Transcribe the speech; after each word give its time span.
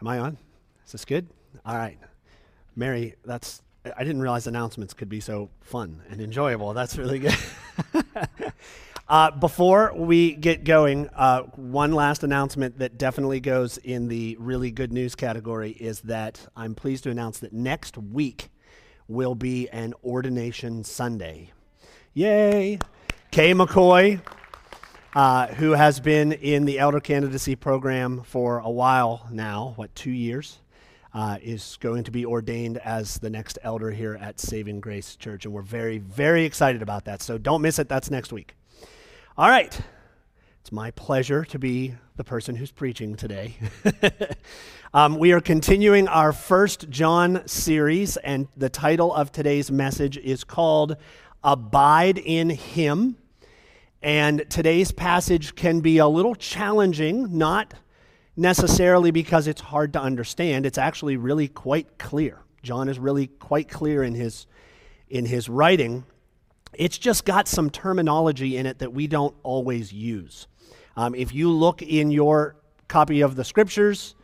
Am 0.00 0.08
I 0.08 0.18
on? 0.18 0.36
Is 0.84 0.92
this 0.92 1.04
good? 1.04 1.26
All 1.64 1.76
right. 1.76 1.98
Mary, 2.74 3.14
that's 3.24 3.62
I 3.96 4.04
didn't 4.04 4.20
realize 4.22 4.46
announcements 4.46 4.94
could 4.94 5.08
be 5.08 5.20
so 5.20 5.50
fun 5.60 6.02
and 6.10 6.20
enjoyable. 6.20 6.74
That's 6.74 6.98
really 6.98 7.18
good. 7.18 7.36
uh, 9.08 9.30
before 9.32 9.92
we 9.94 10.34
get 10.34 10.64
going, 10.64 11.08
uh, 11.14 11.42
one 11.54 11.92
last 11.92 12.24
announcement 12.24 12.78
that 12.78 12.98
definitely 12.98 13.40
goes 13.40 13.78
in 13.78 14.08
the 14.08 14.36
really 14.40 14.70
good 14.70 14.92
news 14.92 15.14
category 15.14 15.70
is 15.70 16.00
that 16.02 16.46
I'm 16.56 16.74
pleased 16.74 17.04
to 17.04 17.10
announce 17.10 17.38
that 17.40 17.52
next 17.52 17.96
week 17.96 18.48
will 19.08 19.34
be 19.34 19.68
an 19.70 19.94
ordination 20.02 20.82
Sunday. 20.82 21.52
Yay! 22.14 22.78
Kay 23.30 23.52
McCoy, 23.52 24.20
uh, 25.16 25.48
who 25.54 25.72
has 25.72 25.98
been 25.98 26.30
in 26.30 26.64
the 26.64 26.78
elder 26.78 27.00
candidacy 27.00 27.56
program 27.56 28.22
for 28.22 28.58
a 28.58 28.70
while 28.70 29.26
now, 29.32 29.72
what, 29.74 29.92
two 29.96 30.12
years? 30.12 30.60
uh, 31.16 31.38
is 31.40 31.78
going 31.80 32.04
to 32.04 32.10
be 32.10 32.26
ordained 32.26 32.76
as 32.76 33.18
the 33.18 33.30
next 33.30 33.58
elder 33.62 33.90
here 33.90 34.18
at 34.20 34.38
Saving 34.38 34.80
Grace 34.80 35.16
Church. 35.16 35.46
And 35.46 35.54
we're 35.54 35.62
very, 35.62 35.96
very 35.96 36.44
excited 36.44 36.82
about 36.82 37.06
that. 37.06 37.22
So 37.22 37.38
don't 37.38 37.62
miss 37.62 37.78
it. 37.78 37.88
That's 37.88 38.10
next 38.10 38.34
week. 38.34 38.54
All 39.38 39.48
right. 39.48 39.80
It's 40.60 40.70
my 40.70 40.90
pleasure 40.90 41.42
to 41.46 41.58
be 41.58 41.94
the 42.16 42.24
person 42.24 42.54
who's 42.54 42.70
preaching 42.70 43.16
today. 43.16 43.56
um, 44.94 45.16
we 45.18 45.32
are 45.32 45.40
continuing 45.40 46.06
our 46.06 46.34
first 46.34 46.90
John 46.90 47.48
series, 47.48 48.18
and 48.18 48.48
the 48.54 48.68
title 48.68 49.14
of 49.14 49.32
today's 49.32 49.70
message 49.70 50.18
is 50.18 50.44
called 50.44 50.96
Abide 51.42 52.18
in 52.18 52.50
Him. 52.50 53.16
And 54.06 54.48
today's 54.48 54.92
passage 54.92 55.56
can 55.56 55.80
be 55.80 55.98
a 55.98 56.06
little 56.06 56.36
challenging, 56.36 57.36
not 57.36 57.74
necessarily 58.36 59.10
because 59.10 59.48
it's 59.48 59.60
hard 59.60 59.94
to 59.94 60.00
understand. 60.00 60.64
It's 60.64 60.78
actually 60.78 61.16
really 61.16 61.48
quite 61.48 61.98
clear. 61.98 62.38
John 62.62 62.88
is 62.88 63.00
really 63.00 63.26
quite 63.26 63.68
clear 63.68 64.04
in 64.04 64.14
his, 64.14 64.46
in 65.10 65.26
his 65.26 65.48
writing. 65.48 66.04
It's 66.72 66.98
just 66.98 67.24
got 67.24 67.48
some 67.48 67.68
terminology 67.68 68.56
in 68.56 68.64
it 68.64 68.78
that 68.78 68.92
we 68.92 69.08
don't 69.08 69.34
always 69.42 69.92
use. 69.92 70.46
Um, 70.96 71.16
if 71.16 71.34
you 71.34 71.50
look 71.50 71.82
in 71.82 72.12
your 72.12 72.54
copy 72.86 73.22
of 73.22 73.34
the 73.34 73.42
scriptures, 73.42 74.14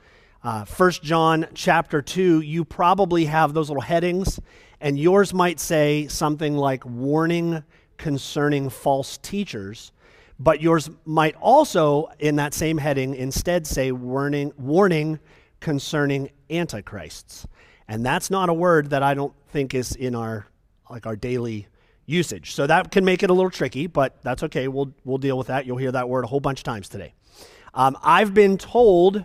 uh, 0.45 0.65
1 0.65 0.93
John 1.03 1.49
chapter 1.55 2.01
2, 2.01 2.43
you 2.43 2.65
probably 2.65 3.25
have 3.25 3.53
those 3.53 3.69
little 3.69 3.83
headings, 3.83 4.39
and 4.81 4.97
yours 4.97 5.35
might 5.35 5.59
say 5.59 6.07
something 6.07 6.57
like 6.57 6.87
warning 6.87 7.65
concerning 8.03 8.69
false 8.69 9.17
teachers. 9.19 9.93
But 10.39 10.61
yours 10.61 10.91
might 11.05 11.37
also, 11.37 12.09
in 12.19 12.35
that 12.37 12.53
same 12.53 12.77
heading, 12.77 13.15
instead 13.15 13.65
say 13.65 13.93
warning, 13.93 14.53
warning 14.59 15.21
concerning 15.61 16.31
antichrists. 16.51 17.47
And 17.87 18.05
that's 18.05 18.29
not 18.29 18.49
a 18.49 18.53
word 18.53 18.91
that 18.91 19.05
I 19.05 19.15
don't 19.15 19.33
think 19.51 19.73
is 19.73 19.95
in 19.95 20.17
our 20.17 20.49
like 20.91 21.07
our 21.07 21.15
daily 21.15 21.69
usage. 22.05 22.55
So 22.55 22.67
that 22.67 22.91
can 22.91 23.05
make 23.05 23.23
it 23.23 23.31
a 23.31 23.33
little 23.33 23.51
tricky, 23.51 23.87
but 23.87 24.21
that's 24.23 24.43
okay. 24.43 24.67
We'll 24.67 24.93
we'll 25.05 25.19
deal 25.19 25.39
with 25.39 25.47
that. 25.47 25.65
You'll 25.65 25.79
hear 25.79 25.93
that 25.93 26.09
word 26.09 26.25
a 26.25 26.27
whole 26.27 26.41
bunch 26.41 26.59
of 26.59 26.65
times 26.65 26.89
today. 26.89 27.15
Um, 27.73 27.97
I've 28.03 28.35
been 28.35 28.59
told 28.59 29.25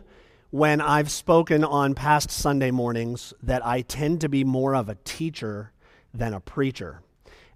when 0.52 0.82
I've 0.82 1.10
spoken 1.10 1.64
on 1.64 1.96
past 1.96 2.30
Sunday 2.30 2.70
mornings 2.70 3.34
that 3.42 3.66
I 3.66 3.82
tend 3.82 4.22
to 4.22 4.30
be 4.30 4.44
more 4.44 4.76
of 4.76 4.88
a 4.88 4.96
teacher 5.04 5.72
than 6.14 6.36
a 6.36 6.40
preacher 6.40 7.02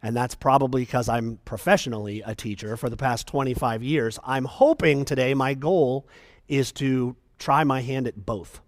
and 0.04 0.16
that's 0.16 0.36
probably 0.36 0.82
because 0.84 1.08
I'm 1.08 1.40
professionally 1.46 2.24
a 2.26 2.34
teacher 2.34 2.76
for 2.78 2.90
the 2.90 2.98
past 2.98 3.28
25 3.28 3.84
years. 3.84 4.20
I'm 4.24 4.46
hoping 4.46 5.06
today 5.06 5.34
my 5.34 5.54
goal 5.54 6.08
is 6.48 6.72
to 6.74 7.16
try 7.38 7.64
my 7.64 7.82
hand 7.82 8.08
at 8.08 8.26
both. 8.26 8.61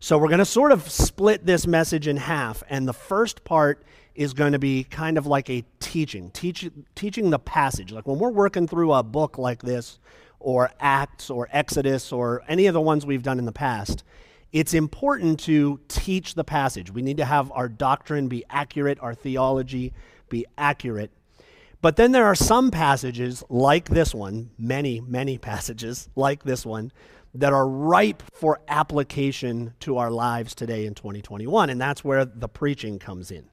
So 0.00 0.18
we're 0.18 0.28
going 0.28 0.40
to 0.40 0.44
sort 0.44 0.72
of 0.72 0.90
split 0.90 1.46
this 1.46 1.66
message 1.66 2.08
in 2.08 2.16
half, 2.16 2.64
and 2.68 2.88
the 2.88 2.92
first 2.92 3.44
part 3.44 3.84
is 4.14 4.34
going 4.34 4.52
to 4.52 4.58
be 4.58 4.84
kind 4.84 5.16
of 5.16 5.26
like 5.26 5.48
a 5.48 5.64
teaching, 5.78 6.30
teach, 6.32 6.68
teaching 6.94 7.30
the 7.30 7.38
passage. 7.38 7.92
Like 7.92 8.06
when 8.06 8.18
we're 8.18 8.30
working 8.30 8.66
through 8.66 8.92
a 8.92 9.02
book 9.02 9.38
like 9.38 9.62
this, 9.62 10.00
or 10.40 10.72
Acts, 10.80 11.30
or 11.30 11.48
Exodus, 11.52 12.10
or 12.10 12.42
any 12.48 12.66
of 12.66 12.74
the 12.74 12.80
ones 12.80 13.06
we've 13.06 13.22
done 13.22 13.38
in 13.38 13.44
the 13.44 13.52
past, 13.52 14.02
it's 14.50 14.74
important 14.74 15.38
to 15.40 15.80
teach 15.86 16.34
the 16.34 16.44
passage. 16.44 16.90
We 16.90 17.00
need 17.00 17.16
to 17.18 17.24
have 17.24 17.52
our 17.52 17.68
doctrine 17.68 18.26
be 18.26 18.44
accurate, 18.50 18.98
our 19.00 19.14
theology 19.14 19.92
be 20.32 20.46
accurate. 20.58 21.12
But 21.82 21.96
then 21.96 22.10
there 22.10 22.26
are 22.26 22.34
some 22.34 22.70
passages 22.70 23.44
like 23.48 23.88
this 23.88 24.12
one, 24.14 24.50
many, 24.58 25.00
many 25.00 25.38
passages 25.50 26.08
like 26.16 26.42
this 26.42 26.66
one, 26.66 26.90
that 27.34 27.52
are 27.52 27.68
ripe 27.68 28.22
for 28.32 28.60
application 28.66 29.74
to 29.80 29.98
our 29.98 30.10
lives 30.10 30.54
today 30.54 30.86
in 30.86 30.94
2021. 30.94 31.70
And 31.70 31.80
that's 31.80 32.02
where 32.02 32.24
the 32.24 32.48
preaching 32.48 32.98
comes 32.98 33.30
in. 33.30 33.44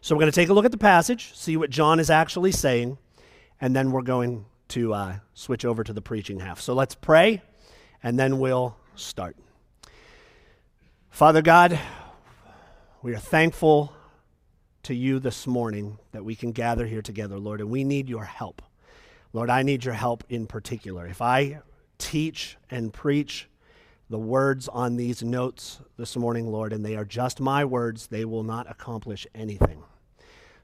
So 0.00 0.14
we're 0.14 0.20
going 0.20 0.32
to 0.32 0.36
take 0.40 0.48
a 0.48 0.52
look 0.52 0.64
at 0.64 0.70
the 0.70 0.78
passage, 0.78 1.34
see 1.34 1.56
what 1.56 1.70
John 1.70 1.98
is 1.98 2.08
actually 2.08 2.52
saying, 2.52 2.98
and 3.60 3.74
then 3.74 3.90
we're 3.90 4.02
going 4.02 4.44
to 4.68 4.94
uh, 4.94 5.16
switch 5.34 5.64
over 5.64 5.82
to 5.82 5.92
the 5.92 6.00
preaching 6.00 6.40
half. 6.40 6.60
So 6.60 6.72
let's 6.72 6.94
pray, 6.94 7.42
and 8.02 8.18
then 8.18 8.38
we'll 8.38 8.76
start. 8.94 9.36
Father 11.10 11.42
God, 11.42 11.78
we 13.02 13.12
are 13.14 13.18
thankful 13.18 13.92
to 14.88 14.94
you 14.94 15.18
this 15.18 15.46
morning 15.46 15.98
that 16.12 16.24
we 16.24 16.34
can 16.34 16.50
gather 16.50 16.86
here 16.86 17.02
together, 17.02 17.38
Lord, 17.38 17.60
and 17.60 17.68
we 17.68 17.84
need 17.84 18.08
your 18.08 18.24
help. 18.24 18.62
Lord, 19.34 19.50
I 19.50 19.62
need 19.62 19.84
your 19.84 19.92
help 19.92 20.24
in 20.30 20.46
particular. 20.46 21.06
If 21.06 21.20
I 21.20 21.60
teach 21.98 22.56
and 22.70 22.90
preach 22.90 23.50
the 24.08 24.18
words 24.18 24.66
on 24.66 24.96
these 24.96 25.22
notes 25.22 25.82
this 25.98 26.16
morning, 26.16 26.50
Lord, 26.50 26.72
and 26.72 26.82
they 26.82 26.96
are 26.96 27.04
just 27.04 27.38
my 27.38 27.66
words, 27.66 28.06
they 28.06 28.24
will 28.24 28.44
not 28.44 28.70
accomplish 28.70 29.26
anything. 29.34 29.82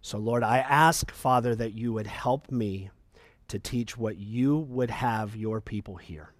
So, 0.01 0.17
Lord, 0.17 0.43
I 0.43 0.61
ask, 0.61 1.11
Father, 1.11 1.55
that 1.56 1.75
you 1.75 1.93
would 1.93 2.06
help 2.06 2.51
me 2.51 2.89
to 3.49 3.59
teach 3.59 3.99
what 3.99 4.17
you 4.17 4.56
would 4.56 4.91
have 4.91 5.37
your 5.37 5.61
people 5.61 5.97
hear 5.97 6.31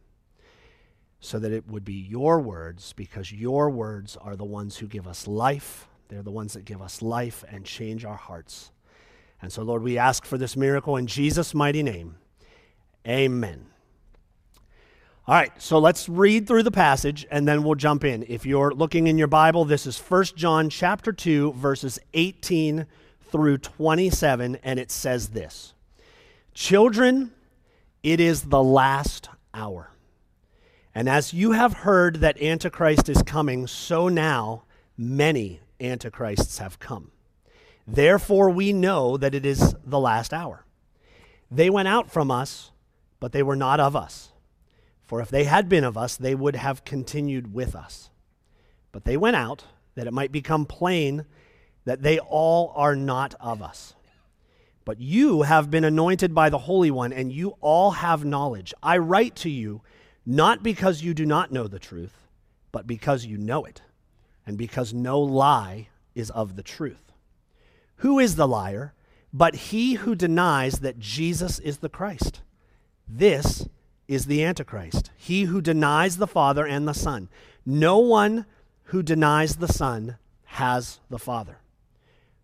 so 1.21 1.39
that 1.39 1.53
it 1.53 1.69
would 1.69 1.85
be 1.85 1.93
your 1.93 2.41
words, 2.41 2.95
because 2.95 3.31
your 3.31 3.69
words 3.69 4.17
are 4.23 4.37
the 4.37 4.43
ones 4.43 4.79
who 4.79 4.87
give 4.87 5.07
us 5.07 5.27
life 5.27 5.87
they're 6.15 6.23
the 6.23 6.31
ones 6.31 6.53
that 6.53 6.65
give 6.65 6.81
us 6.81 7.03
life 7.03 7.43
and 7.51 7.65
change 7.65 8.05
our 8.05 8.15
hearts. 8.15 8.71
And 9.43 9.53
so, 9.53 9.65
Lord, 9.65 9.83
we 9.83 9.99
ask 9.99 10.25
for 10.25 10.39
this 10.39 10.57
miracle 10.57 10.97
in 10.97 11.09
Jesus' 11.09 11.55
mighty 11.55 11.83
name. 11.83 12.15
Amen. 13.05 13.67
All 15.27 15.35
right, 15.35 15.51
so 15.61 15.81
let's 15.81 16.09
read 16.09 16.47
through 16.47 16.63
the 16.63 16.71
passage 16.71 17.27
and 17.33 17.49
then 17.49 17.65
we'll 17.65 17.75
jump 17.75 18.05
in. 18.05 18.25
If 18.29 18.47
you're 18.47 18.71
looking 18.71 19.09
in 19.09 19.19
your 19.19 19.27
Bible, 19.27 19.65
this 19.65 19.87
is 19.87 19.99
1 19.99 20.27
John 20.37 20.71
chapter 20.71 21.13
2 21.13 21.55
verses 21.55 21.99
18 22.13 22.87
through 23.33 23.59
27 23.59 24.59
and 24.63 24.79
it 24.79 24.93
says 24.93 25.31
this. 25.31 25.75
Children, 26.53 27.33
it 28.05 28.21
is 28.21 28.43
the 28.43 28.63
last 28.63 29.31
hour. 29.53 29.91
And 30.95 31.09
as 31.09 31.35
you 31.35 31.53
have 31.53 31.73
heard 31.73 32.21
that 32.21 32.41
Antichrist 32.41 33.09
is 33.09 33.21
coming, 33.25 33.67
so 33.67 34.09
now 34.09 34.63
many 34.97 35.59
antichrists 35.81 36.59
have 36.59 36.79
come. 36.79 37.11
Therefore, 37.87 38.51
we 38.51 38.73
know 38.73 39.17
that 39.17 39.35
it 39.35 39.45
is 39.45 39.75
the 39.85 40.01
last 40.01 40.33
hour. 40.33 40.65
They 41.51 41.69
went 41.69 41.89
out 41.89 42.11
from 42.11 42.31
us, 42.31 42.73
but 43.21 43.33
they 43.33 43.43
were 43.43 43.57
not 43.57 43.81
of 43.81 43.95
us. 43.95 44.33
For 45.03 45.21
if 45.21 45.29
they 45.29 45.45
had 45.45 45.69
been 45.69 45.85
of 45.85 45.99
us, 45.99 46.17
they 46.17 46.35
would 46.35 46.57
have 46.57 46.85
continued 46.85 47.53
with 47.53 47.75
us. 47.75 48.11
But 48.91 49.05
they 49.05 49.17
went 49.17 49.37
out, 49.37 49.65
that 49.95 50.07
it 50.07 50.13
might 50.13 50.33
become 50.33 50.67
plain 50.67 51.27
that 51.85 52.03
they 52.03 52.19
all 52.19 52.73
are 52.75 52.97
not 52.97 53.35
of 53.39 53.63
us. 53.63 53.95
But 54.85 55.01
you 55.01 55.43
have 55.43 55.71
been 55.71 55.85
anointed 55.85 56.35
by 56.35 56.49
the 56.51 56.59
Holy 56.59 56.91
One, 56.91 57.13
and 57.13 57.33
you 57.33 57.57
all 57.61 57.93
have 57.93 58.25
knowledge. 58.25 58.75
I 58.83 58.99
write 58.99 59.37
to 59.37 59.51
you 59.51 59.83
not 60.27 60.63
because 60.63 61.03
you 61.03 61.13
do 61.13 61.27
not 61.27 61.53
know 61.53 61.69
the 61.69 61.79
truth, 61.79 62.15
but 62.73 62.87
because 62.87 63.27
you 63.27 63.37
know 63.37 63.65
it 63.65 63.83
and 64.47 64.59
because 64.59 64.93
no 64.93 65.21
lie 65.21 65.89
is 66.15 66.31
of 66.31 66.57
the 66.57 66.63
truth. 66.63 67.13
Who 67.97 68.19
is 68.19 68.37
the 68.37 68.49
liar 68.49 68.95
but 69.33 69.55
he 69.57 69.95
who 69.95 70.15
denies 70.15 70.79
that 70.81 70.99
Jesus 70.99 71.59
is 71.59 71.79
the 71.79 71.89
Christ? 71.89 72.41
This 73.09 73.69
is 74.07 74.27
the 74.27 74.45
Antichrist, 74.45 75.11
he 75.17 75.45
who 75.45 75.61
denies 75.61 76.19
the 76.19 76.27
Father 76.27 76.67
and 76.67 76.87
the 76.87 76.95
Son. 76.95 77.29
No 77.67 77.99
one 77.99 78.47
who 78.85 79.03
denies 79.03 79.57
the 79.57 79.69
Son 79.69 80.19
has 80.45 81.01
the 81.11 81.19
Father. 81.19 81.59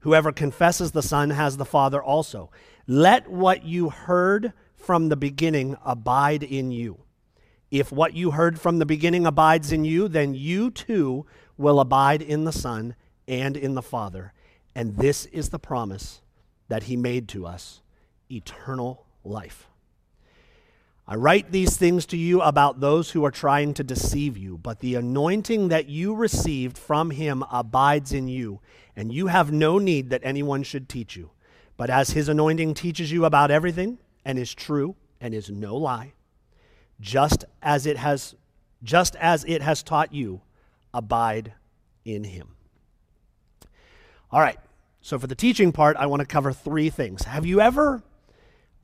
Whoever 0.00 0.32
confesses 0.32 0.92
the 0.92 1.02
Son 1.02 1.30
has 1.30 1.58
the 1.58 1.64
Father 1.64 2.02
also. 2.02 2.50
Let 2.86 3.28
what 3.30 3.64
you 3.64 3.90
heard 3.90 4.52
from 4.74 5.10
the 5.10 5.16
beginning 5.16 5.76
abide 5.84 6.42
in 6.42 6.72
you. 6.72 7.00
If 7.70 7.92
what 7.92 8.14
you 8.14 8.32
heard 8.32 8.60
from 8.60 8.78
the 8.78 8.86
beginning 8.86 9.26
abides 9.26 9.70
in 9.70 9.84
you, 9.84 10.08
then 10.08 10.34
you 10.34 10.70
too 10.70 11.26
will 11.60 11.78
abide 11.78 12.22
in 12.22 12.44
the 12.44 12.52
Son 12.52 12.96
and 13.28 13.56
in 13.56 13.74
the 13.74 13.82
Father. 13.82 14.32
And 14.74 14.96
this 14.96 15.26
is 15.26 15.50
the 15.50 15.58
promise 15.58 16.22
that 16.68 16.84
he 16.84 16.96
made 16.96 17.28
to 17.28 17.46
us 17.46 17.82
eternal 18.30 19.04
life. 19.24 19.66
I 21.06 21.16
write 21.16 21.50
these 21.50 21.76
things 21.76 22.06
to 22.06 22.16
you 22.16 22.40
about 22.40 22.78
those 22.78 23.10
who 23.10 23.24
are 23.24 23.32
trying 23.32 23.74
to 23.74 23.84
deceive 23.84 24.38
you, 24.38 24.56
but 24.56 24.78
the 24.78 24.94
anointing 24.94 25.68
that 25.68 25.88
you 25.88 26.14
received 26.14 26.78
from 26.78 27.10
him 27.10 27.42
abides 27.50 28.12
in 28.12 28.28
you, 28.28 28.60
and 28.94 29.12
you 29.12 29.26
have 29.26 29.50
no 29.50 29.78
need 29.78 30.10
that 30.10 30.20
anyone 30.22 30.62
should 30.62 30.88
teach 30.88 31.16
you. 31.16 31.30
But 31.76 31.90
as 31.90 32.10
his 32.10 32.28
anointing 32.28 32.74
teaches 32.74 33.10
you 33.10 33.24
about 33.24 33.50
everything, 33.50 33.98
and 34.24 34.38
is 34.38 34.54
true, 34.54 34.94
and 35.20 35.34
is 35.34 35.50
no 35.50 35.76
lie, 35.76 36.12
just 37.00 37.44
as 37.60 37.86
it 37.86 37.96
has 37.96 38.36
just 38.82 39.16
as 39.16 39.44
it 39.44 39.62
has 39.62 39.82
taught 39.82 40.14
you, 40.14 40.40
abide 40.92 41.54
in 42.04 42.24
him. 42.24 42.56
All 44.30 44.40
right. 44.40 44.58
So 45.00 45.18
for 45.18 45.26
the 45.26 45.34
teaching 45.34 45.72
part, 45.72 45.96
I 45.96 46.06
want 46.06 46.20
to 46.20 46.26
cover 46.26 46.52
three 46.52 46.90
things. 46.90 47.24
Have 47.24 47.46
you 47.46 47.60
ever 47.60 48.02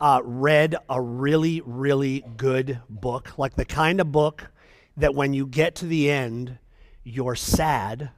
uh, 0.00 0.20
read 0.24 0.74
a 0.88 1.00
really, 1.00 1.62
really 1.64 2.24
good 2.36 2.80
book, 2.88 3.38
like 3.38 3.54
the 3.54 3.64
kind 3.64 4.00
of 4.00 4.12
book 4.12 4.50
that 4.96 5.14
when 5.14 5.34
you 5.34 5.46
get 5.46 5.74
to 5.76 5.86
the 5.86 6.10
end, 6.10 6.58
you're 7.04 7.34
sad, 7.34 8.10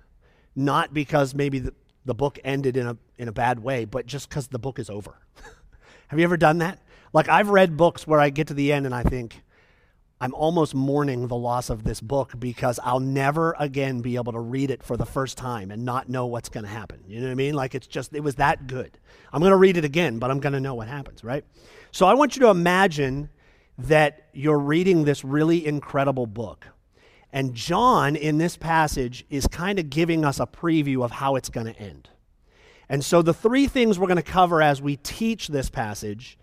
not 0.55 0.95
because 0.95 1.35
maybe 1.35 1.59
the, 1.59 1.75
the 2.05 2.15
book 2.15 2.39
ended 2.45 2.77
in 2.77 2.87
a, 2.87 2.97
in 3.17 3.29
a 3.29 3.33
bad 3.33 3.61
way, 3.61 3.85
but 3.85 4.07
just 4.07 4.29
because 4.29 4.49
the 4.49 4.59
book 4.59 4.79
is 4.79 4.89
over. 4.89 5.19
Have 6.09 6.19
you 6.19 6.25
ever 6.25 6.37
done 6.37 6.59
that? 6.59 6.81
Like, 7.13 7.29
I've 7.29 7.49
read 7.49 7.77
books 7.77 8.07
where 8.07 8.21
I 8.21 8.31
get 8.31 8.49
to 8.49 8.55
the 8.55 8.73
end 8.73 8.87
and 8.87 8.95
I 8.95 9.03
think, 9.03 9.43
I'm 10.21 10.35
almost 10.35 10.75
mourning 10.75 11.29
the 11.29 11.37
loss 11.37 11.71
of 11.71 11.85
this 11.85 12.01
book 12.01 12.33
because 12.39 12.81
I'll 12.83 12.99
never 12.99 13.55
again 13.59 14.01
be 14.01 14.17
able 14.17 14.33
to 14.33 14.41
read 14.41 14.71
it 14.71 14.83
for 14.83 14.97
the 14.97 15.07
first 15.07 15.39
time 15.39 15.71
and 15.71 15.85
not 15.85 16.09
know 16.09 16.27
what's 16.27 16.49
going 16.49 16.65
to 16.65 16.71
happen. 16.71 17.05
You 17.07 17.21
know 17.21 17.27
what 17.27 17.33
I 17.33 17.37
mean? 17.37 17.55
Like 17.55 17.77
it's 17.77 17.87
just, 17.87 18.13
it 18.15 18.21
was 18.21 18.35
that 18.37 18.67
good. 18.67 18.99
I'm 19.33 19.41
going 19.41 19.53
to 19.53 19.57
read 19.57 19.77
it 19.77 19.85
again, 19.85 20.19
but 20.19 20.31
I'm 20.31 20.41
going 20.41 20.55
to 20.55 20.61
know 20.61 20.75
what 20.75 20.89
happens, 20.89 21.23
right? 21.23 21.45
So 21.93 22.07
I 22.07 22.15
want 22.15 22.35
you 22.35 22.41
to 22.41 22.49
imagine 22.49 23.31
that 23.79 24.29
you're 24.33 24.59
reading 24.59 25.05
this 25.05 25.25
really 25.25 25.65
incredible 25.65 26.27
book. 26.27 26.67
And 27.33 27.55
John, 27.55 28.17
in 28.17 28.39
this 28.39 28.57
passage, 28.57 29.25
is 29.31 29.47
kind 29.47 29.79
of 29.79 29.89
giving 29.89 30.25
us 30.25 30.41
a 30.41 30.47
preview 30.47 31.05
of 31.05 31.13
how 31.13 31.37
it's 31.37 31.49
going 31.49 31.73
to 31.73 31.79
end. 31.79 32.09
And 32.89 33.05
so 33.05 33.23
the 33.23 33.35
three 33.35 33.69
things 33.69 33.99
we're 33.99 34.07
going 34.09 34.17
to 34.17 34.23
cover 34.23 34.63
as 34.63 34.83
we 34.83 34.97
teach 34.97 35.49
this 35.49 35.71
passage 35.71 36.39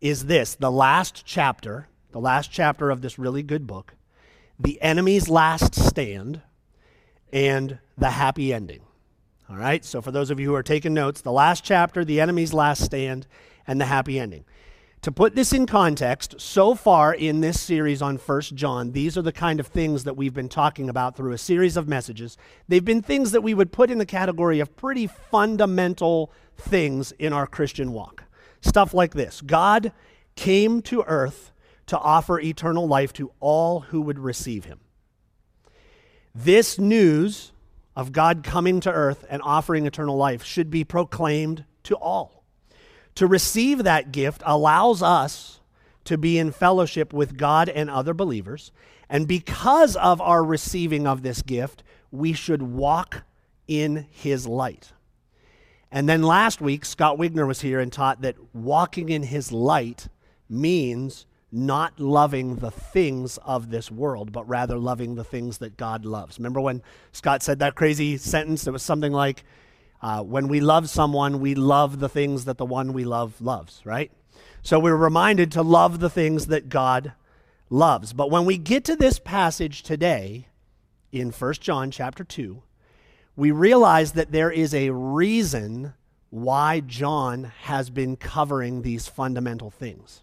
is 0.00 0.24
this 0.24 0.54
the 0.54 0.70
last 0.70 1.24
chapter 1.26 1.86
the 2.12 2.20
last 2.20 2.50
chapter 2.50 2.90
of 2.90 3.02
this 3.02 3.18
really 3.18 3.42
good 3.42 3.66
book, 3.66 3.94
the 4.58 4.80
enemy's 4.82 5.28
last 5.28 5.74
stand, 5.74 6.42
and 7.32 7.78
the 7.96 8.10
happy 8.10 8.52
ending. 8.52 8.80
All 9.48 9.56
right, 9.56 9.84
so 9.84 10.00
for 10.00 10.10
those 10.10 10.30
of 10.30 10.38
you 10.38 10.48
who 10.48 10.54
are 10.54 10.62
taking 10.62 10.94
notes, 10.94 11.20
the 11.20 11.32
last 11.32 11.64
chapter, 11.64 12.04
the 12.04 12.20
enemy's 12.20 12.52
last 12.52 12.84
stand, 12.84 13.26
and 13.66 13.80
the 13.80 13.86
happy 13.86 14.18
ending. 14.18 14.44
To 15.02 15.10
put 15.10 15.34
this 15.34 15.54
in 15.54 15.64
context, 15.64 16.34
so 16.38 16.74
far 16.74 17.14
in 17.14 17.40
this 17.40 17.58
series 17.58 18.02
on 18.02 18.18
First 18.18 18.54
John, 18.54 18.92
these 18.92 19.16
are 19.16 19.22
the 19.22 19.32
kind 19.32 19.58
of 19.58 19.66
things 19.66 20.04
that 20.04 20.16
we've 20.16 20.34
been 20.34 20.50
talking 20.50 20.90
about 20.90 21.16
through 21.16 21.32
a 21.32 21.38
series 21.38 21.78
of 21.78 21.88
messages. 21.88 22.36
They've 22.68 22.84
been 22.84 23.00
things 23.00 23.32
that 23.32 23.40
we 23.40 23.54
would 23.54 23.72
put 23.72 23.90
in 23.90 23.96
the 23.96 24.04
category 24.04 24.60
of 24.60 24.76
pretty 24.76 25.06
fundamental 25.06 26.30
things 26.58 27.12
in 27.12 27.32
our 27.32 27.46
Christian 27.46 27.92
walk. 27.92 28.24
Stuff 28.60 28.92
like 28.92 29.14
this 29.14 29.40
God 29.40 29.92
came 30.36 30.82
to 30.82 31.02
earth 31.06 31.49
to 31.90 31.98
offer 31.98 32.38
eternal 32.38 32.86
life 32.86 33.12
to 33.12 33.32
all 33.40 33.80
who 33.80 34.00
would 34.00 34.18
receive 34.20 34.64
him. 34.64 34.78
This 36.32 36.78
news 36.78 37.50
of 37.96 38.12
God 38.12 38.44
coming 38.44 38.78
to 38.80 38.92
earth 38.92 39.24
and 39.28 39.42
offering 39.42 39.86
eternal 39.86 40.16
life 40.16 40.44
should 40.44 40.70
be 40.70 40.84
proclaimed 40.84 41.64
to 41.82 41.96
all. 41.96 42.44
To 43.16 43.26
receive 43.26 43.82
that 43.82 44.12
gift 44.12 44.40
allows 44.46 45.02
us 45.02 45.58
to 46.04 46.16
be 46.16 46.38
in 46.38 46.52
fellowship 46.52 47.12
with 47.12 47.36
God 47.36 47.68
and 47.68 47.90
other 47.90 48.14
believers. 48.14 48.70
And 49.08 49.26
because 49.26 49.96
of 49.96 50.20
our 50.20 50.44
receiving 50.44 51.08
of 51.08 51.22
this 51.22 51.42
gift, 51.42 51.82
we 52.12 52.32
should 52.32 52.62
walk 52.62 53.24
in 53.66 54.06
his 54.10 54.46
light. 54.46 54.92
And 55.90 56.08
then 56.08 56.22
last 56.22 56.60
week, 56.60 56.84
Scott 56.84 57.18
Wigner 57.18 57.48
was 57.48 57.62
here 57.62 57.80
and 57.80 57.92
taught 57.92 58.22
that 58.22 58.36
walking 58.54 59.08
in 59.08 59.24
his 59.24 59.50
light 59.50 60.06
means 60.48 61.26
not 61.52 61.98
loving 61.98 62.56
the 62.56 62.70
things 62.70 63.38
of 63.38 63.70
this 63.70 63.90
world, 63.90 64.32
but 64.32 64.48
rather 64.48 64.78
loving 64.78 65.14
the 65.14 65.24
things 65.24 65.58
that 65.58 65.76
God 65.76 66.04
loves. 66.04 66.38
Remember 66.38 66.60
when 66.60 66.82
Scott 67.12 67.42
said 67.42 67.58
that 67.58 67.74
crazy 67.74 68.16
sentence? 68.16 68.66
It 68.66 68.70
was 68.70 68.82
something 68.82 69.12
like, 69.12 69.44
uh, 70.02 70.22
when 70.22 70.48
we 70.48 70.60
love 70.60 70.88
someone, 70.88 71.40
we 71.40 71.54
love 71.54 71.98
the 71.98 72.08
things 72.08 72.44
that 72.46 72.56
the 72.56 72.64
one 72.64 72.92
we 72.92 73.04
love 73.04 73.40
loves, 73.40 73.82
right? 73.84 74.10
So 74.62 74.78
we're 74.78 74.96
reminded 74.96 75.52
to 75.52 75.62
love 75.62 76.00
the 76.00 76.10
things 76.10 76.46
that 76.46 76.68
God 76.68 77.12
loves. 77.68 78.12
But 78.12 78.30
when 78.30 78.44
we 78.44 78.56
get 78.56 78.84
to 78.84 78.96
this 78.96 79.18
passage 79.18 79.82
today 79.82 80.48
in 81.12 81.30
1 81.30 81.54
John 81.54 81.90
chapter 81.90 82.24
2, 82.24 82.62
we 83.36 83.50
realize 83.50 84.12
that 84.12 84.32
there 84.32 84.50
is 84.50 84.74
a 84.74 84.90
reason 84.90 85.94
why 86.30 86.80
John 86.80 87.52
has 87.62 87.90
been 87.90 88.16
covering 88.16 88.82
these 88.82 89.08
fundamental 89.08 89.70
things. 89.70 90.22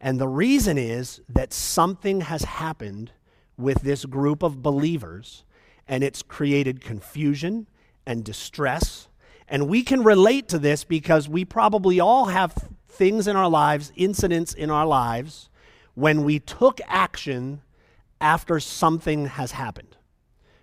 And 0.00 0.18
the 0.18 0.28
reason 0.28 0.78
is 0.78 1.20
that 1.28 1.52
something 1.52 2.22
has 2.22 2.42
happened 2.44 3.12
with 3.58 3.82
this 3.82 4.06
group 4.06 4.42
of 4.42 4.62
believers, 4.62 5.44
and 5.86 6.02
it's 6.02 6.22
created 6.22 6.80
confusion 6.80 7.66
and 8.06 8.24
distress. 8.24 9.08
And 9.46 9.68
we 9.68 9.82
can 9.82 10.02
relate 10.02 10.48
to 10.48 10.58
this 10.58 10.84
because 10.84 11.28
we 11.28 11.44
probably 11.44 12.00
all 12.00 12.26
have 12.26 12.54
things 12.88 13.26
in 13.26 13.36
our 13.36 13.48
lives, 13.48 13.92
incidents 13.94 14.54
in 14.54 14.70
our 14.70 14.86
lives, 14.86 15.50
when 15.94 16.24
we 16.24 16.38
took 16.38 16.80
action 16.86 17.60
after 18.20 18.60
something 18.60 19.26
has 19.26 19.52
happened. 19.52 19.96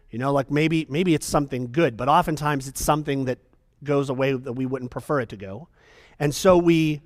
You 0.09 0.19
know, 0.19 0.31
like 0.31 0.49
maybe 0.49 0.87
maybe 0.89 1.13
it's 1.13 1.25
something 1.27 1.71
good, 1.71 1.97
but 1.97 2.07
oftentimes 2.07 2.67
it's 2.67 2.83
something 2.83 3.25
that 3.25 3.39
goes 3.83 4.09
away 4.09 4.31
that 4.33 4.53
we 4.53 4.65
wouldn't 4.65 4.89
prefer 4.89 5.19
it 5.19 5.29
to 5.29 5.37
go. 5.37 5.67
And 6.17 6.33
so 6.33 6.57
we 6.57 7.01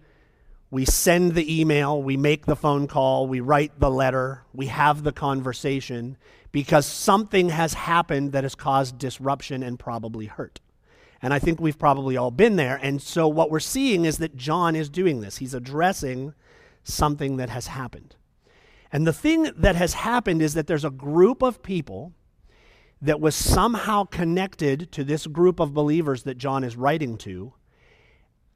we 0.72 0.86
send 0.86 1.36
the 1.36 1.62
email, 1.62 2.02
we 2.02 2.16
make 2.16 2.46
the 2.46 2.56
phone 2.56 2.88
call, 2.88 3.28
we 3.28 3.42
write 3.42 3.78
the 3.80 3.92
letter, 3.92 4.46
we 4.54 4.68
have 4.68 5.04
the 5.04 5.12
conversation 5.12 6.18
because 6.54 6.86
something 6.86 7.50
has 7.50 7.74
happened 7.74 8.32
that 8.32 8.44
has 8.44 8.56
caused 8.56 8.98
disruption 8.98 9.64
and 9.64 9.78
probably 9.78 10.26
hurt. 10.26 10.62
And 11.22 11.34
I 11.34 11.40
think 11.40 11.60
we've 11.60 11.78
probably 11.78 12.16
all 12.18 12.32
been 12.32 12.56
there. 12.56 12.80
And 12.82 13.02
so 13.02 13.28
what 13.28 13.52
we're 13.52 13.60
seeing 13.60 14.06
is 14.06 14.18
that 14.18 14.38
John 14.38 14.76
is 14.76 14.90
doing 14.90 15.20
this. 15.22 15.38
He's 15.38 15.54
addressing 15.54 16.34
something 16.84 17.38
that 17.38 17.50
has 17.50 17.68
happened. 17.68 18.16
And 18.94 19.06
the 19.06 19.14
thing 19.14 19.52
that 19.56 19.76
has 19.76 19.94
happened 19.94 20.42
is 20.42 20.54
that 20.54 20.68
there's 20.68 20.86
a 20.86 20.90
group 20.90 21.42
of 21.42 21.62
people 21.62 22.14
that 23.02 23.20
was 23.20 23.36
somehow 23.36 24.06
connected 24.06 24.92
to 24.94 25.04
this 25.04 25.28
group 25.28 25.60
of 25.60 25.74
believers 25.74 26.24
that 26.24 26.38
John 26.38 26.64
is 26.64 26.76
writing 26.76 27.18
to 27.20 27.54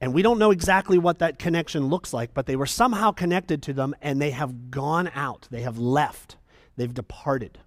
and 0.00 0.12
we 0.12 0.22
don't 0.22 0.38
know 0.38 0.50
exactly 0.50 0.98
what 0.98 1.20
that 1.20 1.38
connection 1.38 1.86
looks 1.86 2.12
like, 2.12 2.34
but 2.34 2.46
they 2.46 2.56
were 2.56 2.66
somehow 2.66 3.12
connected 3.12 3.62
to 3.64 3.72
them 3.72 3.94
and 4.02 4.20
they 4.20 4.30
have 4.30 4.70
gone 4.70 5.10
out. 5.14 5.48
They 5.50 5.62
have 5.62 5.78
left. 5.78 6.36
They've 6.76 6.92
departed. 6.92 7.58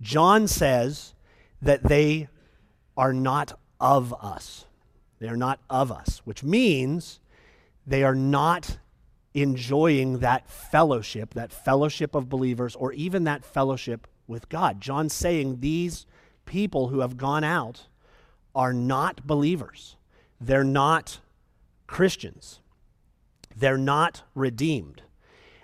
John 0.00 0.48
says 0.48 1.14
that 1.60 1.82
they 1.82 2.28
are 2.96 3.12
not 3.12 3.58
of 3.80 4.14
us. 4.14 4.64
They 5.18 5.28
are 5.28 5.36
not 5.36 5.60
of 5.68 5.92
us, 5.92 6.22
which 6.24 6.42
means 6.42 7.20
they 7.86 8.02
are 8.02 8.14
not 8.14 8.78
enjoying 9.34 10.18
that 10.18 10.48
fellowship, 10.48 11.34
that 11.34 11.52
fellowship 11.52 12.14
of 12.14 12.28
believers, 12.28 12.74
or 12.76 12.92
even 12.92 13.24
that 13.24 13.44
fellowship 13.44 14.06
with 14.26 14.48
God. 14.48 14.80
John's 14.80 15.12
saying 15.12 15.60
these 15.60 16.06
people 16.44 16.88
who 16.88 17.00
have 17.00 17.16
gone 17.16 17.44
out 17.44 17.86
are 18.54 18.72
not 18.72 19.26
believers. 19.26 19.96
They're 20.40 20.64
not 20.64 21.20
Christians. 21.88 22.60
They're 23.56 23.76
not 23.76 24.22
redeemed. 24.36 25.02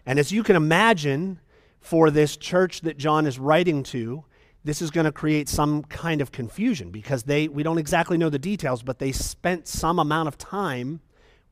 And 0.04 0.18
as 0.18 0.32
you 0.32 0.42
can 0.42 0.56
imagine, 0.56 1.38
for 1.84 2.10
this 2.10 2.38
church 2.38 2.80
that 2.80 2.96
John 2.96 3.26
is 3.26 3.38
writing 3.38 3.82
to, 3.84 4.24
this 4.64 4.80
is 4.80 4.90
going 4.90 5.04
to 5.04 5.12
create 5.12 5.50
some 5.50 5.82
kind 5.82 6.22
of 6.22 6.32
confusion 6.32 6.90
because 6.90 7.24
they 7.24 7.46
we 7.46 7.62
don't 7.62 7.76
exactly 7.76 8.16
know 8.16 8.30
the 8.30 8.38
details, 8.38 8.82
but 8.82 8.98
they 8.98 9.12
spent 9.12 9.68
some 9.68 9.98
amount 9.98 10.26
of 10.26 10.38
time 10.38 11.00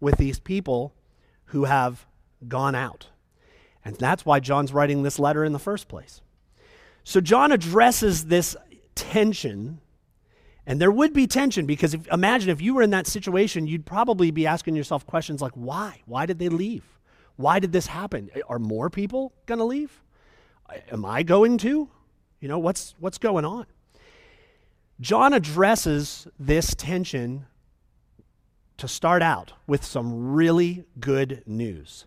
with 0.01 0.17
these 0.17 0.41
people 0.41 0.95
who 1.47 1.65
have 1.65 2.07
gone 2.49 2.75
out. 2.75 3.09
And 3.85 3.95
that's 3.97 4.25
why 4.25 4.41
John's 4.41 4.73
writing 4.73 5.03
this 5.03 5.19
letter 5.19 5.45
in 5.45 5.53
the 5.53 5.59
first 5.59 5.87
place. 5.87 6.23
So 7.05 7.21
John 7.21 7.53
addresses 7.53 8.25
this 8.27 8.57
tension 8.95 9.82
and 10.67 10.81
there 10.81 10.91
would 10.91 11.13
be 11.13 11.27
tension 11.27 11.67
because 11.67 11.95
if, 11.95 12.07
imagine 12.09 12.51
if 12.51 12.61
you 12.61 12.75
were 12.75 12.83
in 12.83 12.91
that 12.91 13.07
situation, 13.07 13.67
you'd 13.67 13.85
probably 13.85 14.31
be 14.31 14.47
asking 14.47 14.77
yourself 14.77 15.07
questions 15.07 15.43
like, 15.43 15.53
why? 15.53 16.03
Why 16.07 16.27
did 16.27 16.39
they 16.39 16.49
leave? 16.49 16.85
Why 17.37 17.59
did 17.59 17.73
this 17.73 17.87
happen? 17.87 18.31
Are 18.49 18.59
more 18.59 18.91
people 18.91 19.33
going 19.47 19.59
to 19.59 19.65
leave? 19.65 20.03
Am 20.91 21.05
I 21.05 21.23
going 21.23 21.59
to? 21.59 21.89
You 22.41 22.49
know, 22.49 22.59
what's, 22.59 22.95
what's 22.99 23.19
going 23.19 23.45
on? 23.45 23.67
John 25.01 25.33
addresses 25.33 26.29
this 26.39 26.75
tension 26.75 27.47
to 28.77 28.87
start 28.87 29.23
out 29.23 29.53
with 29.67 29.85
some 29.85 30.33
really 30.33 30.85
good 31.01 31.43
news. 31.47 32.07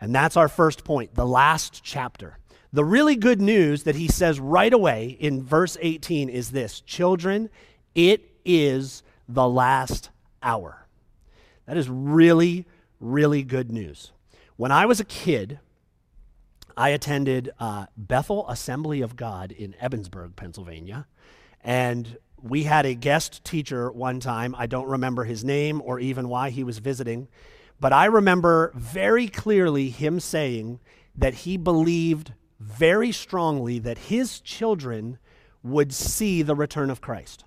And 0.00 0.14
that's 0.14 0.36
our 0.36 0.48
first 0.48 0.84
point, 0.84 1.14
the 1.14 1.26
last 1.26 1.82
chapter. 1.82 2.38
The 2.72 2.84
really 2.84 3.16
good 3.16 3.40
news 3.40 3.84
that 3.84 3.96
he 3.96 4.08
says 4.08 4.38
right 4.38 4.72
away 4.72 5.16
in 5.18 5.42
verse 5.42 5.76
18 5.80 6.28
is 6.28 6.50
this 6.50 6.80
Children, 6.80 7.48
it 7.96 8.30
is 8.44 9.02
the 9.28 9.48
last 9.48 10.10
hour. 10.42 10.86
That 11.66 11.76
is 11.76 11.88
really, 11.88 12.66
really 13.00 13.42
good 13.42 13.72
news. 13.72 14.12
When 14.56 14.70
I 14.70 14.86
was 14.86 15.00
a 15.00 15.04
kid, 15.04 15.58
I 16.76 16.90
attended 16.90 17.50
uh, 17.58 17.86
Bethel 17.96 18.48
Assembly 18.48 19.00
of 19.00 19.16
God 19.16 19.50
in 19.50 19.74
Ebensburg, 19.82 20.36
Pennsylvania. 20.36 21.06
And 21.64 22.18
we 22.40 22.64
had 22.64 22.84
a 22.84 22.94
guest 22.94 23.42
teacher 23.44 23.90
one 23.90 24.20
time. 24.20 24.54
I 24.56 24.66
don't 24.66 24.86
remember 24.86 25.24
his 25.24 25.42
name 25.42 25.80
or 25.82 25.98
even 25.98 26.28
why 26.28 26.50
he 26.50 26.62
was 26.62 26.78
visiting. 26.78 27.28
But 27.80 27.94
I 27.94 28.04
remember 28.04 28.72
very 28.74 29.26
clearly 29.26 29.88
him 29.88 30.20
saying 30.20 30.80
that 31.16 31.32
he 31.34 31.56
believed 31.56 32.34
very 32.60 33.10
strongly 33.10 33.78
that 33.78 33.96
his 33.96 34.38
children 34.40 35.18
would 35.62 35.94
see 35.94 36.42
the 36.42 36.54
return 36.54 36.90
of 36.90 37.00
Christ. 37.00 37.45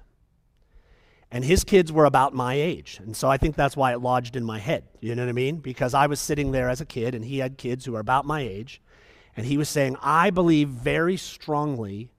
And 1.32 1.46
his 1.46 1.64
kids 1.64 1.92
were 1.92 2.06
about 2.06 2.34
my 2.34 2.56
age. 2.56 3.00
And 3.04 3.16
so 3.16 3.30
I 3.30 3.38
think 3.38 3.56
that's 3.56 3.78
why 3.78 3.94
it 3.94 4.02
lodged 4.02 4.36
in 4.36 4.44
my 4.44 4.58
head. 4.58 4.84
You 5.00 5.14
know 5.14 5.24
what 5.24 5.30
I 5.30 5.34
mean? 5.34 5.58
Because 5.58 5.94
I 5.94 6.08
was 6.08 6.20
sitting 6.20 6.52
there 6.52 6.70
as 6.70 6.82
a 6.82 6.86
kid 6.86 7.14
and 7.14 7.24
he 7.24 7.38
had 7.38 7.58
kids 7.58 7.86
who 7.86 7.92
were 7.92 8.00
about 8.00 8.26
my 8.26 8.42
age. 8.42 8.82
And 9.38 9.46
he 9.46 9.58
was 9.58 9.70
saying, 9.70 9.96
I 10.02 10.32
believe 10.32 10.70
very 10.70 11.18
strongly 11.18 12.10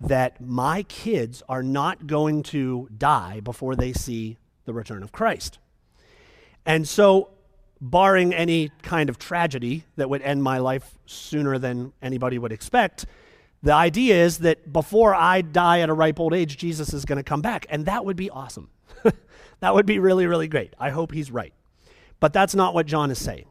that 0.00 0.40
my 0.40 0.84
kids 0.84 1.42
are 1.48 1.62
not 1.62 2.06
going 2.06 2.42
to 2.44 2.88
die 2.96 3.40
before 3.40 3.74
they 3.74 3.92
see 3.92 4.38
the 4.64 4.72
return 4.72 5.02
of 5.02 5.12
Christ. 5.12 5.58
And 6.64 6.88
so 6.88 7.30
barring 7.80 8.32
any 8.32 8.70
kind 8.82 9.08
of 9.08 9.18
tragedy 9.18 9.84
that 9.96 10.08
would 10.08 10.22
end 10.22 10.42
my 10.42 10.58
life 10.58 10.94
sooner 11.06 11.58
than 11.58 11.92
anybody 12.00 12.38
would 12.38 12.52
expect, 12.52 13.06
the 13.62 13.72
idea 13.72 14.24
is 14.24 14.38
that 14.38 14.72
before 14.72 15.14
I 15.14 15.42
die 15.42 15.80
at 15.80 15.90
a 15.90 15.94
ripe 15.94 16.18
old 16.18 16.32
age, 16.32 16.56
Jesus 16.56 16.94
is 16.94 17.04
going 17.04 17.18
to 17.18 17.22
come 17.22 17.42
back. 17.42 17.66
And 17.68 17.86
that 17.86 18.04
would 18.04 18.16
be 18.16 18.30
awesome. 18.30 18.70
that 19.60 19.74
would 19.74 19.86
be 19.86 19.98
really, 19.98 20.26
really 20.26 20.48
great. 20.48 20.74
I 20.78 20.90
hope 20.90 21.12
he's 21.12 21.30
right. 21.30 21.52
But 22.20 22.32
that's 22.32 22.54
not 22.54 22.74
what 22.74 22.86
John 22.86 23.10
is 23.10 23.22
saying. 23.22 23.46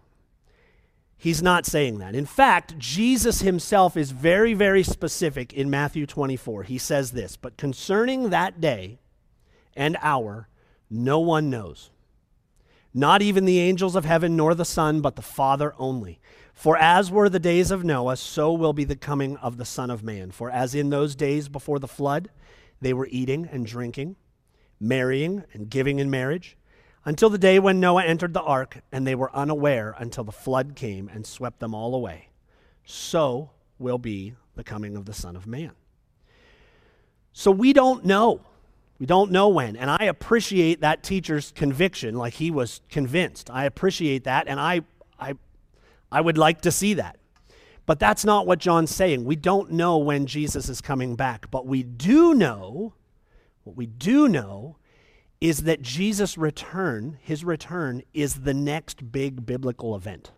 He's 1.18 1.44
not 1.44 1.66
saying 1.66 2.00
that. 2.00 2.16
In 2.16 2.26
fact, 2.26 2.78
Jesus 2.80 3.42
himself 3.42 3.98
is 3.98 4.12
very, 4.12 4.54
very 4.54 4.84
specific 4.84 5.54
in 5.54 5.70
Matthew 5.70 6.06
24. 6.06 6.64
He 6.64 6.78
says 6.78 7.12
this 7.12 7.36
But 7.36 7.58
concerning 7.58 8.30
that 8.30 8.62
day 8.62 9.00
and 9.76 9.98
hour, 10.02 10.48
no 10.90 11.20
one 11.20 11.50
knows 11.50 11.92
not 12.94 13.22
even 13.22 13.46
the 13.46 13.60
angels 13.60 13.96
of 13.96 14.06
heaven, 14.06 14.36
nor 14.36 14.56
the 14.56 14.66
Son, 14.66 15.02
but 15.02 15.16
the 15.16 15.22
Father 15.22 15.74
only. 15.78 16.20
For 16.54 16.76
as 16.78 17.12
were 17.12 17.30
the 17.30 17.40
days 17.40 17.72
of 17.72 17.84
Noah, 17.84 18.18
so 18.18 18.52
will 18.52 18.74
be 18.74 18.84
the 18.84 18.96
coming 18.96 19.38
of 19.38 19.58
the 19.58 19.66
Son 19.66 19.90
of 19.90 20.04
Man. 20.04 20.32
For 20.32 20.50
as 20.50 20.76
in 20.76 20.90
those 20.90 21.16
days 21.16 21.48
before 21.48 21.80
the 21.80 21.88
flood, 21.88 22.30
they 22.82 22.94
were 22.94 23.08
eating 23.12 23.48
and 23.52 23.66
drinking, 23.66 24.16
marrying 24.80 25.44
and 25.54 25.70
giving 25.70 26.00
in 26.00 26.10
marriage, 26.10 26.58
until 27.06 27.30
the 27.30 27.38
day 27.38 27.60
when 27.60 27.80
Noah 27.80 28.04
entered 28.04 28.34
the 28.34 28.42
ark, 28.42 28.82
and 28.92 29.08
they 29.08 29.16
were 29.16 29.34
unaware 29.36 29.96
until 29.98 30.24
the 30.24 30.32
flood 30.32 30.76
came 30.76 31.08
and 31.08 31.26
swept 31.26 31.60
them 31.60 31.74
all 31.74 31.96
away. 31.96 32.30
So 32.86 33.52
will 33.78 33.98
be 33.98 34.36
the 34.56 34.64
coming 34.64 34.98
of 34.98 35.06
the 35.06 35.14
Son 35.14 35.36
of 35.36 35.48
Man. 35.48 35.72
So 37.32 37.52
we 37.52 37.72
don't 37.72 38.04
know 38.04 38.42
we 39.00 39.06
don't 39.06 39.32
know 39.32 39.48
when. 39.48 39.76
And 39.76 39.90
I 39.90 40.06
appreciate 40.06 40.82
that 40.82 41.04
teacher's 41.04 41.52
conviction, 41.56 42.16
like 42.16 42.34
he 42.34 42.52
was 42.52 42.82
convinced. 42.90 43.50
I 43.50 43.64
appreciate 43.66 44.26
that, 44.26 44.48
and 44.48 44.60
I, 44.60 44.82
I, 45.20 45.36
I 46.12 46.22
would 46.22 46.38
like 46.38 46.62
to 46.62 46.72
see 46.72 46.96
that. 46.96 47.18
But 47.86 48.00
that's 48.00 48.24
not 48.24 48.46
what 48.46 48.60
John's 48.60 48.94
saying. 48.94 49.24
We 49.24 49.36
don't 49.36 49.72
know 49.72 49.98
when 49.98 50.28
Jesus 50.28 50.70
is 50.70 50.80
coming 50.80 51.16
back. 51.16 51.50
But 51.50 51.66
we 51.66 51.82
do 51.82 52.36
know, 52.36 52.94
what 53.64 53.76
we 53.76 53.88
do 53.88 54.28
know, 54.28 54.78
is 55.42 55.64
that 55.64 55.82
Jesus' 55.82 56.38
return, 56.38 57.18
his 57.20 57.44
return, 57.44 58.04
is 58.14 58.42
the 58.42 58.54
next 58.54 59.12
big 59.12 59.44
biblical 59.44 59.96
event. 59.96 60.32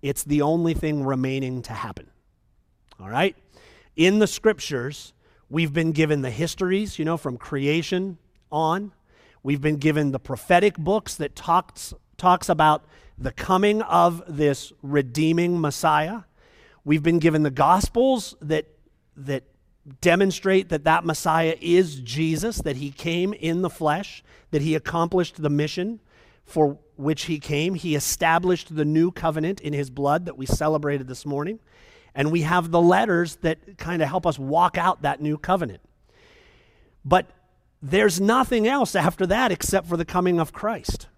It's 0.00 0.24
the 0.24 0.40
only 0.40 0.72
thing 0.72 1.04
remaining 1.04 1.60
to 1.62 1.74
happen. 1.74 2.06
All 2.98 3.10
right? 3.10 3.36
In 3.96 4.18
the 4.18 4.26
scriptures, 4.26 5.12
We've 5.50 5.72
been 5.72 5.90
given 5.90 6.22
the 6.22 6.30
histories, 6.30 6.96
you 6.96 7.04
know, 7.04 7.16
from 7.16 7.36
creation 7.36 8.18
on. 8.52 8.92
We've 9.42 9.60
been 9.60 9.78
given 9.78 10.12
the 10.12 10.20
prophetic 10.20 10.78
books 10.78 11.16
that 11.16 11.34
talks, 11.34 11.92
talks 12.16 12.48
about 12.48 12.84
the 13.18 13.32
coming 13.32 13.82
of 13.82 14.22
this 14.28 14.72
redeeming 14.80 15.60
Messiah. 15.60 16.20
We've 16.84 17.02
been 17.02 17.18
given 17.18 17.42
the 17.42 17.50
gospels 17.50 18.36
that, 18.40 18.66
that 19.16 19.42
demonstrate 20.00 20.68
that 20.68 20.84
that 20.84 21.04
Messiah 21.04 21.56
is 21.60 21.96
Jesus, 21.96 22.58
that 22.58 22.76
he 22.76 22.92
came 22.92 23.32
in 23.32 23.62
the 23.62 23.70
flesh, 23.70 24.22
that 24.52 24.62
he 24.62 24.76
accomplished 24.76 25.42
the 25.42 25.50
mission 25.50 25.98
for 26.44 26.78
which 26.96 27.24
he 27.24 27.40
came. 27.40 27.74
He 27.74 27.96
established 27.96 28.76
the 28.76 28.84
new 28.84 29.10
covenant 29.10 29.60
in 29.60 29.72
his 29.72 29.90
blood 29.90 30.26
that 30.26 30.38
we 30.38 30.46
celebrated 30.46 31.08
this 31.08 31.26
morning. 31.26 31.58
And 32.14 32.32
we 32.32 32.42
have 32.42 32.70
the 32.70 32.80
letters 32.80 33.36
that 33.36 33.78
kind 33.78 34.02
of 34.02 34.08
help 34.08 34.26
us 34.26 34.38
walk 34.38 34.76
out 34.76 35.02
that 35.02 35.20
new 35.20 35.38
covenant. 35.38 35.80
But 37.04 37.30
there's 37.82 38.20
nothing 38.20 38.66
else 38.66 38.94
after 38.94 39.26
that 39.26 39.52
except 39.52 39.86
for 39.88 39.96
the 39.96 40.04
coming 40.04 40.38
of 40.38 40.52
Christ. 40.52 41.08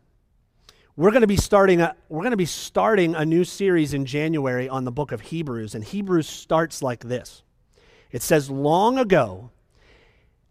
We're 0.94 1.10
going 1.10 1.22
to 1.22 1.26
be 1.26 1.36
starting 1.36 1.80
a 1.80 1.96
we're 2.08 2.20
going 2.20 2.32
to 2.32 2.36
be 2.36 2.44
starting 2.44 3.14
a 3.14 3.24
new 3.24 3.44
series 3.44 3.94
in 3.94 4.04
January 4.04 4.68
on 4.68 4.84
the 4.84 4.92
book 4.92 5.10
of 5.10 5.22
Hebrews 5.22 5.74
and 5.74 5.82
Hebrews 5.82 6.28
starts 6.28 6.82
like 6.82 7.04
this. 7.04 7.42
It 8.10 8.22
says 8.22 8.50
long 8.50 8.98
ago 8.98 9.50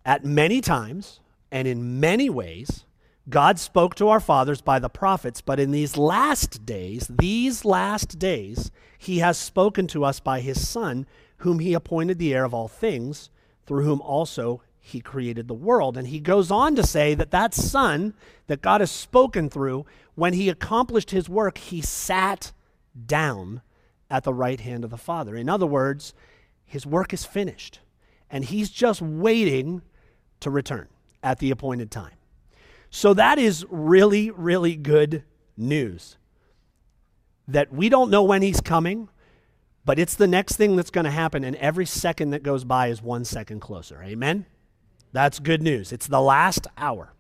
at 0.04 0.26
many 0.26 0.60
times 0.60 1.20
and 1.52 1.68
in 1.68 2.00
many 2.00 2.30
ways 2.30 2.86
God 3.30 3.60
spoke 3.60 3.96
to 3.96 4.10
our 4.10 4.20
fathers 4.20 4.62
by 4.62 4.80
the 4.80 4.90
prophets, 4.90 5.42
but 5.42 5.60
in 5.60 5.72
these 5.72 5.96
last 5.96 6.66
days, 6.66 7.08
these 7.10 7.64
last 7.64 8.18
days, 8.18 8.72
he 8.98 9.20
has 9.20 9.38
spoken 9.38 9.88
to 9.88 10.04
us 10.04 10.20
by 10.20 10.42
his 10.42 10.68
Son, 10.68 11.06
whom 11.38 11.60
he 11.60 11.74
appointed 11.74 12.18
the 12.18 12.34
heir 12.34 12.44
of 12.44 12.54
all 12.54 12.68
things, 12.68 13.30
through 13.66 13.84
whom 13.84 14.02
also 14.02 14.62
he 14.80 15.00
created 15.00 15.48
the 15.48 15.54
world. 15.54 15.98
And 15.98 16.08
he 16.08 16.20
goes 16.20 16.50
on 16.50 16.76
to 16.76 16.84
say 16.84 17.14
that 17.14 17.32
that 17.32 17.54
Son 17.54 18.16
that 18.48 18.62
God 18.62 18.82
has 18.82 18.92
spoken 18.92 19.50
through, 19.50 19.86
when 20.16 20.34
he 20.34 20.50
accomplished 20.50 21.12
his 21.12 21.30
work, 21.30 21.58
he 21.58 21.82
sat 21.82 22.52
down 23.06 23.62
at 24.10 24.24
the 24.24 24.34
right 24.34 24.60
hand 24.60 24.84
of 24.84 24.90
the 24.90 24.98
Father. 24.98 25.36
In 25.36 25.48
other 25.48 25.68
words, 25.68 26.14
his 26.66 26.86
work 26.86 27.14
is 27.14 27.24
finished, 27.24 27.80
and 28.30 28.46
he's 28.46 28.70
just 28.70 29.02
waiting 29.02 29.84
to 30.40 30.50
return 30.50 30.88
at 31.24 31.40
the 31.40 31.52
appointed 31.52 31.92
time. 31.92 32.14
So 32.92 33.14
that 33.14 33.40
is 33.40 33.66
really, 33.70 34.30
really 34.30 34.76
good 34.76 35.24
news. 35.58 36.18
That 37.48 37.74
we 37.74 37.90
don't 37.90 38.12
know 38.12 38.24
when 38.24 38.42
he's 38.42 38.62
coming, 38.62 39.10
but 39.84 39.98
it's 39.98 40.16
the 40.16 40.28
next 40.28 40.58
thing 40.58 40.76
that's 40.76 40.92
going 40.92 41.06
to 41.06 41.12
happen, 41.12 41.44
and 41.44 41.56
every 41.56 41.86
second 41.86 42.30
that 42.32 42.44
goes 42.44 42.64
by 42.64 42.88
is 42.88 43.02
one 43.02 43.26
second 43.26 43.62
closer. 43.62 44.04
Amen? 44.04 44.46
That's 45.14 45.40
good 45.40 45.64
news. 45.64 45.92
It's 45.92 46.06
the 46.06 46.22
last 46.22 46.68
hour. 46.78 47.14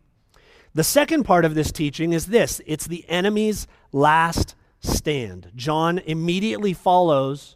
The 0.73 0.83
second 0.83 1.23
part 1.23 1.43
of 1.43 1.55
this 1.55 1.71
teaching 1.71 2.13
is 2.13 2.27
this 2.27 2.61
it's 2.65 2.87
the 2.87 3.05
enemy's 3.09 3.65
last 3.91 4.55
stand. 4.81 5.51
John 5.55 5.99
immediately 5.99 6.73
follows 6.73 7.55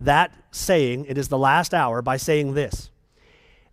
that 0.00 0.32
saying, 0.50 1.06
it 1.06 1.16
is 1.16 1.28
the 1.28 1.38
last 1.38 1.72
hour, 1.72 2.02
by 2.02 2.16
saying 2.16 2.54
this. 2.54 2.90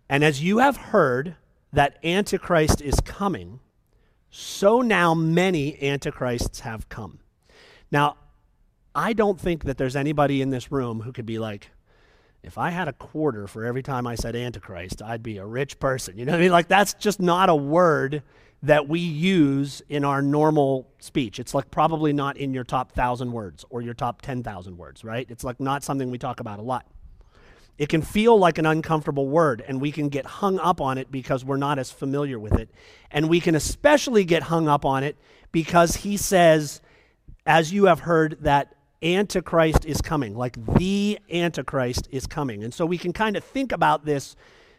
And 0.08 0.22
as 0.22 0.42
you 0.42 0.58
have 0.58 0.76
heard 0.76 1.36
that 1.72 1.98
Antichrist 2.04 2.80
is 2.80 3.00
coming, 3.00 3.60
so 4.30 4.80
now 4.80 5.14
many 5.14 5.80
antichrists 5.82 6.60
have 6.60 6.88
come. 6.88 7.20
Now, 7.90 8.16
I 8.94 9.12
don't 9.12 9.40
think 9.40 9.64
that 9.64 9.78
there's 9.78 9.96
anybody 9.96 10.40
in 10.40 10.50
this 10.50 10.72
room 10.72 11.00
who 11.00 11.12
could 11.12 11.26
be 11.26 11.38
like, 11.38 11.70
if 12.42 12.56
I 12.56 12.70
had 12.70 12.88
a 12.88 12.92
quarter 12.92 13.46
for 13.46 13.64
every 13.64 13.82
time 13.82 14.06
I 14.06 14.14
said 14.14 14.34
antichrist, 14.34 15.02
I'd 15.02 15.22
be 15.22 15.36
a 15.38 15.46
rich 15.46 15.78
person. 15.78 16.16
You 16.16 16.24
know 16.24 16.32
what 16.32 16.38
I 16.38 16.42
mean? 16.42 16.52
Like, 16.52 16.68
that's 16.68 16.94
just 16.94 17.20
not 17.20 17.48
a 17.48 17.54
word 17.54 18.22
that 18.62 18.88
we 18.88 19.00
use 19.00 19.82
in 19.88 20.04
our 20.04 20.22
normal 20.22 20.88
speech. 21.00 21.38
It's 21.38 21.54
like 21.54 21.70
probably 21.70 22.12
not 22.12 22.36
in 22.36 22.52
your 22.52 22.64
top 22.64 22.92
thousand 22.92 23.32
words 23.32 23.64
or 23.70 23.82
your 23.82 23.94
top 23.94 24.22
10,000 24.22 24.76
words, 24.76 25.04
right? 25.04 25.26
It's 25.30 25.44
like 25.44 25.60
not 25.60 25.82
something 25.82 26.10
we 26.10 26.18
talk 26.18 26.40
about 26.40 26.58
a 26.58 26.62
lot. 26.62 26.86
It 27.80 27.88
can 27.88 28.02
feel 28.02 28.38
like 28.38 28.58
an 28.58 28.66
uncomfortable 28.66 29.26
word, 29.26 29.64
and 29.66 29.80
we 29.80 29.90
can 29.90 30.10
get 30.10 30.26
hung 30.26 30.58
up 30.58 30.82
on 30.82 30.98
it 30.98 31.10
because 31.10 31.46
we're 31.46 31.56
not 31.56 31.78
as 31.78 31.90
familiar 31.90 32.38
with 32.38 32.52
it. 32.52 32.68
And 33.10 33.30
we 33.30 33.40
can 33.40 33.54
especially 33.54 34.26
get 34.26 34.42
hung 34.42 34.68
up 34.68 34.84
on 34.84 35.02
it 35.02 35.16
because 35.50 35.96
he 35.96 36.18
says, 36.18 36.82
as 37.46 37.72
you 37.72 37.86
have 37.86 38.00
heard, 38.00 38.36
that 38.42 38.74
Antichrist 39.02 39.86
is 39.86 40.02
coming, 40.02 40.36
like 40.36 40.62
the 40.74 41.18
Antichrist 41.32 42.06
is 42.12 42.26
coming. 42.26 42.62
And 42.62 42.74
so 42.74 42.84
we 42.84 42.98
can 42.98 43.14
kind 43.14 43.34
of 43.34 43.42
think 43.42 43.72
about 43.72 44.04
this, 44.04 44.36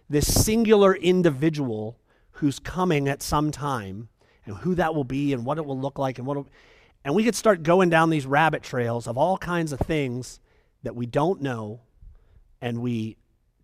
this 0.08 0.32
singular 0.32 0.94
individual 0.94 1.98
who's 2.34 2.60
coming 2.60 3.08
at 3.08 3.24
some 3.24 3.50
time 3.50 4.10
and 4.46 4.58
who 4.58 4.76
that 4.76 4.94
will 4.94 5.06
be 5.06 5.34
and 5.34 5.44
what 5.44 5.58
it 5.58 5.66
will 5.66 5.80
look 5.80 5.98
like 5.98 6.20
and 6.20 6.28
what 6.28 6.46
And 7.04 7.16
we 7.16 7.24
could 7.24 7.36
start 7.36 7.64
going 7.64 7.90
down 7.90 8.12
these 8.12 8.28
rabbit 8.28 8.62
trails 8.62 9.08
of 9.08 9.18
all 9.18 9.40
kinds 9.40 9.72
of 9.72 9.80
things 9.80 10.40
that 10.84 10.96
we 10.96 11.08
don't 11.08 11.42
know 11.42 11.80
and 12.62 12.82
we 12.82 13.18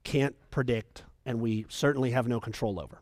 can't 0.04 0.36
predict 0.52 1.04
and 1.26 1.42
we 1.42 1.66
certainly 1.70 2.12
have 2.12 2.28
no 2.28 2.40
control 2.40 2.80
over. 2.80 3.02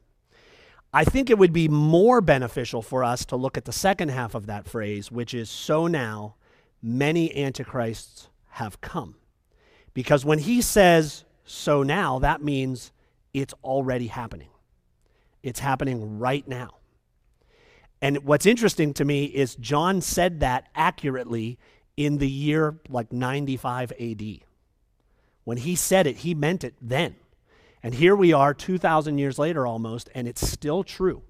I 0.93 1.03
think 1.03 1.29
it 1.29 1.37
would 1.37 1.53
be 1.53 1.67
more 1.67 2.21
beneficial 2.21 2.81
for 2.81 3.03
us 3.03 3.25
to 3.25 3.35
look 3.35 3.57
at 3.57 3.65
the 3.65 3.73
second 3.73 4.09
half 4.09 4.33
of 4.33 4.45
that 4.47 4.67
phrase, 4.67 5.11
which 5.11 5.33
is 5.33 5.49
so 5.49 5.87
now 5.87 6.35
many 6.81 7.35
antichrists 7.35 8.29
have 8.51 8.79
come. 8.81 9.15
Because 9.93 10.23
when 10.23 10.39
he 10.39 10.61
says 10.61 11.25
so 11.43 11.83
now, 11.83 12.19
that 12.19 12.41
means 12.41 12.91
it's 13.33 13.53
already 13.63 14.07
happening. 14.07 14.49
It's 15.43 15.59
happening 15.59 16.17
right 16.17 16.47
now. 16.47 16.75
And 18.01 18.23
what's 18.23 18.45
interesting 18.45 18.93
to 18.95 19.05
me 19.05 19.25
is 19.25 19.55
John 19.55 20.01
said 20.01 20.39
that 20.39 20.67
accurately 20.75 21.59
in 21.97 22.17
the 22.17 22.29
year 22.29 22.79
like 22.89 23.11
95 23.11 23.91
AD. 23.99 24.21
When 25.45 25.57
he 25.57 25.75
said 25.75 26.05
it, 26.05 26.17
he 26.17 26.33
meant 26.33 26.63
it 26.63 26.75
then. 26.81 27.15
And 27.81 27.93
here 27.93 28.15
we 28.15 28.33
are 28.33 28.53
2,000 28.53 29.17
years 29.17 29.39
later 29.39 29.65
almost, 29.65 30.09
and 30.13 30.27
it's 30.27 30.45
still 30.45 30.83
true 30.83 31.21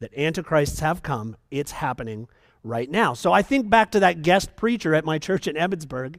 that 0.00 0.16
antichrists 0.16 0.80
have 0.80 1.02
come. 1.02 1.36
It's 1.50 1.72
happening 1.72 2.26
right 2.64 2.90
now. 2.90 3.14
So 3.14 3.32
I 3.32 3.42
think 3.42 3.68
back 3.70 3.92
to 3.92 4.00
that 4.00 4.22
guest 4.22 4.56
preacher 4.56 4.94
at 4.94 5.04
my 5.04 5.18
church 5.18 5.46
in 5.46 5.56
Ebensburg, 5.56 6.16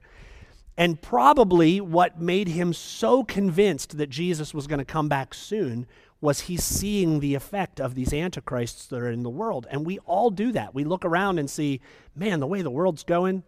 and 0.77 1.01
probably 1.01 1.81
what 1.81 2.21
made 2.21 2.47
him 2.47 2.73
so 2.73 3.23
convinced 3.23 3.97
that 3.97 4.09
Jesus 4.09 4.53
was 4.53 4.67
going 4.67 4.79
to 4.79 4.85
come 4.85 5.09
back 5.09 5.33
soon 5.33 5.85
was 6.21 6.41
he 6.41 6.55
seeing 6.55 7.19
the 7.19 7.35
effect 7.35 7.81
of 7.81 7.95
these 7.95 8.13
antichrists 8.13 8.85
that 8.87 9.01
are 9.01 9.11
in 9.11 9.23
the 9.23 9.29
world. 9.29 9.67
And 9.69 9.85
we 9.85 9.99
all 9.99 10.29
do 10.29 10.51
that. 10.53 10.73
We 10.73 10.85
look 10.85 11.03
around 11.03 11.37
and 11.37 11.49
see, 11.49 11.81
man, 12.15 12.39
the 12.39 12.47
way 12.47 12.61
the 12.61 12.71
world's 12.71 13.03
going, 13.03 13.43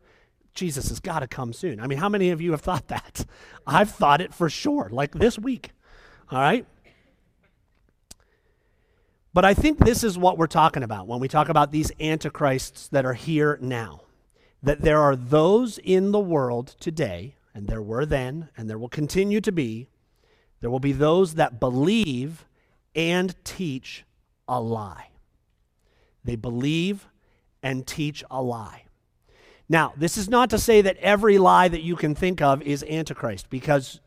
Jesus 0.55 0.89
has 0.89 0.99
got 0.99 1.19
to 1.19 1.27
come 1.27 1.53
soon. 1.53 1.79
I 1.79 1.87
mean, 1.87 1.99
how 1.99 2.09
many 2.09 2.31
of 2.31 2.41
you 2.41 2.51
have 2.51 2.61
thought 2.61 2.87
that? 2.87 3.25
I've 3.67 3.91
thought 3.91 4.21
it 4.21 4.33
for 4.33 4.49
sure, 4.49 4.89
like 4.91 5.11
this 5.11 5.37
week. 5.37 5.71
All 6.31 6.39
right? 6.39 6.65
But 9.33 9.43
I 9.43 9.53
think 9.53 9.79
this 9.79 10.03
is 10.03 10.17
what 10.17 10.37
we're 10.37 10.47
talking 10.47 10.81
about 10.81 11.07
when 11.07 11.19
we 11.19 11.27
talk 11.27 11.49
about 11.49 11.71
these 11.71 11.91
antichrists 11.99 12.87
that 12.87 13.05
are 13.05 13.13
here 13.13 13.59
now. 13.61 14.03
That 14.63 14.81
there 14.81 15.01
are 15.01 15.15
those 15.15 15.77
in 15.77 16.11
the 16.11 16.19
world 16.19 16.75
today, 16.79 17.35
and 17.53 17.67
there 17.67 17.81
were 17.81 18.05
then, 18.05 18.49
and 18.55 18.69
there 18.69 18.77
will 18.77 18.89
continue 18.89 19.41
to 19.41 19.51
be, 19.51 19.89
there 20.61 20.71
will 20.71 20.79
be 20.79 20.93
those 20.93 21.35
that 21.35 21.59
believe 21.59 22.45
and 22.95 23.35
teach 23.43 24.05
a 24.47 24.61
lie. 24.61 25.09
They 26.23 26.37
believe 26.37 27.07
and 27.61 27.85
teach 27.85 28.23
a 28.31 28.41
lie. 28.41 28.85
Now, 29.67 29.93
this 29.97 30.17
is 30.17 30.29
not 30.29 30.49
to 30.51 30.59
say 30.59 30.81
that 30.81 30.97
every 30.97 31.37
lie 31.37 31.67
that 31.67 31.81
you 31.81 31.95
can 31.95 32.13
think 32.13 32.41
of 32.41 32.61
is 32.61 32.83
Antichrist, 32.83 33.49
because 33.49 33.99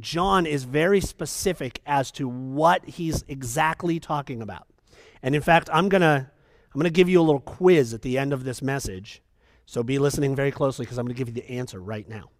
John 0.00 0.46
is 0.46 0.64
very 0.64 1.00
specific 1.00 1.80
as 1.86 2.10
to 2.12 2.28
what 2.28 2.84
he's 2.84 3.24
exactly 3.28 4.00
talking 4.00 4.42
about. 4.42 4.66
And 5.22 5.34
in 5.34 5.42
fact, 5.42 5.68
I'm 5.72 5.88
going 5.88 6.02
to 6.02 6.30
I'm 6.74 6.80
going 6.80 6.92
to 6.92 6.96
give 6.96 7.08
you 7.08 7.20
a 7.20 7.22
little 7.22 7.40
quiz 7.40 7.94
at 7.94 8.02
the 8.02 8.18
end 8.18 8.32
of 8.32 8.42
this 8.42 8.60
message. 8.60 9.22
So 9.64 9.84
be 9.84 10.00
listening 10.00 10.34
very 10.34 10.50
closely 10.50 10.84
because 10.84 10.98
I'm 10.98 11.06
going 11.06 11.14
to 11.14 11.18
give 11.18 11.28
you 11.28 11.40
the 11.40 11.48
answer 11.48 11.78
right 11.78 12.08
now. 12.08 12.30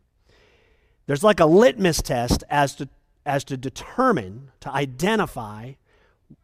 There's 1.06 1.22
like 1.22 1.38
a 1.38 1.46
litmus 1.46 2.02
test 2.02 2.42
as 2.50 2.74
to 2.76 2.88
as 3.24 3.44
to 3.44 3.56
determine 3.56 4.50
to 4.60 4.70
identify 4.70 5.74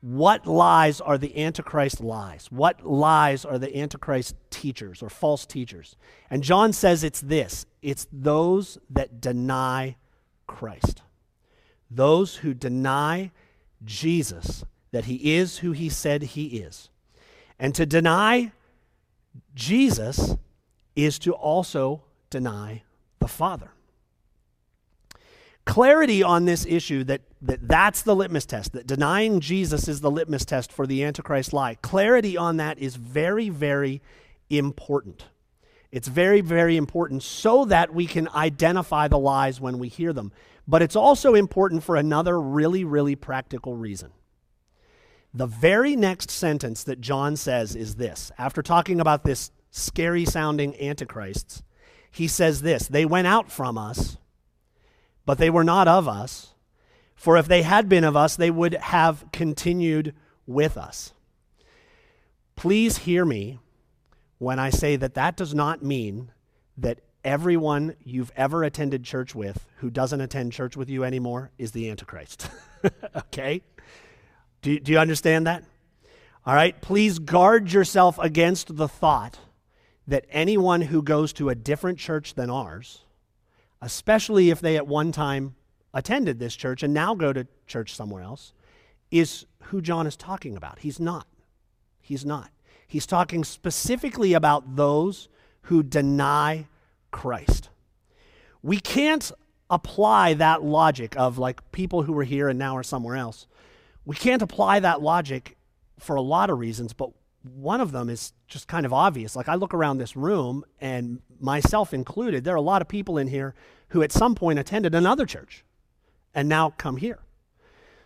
what 0.00 0.46
lies 0.46 1.00
are 1.00 1.18
the 1.18 1.42
Antichrist 1.42 2.00
lies? 2.00 2.46
What 2.50 2.86
lies 2.86 3.44
are 3.44 3.58
the 3.58 3.76
Antichrist 3.76 4.34
teachers 4.50 5.02
or 5.02 5.10
false 5.10 5.44
teachers? 5.44 5.96
And 6.30 6.42
John 6.42 6.72
says 6.72 7.04
it's 7.04 7.20
this 7.20 7.66
it's 7.82 8.06
those 8.12 8.78
that 8.90 9.20
deny 9.20 9.96
Christ. 10.46 11.02
Those 11.90 12.36
who 12.36 12.54
deny 12.54 13.32
Jesus, 13.84 14.64
that 14.92 15.06
he 15.06 15.34
is 15.36 15.58
who 15.58 15.72
he 15.72 15.88
said 15.88 16.22
he 16.22 16.46
is. 16.58 16.88
And 17.58 17.74
to 17.74 17.84
deny 17.84 18.52
Jesus 19.54 20.36
is 20.94 21.18
to 21.20 21.32
also 21.32 22.02
deny 22.30 22.82
the 23.18 23.28
Father 23.28 23.72
clarity 25.64 26.22
on 26.22 26.44
this 26.44 26.66
issue 26.66 27.04
that, 27.04 27.22
that 27.42 27.66
that's 27.66 28.02
the 28.02 28.14
litmus 28.14 28.46
test, 28.46 28.72
that 28.72 28.86
denying 28.86 29.40
Jesus 29.40 29.88
is 29.88 30.00
the 30.00 30.10
litmus 30.10 30.44
test 30.44 30.72
for 30.72 30.86
the 30.86 31.04
Antichrist 31.04 31.52
lie. 31.52 31.76
Clarity 31.76 32.36
on 32.36 32.56
that 32.58 32.78
is 32.78 32.96
very, 32.96 33.48
very 33.48 34.02
important. 34.48 35.26
It's 35.92 36.08
very, 36.08 36.40
very 36.40 36.76
important 36.76 37.22
so 37.22 37.64
that 37.64 37.92
we 37.92 38.06
can 38.06 38.28
identify 38.28 39.08
the 39.08 39.18
lies 39.18 39.60
when 39.60 39.78
we 39.78 39.88
hear 39.88 40.12
them. 40.12 40.32
But 40.68 40.82
it's 40.82 40.96
also 40.96 41.34
important 41.34 41.82
for 41.82 41.96
another 41.96 42.40
really, 42.40 42.84
really 42.84 43.16
practical 43.16 43.76
reason. 43.76 44.12
The 45.34 45.46
very 45.46 45.96
next 45.96 46.30
sentence 46.30 46.84
that 46.84 47.00
John 47.00 47.36
says 47.36 47.74
is 47.74 47.96
this 47.96 48.30
after 48.38 48.62
talking 48.62 49.00
about 49.00 49.24
this 49.24 49.50
scary 49.70 50.24
sounding 50.24 50.80
antichrists, 50.80 51.62
he 52.10 52.26
says 52.28 52.62
this 52.62 52.88
They 52.88 53.04
went 53.04 53.26
out 53.26 53.50
from 53.50 53.78
us 53.78 54.16
but 55.24 55.38
they 55.38 55.50
were 55.50 55.64
not 55.64 55.88
of 55.88 56.08
us. 56.08 56.54
For 57.14 57.36
if 57.36 57.46
they 57.46 57.62
had 57.62 57.88
been 57.88 58.04
of 58.04 58.16
us, 58.16 58.36
they 58.36 58.50
would 58.50 58.74
have 58.74 59.24
continued 59.32 60.14
with 60.46 60.76
us. 60.76 61.12
Please 62.56 62.98
hear 62.98 63.24
me 63.24 63.58
when 64.38 64.58
I 64.58 64.70
say 64.70 64.96
that 64.96 65.14
that 65.14 65.36
does 65.36 65.54
not 65.54 65.82
mean 65.82 66.32
that 66.78 67.00
everyone 67.24 67.94
you've 68.02 68.32
ever 68.36 68.64
attended 68.64 69.04
church 69.04 69.34
with 69.34 69.66
who 69.76 69.90
doesn't 69.90 70.20
attend 70.20 70.52
church 70.52 70.76
with 70.76 70.88
you 70.88 71.04
anymore 71.04 71.50
is 71.58 71.72
the 71.72 71.90
Antichrist. 71.90 72.48
okay? 73.16 73.62
Do, 74.62 74.78
do 74.78 74.92
you 74.92 74.98
understand 74.98 75.46
that? 75.46 75.64
All 76.46 76.54
right? 76.54 76.80
Please 76.80 77.18
guard 77.18 77.72
yourself 77.72 78.18
against 78.18 78.76
the 78.76 78.88
thought 78.88 79.38
that 80.06 80.24
anyone 80.30 80.80
who 80.80 81.02
goes 81.02 81.32
to 81.34 81.50
a 81.50 81.54
different 81.54 81.98
church 81.98 82.34
than 82.34 82.50
ours 82.50 83.02
especially 83.82 84.50
if 84.50 84.60
they 84.60 84.76
at 84.76 84.86
one 84.86 85.12
time 85.12 85.54
attended 85.92 86.38
this 86.38 86.54
church 86.54 86.82
and 86.82 86.94
now 86.94 87.14
go 87.14 87.32
to 87.32 87.46
church 87.66 87.94
somewhere 87.94 88.22
else, 88.22 88.52
is 89.10 89.46
who 89.64 89.80
John 89.80 90.06
is 90.06 90.16
talking 90.16 90.56
about. 90.56 90.80
He's 90.80 91.00
not. 91.00 91.26
He's 92.00 92.24
not. 92.24 92.50
He's 92.86 93.06
talking 93.06 93.44
specifically 93.44 94.32
about 94.32 94.76
those 94.76 95.28
who 95.62 95.82
deny 95.82 96.66
Christ. 97.10 97.70
We 98.62 98.80
can't 98.80 99.30
apply 99.68 100.34
that 100.34 100.62
logic 100.62 101.16
of 101.16 101.38
like 101.38 101.70
people 101.72 102.02
who 102.02 102.12
were 102.12 102.24
here 102.24 102.48
and 102.48 102.58
now 102.58 102.76
are 102.76 102.82
somewhere 102.82 103.16
else. 103.16 103.46
We 104.04 104.16
can't 104.16 104.42
apply 104.42 104.80
that 104.80 105.00
logic 105.02 105.56
for 105.98 106.16
a 106.16 106.20
lot 106.22 106.50
of 106.50 106.58
reasons, 106.58 106.92
but 106.92 107.10
one 107.42 107.80
of 107.80 107.92
them 107.92 108.08
is 108.08 108.32
just 108.50 108.68
kind 108.68 108.84
of 108.84 108.92
obvious. 108.92 109.34
Like 109.34 109.48
I 109.48 109.54
look 109.54 109.72
around 109.72 109.98
this 109.98 110.16
room, 110.16 110.64
and 110.80 111.20
myself 111.40 111.94
included, 111.94 112.44
there 112.44 112.54
are 112.54 112.58
a 112.58 112.60
lot 112.60 112.82
of 112.82 112.88
people 112.88 113.16
in 113.16 113.28
here 113.28 113.54
who 113.88 114.02
at 114.02 114.12
some 114.12 114.34
point 114.34 114.58
attended 114.58 114.94
another 114.94 115.24
church 115.24 115.64
and 116.34 116.48
now 116.48 116.70
come 116.70 116.98
here. 116.98 117.20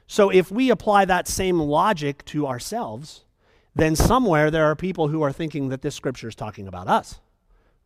So 0.07 0.31
if 0.31 0.51
we 0.51 0.71
apply 0.71 1.07
that 1.07 1.27
same 1.27 1.59
logic 1.59 2.25
to 2.27 2.47
ourselves, 2.47 3.25
then 3.75 3.97
somewhere 3.97 4.51
there 4.51 4.67
are 4.67 4.77
people 4.77 5.09
who 5.09 5.23
are 5.23 5.33
thinking 5.33 5.71
that 5.71 5.83
this 5.83 5.95
scripture 5.95 6.29
is 6.29 6.35
talking 6.35 6.69
about 6.69 6.89
us, 6.89 7.21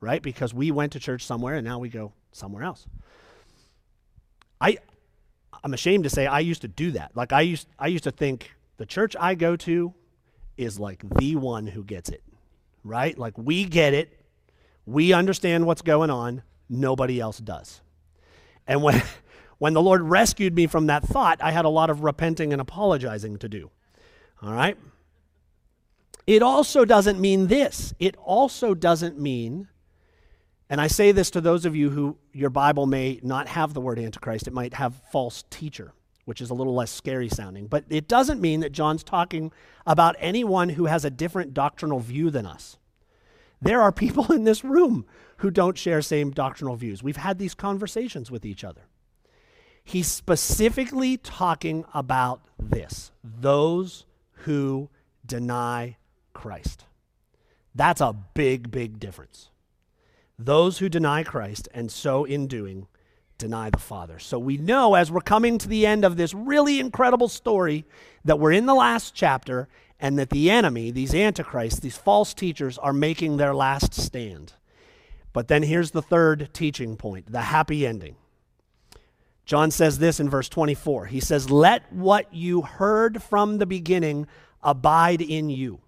right? 0.00 0.22
Because 0.22 0.52
we 0.52 0.70
went 0.70 0.92
to 0.92 1.00
church 1.00 1.24
somewhere 1.24 1.54
and 1.54 1.64
now 1.64 1.78
we 1.78 1.88
go 1.88 2.12
somewhere 2.32 2.62
else. 2.62 2.86
I 4.60 4.78
I'm 5.64 5.74
ashamed 5.74 6.04
to 6.04 6.10
say 6.10 6.26
I 6.26 6.40
used 6.40 6.62
to 6.62 6.68
do 6.68 6.90
that. 6.92 7.12
Like 7.16 7.32
I 7.32 7.40
used 7.40 7.68
I 7.78 7.86
used 7.86 8.04
to 8.04 8.10
think 8.10 8.50
the 8.76 8.86
church 8.86 9.16
I 9.18 9.34
go 9.34 9.56
to 9.56 9.94
is 10.56 10.78
like 10.78 11.08
the 11.18 11.36
one 11.36 11.68
who 11.68 11.84
gets 11.84 12.10
it, 12.10 12.22
right? 12.84 13.16
Like 13.18 13.36
we 13.36 13.64
get 13.64 13.94
it, 13.94 14.18
we 14.86 15.12
understand 15.12 15.66
what's 15.66 15.82
going 15.82 16.10
on, 16.10 16.42
nobody 16.68 17.20
else 17.20 17.38
does. 17.38 17.80
And 18.66 18.82
when, 18.82 19.02
when 19.58 19.74
the 19.74 19.82
Lord 19.82 20.02
rescued 20.02 20.54
me 20.54 20.66
from 20.66 20.86
that 20.86 21.04
thought, 21.04 21.38
I 21.42 21.50
had 21.50 21.64
a 21.64 21.70
lot 21.70 21.90
of 21.90 22.02
repenting 22.02 22.52
and 22.52 22.60
apologizing 22.60 23.38
to 23.38 23.48
do. 23.48 23.70
All 24.42 24.52
right? 24.52 24.76
It 26.26 26.42
also 26.42 26.84
doesn't 26.84 27.18
mean 27.18 27.46
this. 27.46 27.94
It 27.98 28.14
also 28.18 28.74
doesn't 28.74 29.18
mean, 29.18 29.68
and 30.68 30.80
I 30.80 30.86
say 30.86 31.10
this 31.12 31.30
to 31.30 31.40
those 31.40 31.64
of 31.64 31.74
you 31.74 31.90
who 31.90 32.18
your 32.32 32.50
Bible 32.50 32.86
may 32.86 33.18
not 33.22 33.48
have 33.48 33.72
the 33.72 33.80
word 33.80 33.98
Antichrist, 33.98 34.46
it 34.46 34.52
might 34.52 34.74
have 34.74 35.00
false 35.10 35.44
teacher 35.48 35.94
which 36.28 36.42
is 36.42 36.50
a 36.50 36.54
little 36.54 36.74
less 36.74 36.90
scary 36.90 37.30
sounding. 37.30 37.66
But 37.66 37.84
it 37.88 38.06
doesn't 38.06 38.42
mean 38.42 38.60
that 38.60 38.72
John's 38.72 39.02
talking 39.02 39.50
about 39.86 40.14
anyone 40.18 40.68
who 40.68 40.84
has 40.84 41.02
a 41.02 41.10
different 41.10 41.54
doctrinal 41.54 42.00
view 42.00 42.28
than 42.28 42.44
us. 42.44 42.76
There 43.62 43.80
are 43.80 43.90
people 43.90 44.30
in 44.32 44.44
this 44.44 44.62
room 44.62 45.06
who 45.38 45.50
don't 45.50 45.78
share 45.78 46.02
same 46.02 46.30
doctrinal 46.30 46.76
views. 46.76 47.02
We've 47.02 47.16
had 47.16 47.38
these 47.38 47.54
conversations 47.54 48.30
with 48.30 48.44
each 48.44 48.62
other. 48.62 48.82
He's 49.82 50.06
specifically 50.06 51.16
talking 51.16 51.86
about 51.94 52.42
this 52.58 53.10
those 53.24 54.04
who 54.44 54.90
deny 55.24 55.96
Christ. 56.34 56.84
That's 57.74 58.02
a 58.02 58.14
big, 58.34 58.70
big 58.70 59.00
difference. 59.00 59.48
Those 60.38 60.76
who 60.76 60.90
deny 60.90 61.22
Christ 61.22 61.68
and 61.72 61.90
so 61.90 62.24
in 62.24 62.48
doing 62.48 62.86
deny 63.38 63.70
the 63.70 63.78
Father. 63.78 64.18
So 64.18 64.38
we 64.38 64.56
know 64.56 64.94
as 64.94 65.10
we're 65.10 65.20
coming 65.20 65.58
to 65.58 65.68
the 65.68 65.86
end 65.86 66.04
of 66.04 66.16
this 66.16 66.34
really 66.34 66.80
incredible 66.80 67.28
story 67.28 67.84
that 68.24 68.38
we're 68.38 68.52
in 68.52 68.66
the 68.66 68.74
last 68.74 69.14
chapter 69.14 69.68
and 70.00 70.18
that 70.18 70.30
the 70.30 70.50
enemy, 70.50 70.90
these 70.90 71.14
antichrists, 71.14 71.80
these 71.80 71.96
false 71.96 72.34
teachers, 72.34 72.78
are 72.78 72.92
making 72.92 73.36
their 73.36 73.54
last 73.54 73.94
stand. 73.94 74.52
But 75.32 75.48
then 75.48 75.62
here's 75.62 75.92
the 75.92 76.02
third 76.02 76.50
teaching 76.52 76.96
point 76.96 77.30
the 77.30 77.42
happy 77.42 77.86
ending. 77.86 78.16
John 79.44 79.70
says 79.70 79.98
this 79.98 80.20
in 80.20 80.28
verse 80.28 80.48
24. 80.48 81.06
He 81.06 81.20
says, 81.20 81.50
Let 81.50 81.90
what 81.92 82.32
you 82.34 82.62
heard 82.62 83.22
from 83.22 83.58
the 83.58 83.66
beginning 83.66 84.26
abide 84.62 85.22
in 85.22 85.48
you. 85.48 85.80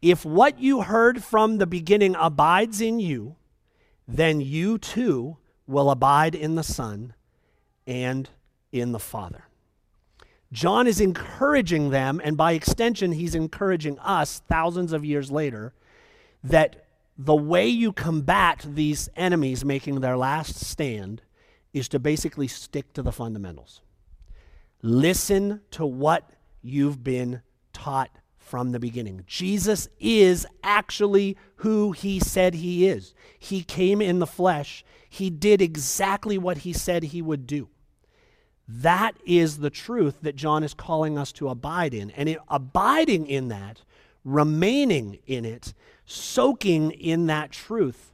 If 0.00 0.24
what 0.24 0.60
you 0.60 0.82
heard 0.82 1.22
from 1.24 1.58
the 1.58 1.66
beginning 1.66 2.14
abides 2.18 2.80
in 2.80 3.00
you, 3.00 3.36
then 4.06 4.40
you 4.40 4.78
too 4.78 5.36
will 5.70 5.90
abide 5.90 6.34
in 6.34 6.56
the 6.56 6.62
Son 6.62 7.14
and 7.86 8.28
in 8.72 8.92
the 8.92 8.98
Father. 8.98 9.44
John 10.52 10.86
is 10.86 11.00
encouraging 11.00 11.90
them, 11.90 12.20
and 12.24 12.36
by 12.36 12.52
extension, 12.52 13.12
he's 13.12 13.36
encouraging 13.36 13.98
us 14.00 14.42
thousands 14.48 14.92
of 14.92 15.04
years 15.04 15.30
later, 15.30 15.72
that 16.42 16.86
the 17.16 17.36
way 17.36 17.68
you 17.68 17.92
combat 17.92 18.66
these 18.66 19.08
enemies 19.14 19.64
making 19.64 20.00
their 20.00 20.16
last 20.16 20.56
stand 20.56 21.22
is 21.72 21.88
to 21.88 21.98
basically 21.98 22.48
stick 22.48 22.92
to 22.94 23.02
the 23.02 23.12
fundamentals. 23.12 23.80
Listen 24.82 25.60
to 25.70 25.86
what 25.86 26.30
you've 26.62 27.04
been 27.04 27.42
taught 27.72 28.10
from 28.38 28.72
the 28.72 28.80
beginning. 28.80 29.22
Jesus 29.26 29.88
is 30.00 30.46
actually 30.64 31.36
who 31.56 31.92
he 31.92 32.18
said 32.18 32.54
he 32.54 32.88
is. 32.88 33.14
He 33.38 33.62
came 33.62 34.00
in 34.02 34.18
the 34.18 34.26
flesh, 34.26 34.84
he 35.10 35.28
did 35.28 35.60
exactly 35.60 36.38
what 36.38 36.58
he 36.58 36.72
said 36.72 37.02
he 37.02 37.20
would 37.20 37.46
do. 37.46 37.68
That 38.68 39.16
is 39.26 39.58
the 39.58 39.68
truth 39.68 40.18
that 40.22 40.36
John 40.36 40.62
is 40.62 40.72
calling 40.72 41.18
us 41.18 41.32
to 41.32 41.48
abide 41.48 41.92
in. 41.92 42.10
And 42.12 42.38
abiding 42.48 43.26
in 43.26 43.48
that, 43.48 43.82
remaining 44.24 45.18
in 45.26 45.44
it, 45.44 45.74
soaking 46.06 46.92
in 46.92 47.26
that 47.26 47.50
truth 47.50 48.12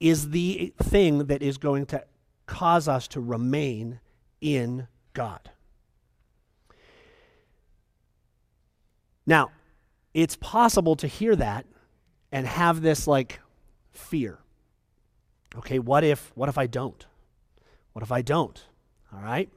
is 0.00 0.30
the 0.30 0.74
thing 0.82 1.26
that 1.26 1.40
is 1.40 1.56
going 1.56 1.86
to 1.86 2.04
cause 2.46 2.88
us 2.88 3.06
to 3.08 3.20
remain 3.20 4.00
in 4.40 4.88
God. 5.12 5.52
Now, 9.24 9.52
it's 10.12 10.36
possible 10.36 10.96
to 10.96 11.06
hear 11.06 11.36
that 11.36 11.64
and 12.32 12.44
have 12.48 12.82
this 12.82 13.06
like 13.06 13.38
fear. 13.92 14.40
Okay, 15.58 15.78
what 15.78 16.04
if 16.04 16.32
what 16.34 16.48
if 16.48 16.58
I 16.58 16.66
don't? 16.66 17.06
What 17.92 18.02
if 18.02 18.10
I 18.10 18.22
don't? 18.22 18.64
All 19.12 19.22
right? 19.22 19.48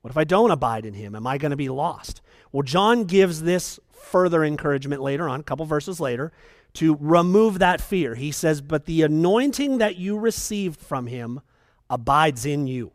What 0.00 0.10
if 0.10 0.16
I 0.16 0.24
don't 0.24 0.52
abide 0.52 0.86
in 0.86 0.94
him? 0.94 1.16
Am 1.16 1.26
I 1.26 1.36
going 1.36 1.50
to 1.50 1.56
be 1.56 1.68
lost? 1.68 2.20
Well, 2.52 2.62
John 2.62 3.04
gives 3.04 3.42
this 3.42 3.80
further 3.90 4.44
encouragement 4.44 5.02
later 5.02 5.28
on, 5.28 5.40
a 5.40 5.42
couple 5.42 5.66
verses 5.66 5.98
later, 5.98 6.30
to 6.74 6.96
remove 7.00 7.58
that 7.58 7.80
fear. 7.80 8.14
He 8.14 8.30
says, 8.30 8.60
But 8.60 8.84
the 8.84 9.02
anointing 9.02 9.78
that 9.78 9.96
you 9.96 10.16
received 10.16 10.78
from 10.80 11.08
him 11.08 11.40
abides 11.90 12.46
in 12.46 12.68
you. 12.68 12.92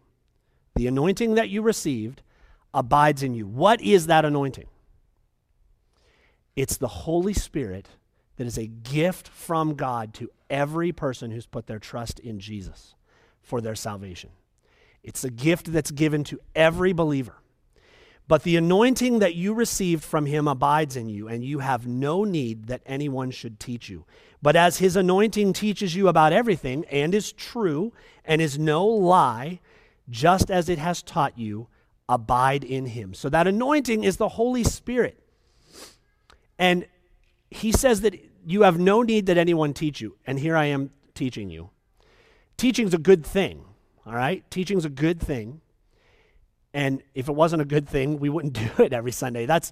The 0.75 0.87
anointing 0.87 1.35
that 1.35 1.49
you 1.49 1.61
received 1.61 2.21
abides 2.73 3.23
in 3.23 3.33
you. 3.33 3.45
What 3.45 3.81
is 3.81 4.07
that 4.07 4.23
anointing? 4.23 4.67
It's 6.55 6.77
the 6.77 6.87
Holy 6.87 7.33
Spirit 7.33 7.89
that 8.41 8.47
is 8.47 8.57
a 8.57 8.65
gift 8.65 9.27
from 9.27 9.75
God 9.75 10.15
to 10.15 10.31
every 10.49 10.91
person 10.91 11.29
who's 11.29 11.45
put 11.45 11.67
their 11.67 11.77
trust 11.77 12.19
in 12.19 12.39
Jesus 12.39 12.95
for 13.43 13.61
their 13.61 13.75
salvation. 13.75 14.31
It's 15.03 15.23
a 15.23 15.29
gift 15.29 15.71
that's 15.71 15.91
given 15.91 16.23
to 16.23 16.39
every 16.55 16.91
believer. 16.91 17.35
But 18.27 18.41
the 18.41 18.57
anointing 18.57 19.19
that 19.19 19.35
you 19.35 19.53
received 19.53 20.03
from 20.03 20.25
him 20.25 20.47
abides 20.47 20.95
in 20.95 21.07
you, 21.07 21.27
and 21.27 21.45
you 21.45 21.59
have 21.59 21.85
no 21.85 22.23
need 22.23 22.65
that 22.65 22.81
anyone 22.87 23.29
should 23.29 23.59
teach 23.59 23.89
you. 23.89 24.05
But 24.41 24.55
as 24.55 24.79
his 24.79 24.95
anointing 24.95 25.53
teaches 25.53 25.93
you 25.95 26.07
about 26.07 26.33
everything, 26.33 26.83
and 26.85 27.13
is 27.13 27.31
true, 27.31 27.93
and 28.25 28.41
is 28.41 28.57
no 28.57 28.87
lie, 28.87 29.59
just 30.09 30.49
as 30.49 30.67
it 30.67 30.79
has 30.79 31.03
taught 31.03 31.37
you, 31.37 31.67
abide 32.09 32.63
in 32.63 32.87
him. 32.87 33.13
So 33.13 33.29
that 33.29 33.45
anointing 33.45 34.03
is 34.03 34.17
the 34.17 34.29
Holy 34.29 34.63
Spirit. 34.63 35.19
And 36.57 36.87
he 37.51 37.73
says 37.73 38.01
that 38.01 38.15
you 38.45 38.63
have 38.63 38.79
no 38.79 39.01
need 39.01 39.25
that 39.27 39.37
anyone 39.37 39.73
teach 39.73 40.01
you. 40.01 40.17
And 40.25 40.39
here 40.39 40.55
I 40.55 40.65
am 40.65 40.91
teaching 41.13 41.49
you. 41.49 41.69
Teaching's 42.57 42.93
a 42.93 42.97
good 42.97 43.25
thing. 43.25 43.65
All 44.05 44.13
right? 44.13 44.49
Teaching's 44.49 44.85
a 44.85 44.89
good 44.89 45.19
thing. 45.19 45.61
And 46.73 47.03
if 47.13 47.27
it 47.27 47.33
wasn't 47.33 47.61
a 47.61 47.65
good 47.65 47.87
thing, 47.87 48.19
we 48.19 48.29
wouldn't 48.29 48.53
do 48.77 48.83
it 48.83 48.93
every 48.93 49.11
Sunday. 49.11 49.45
That's 49.45 49.71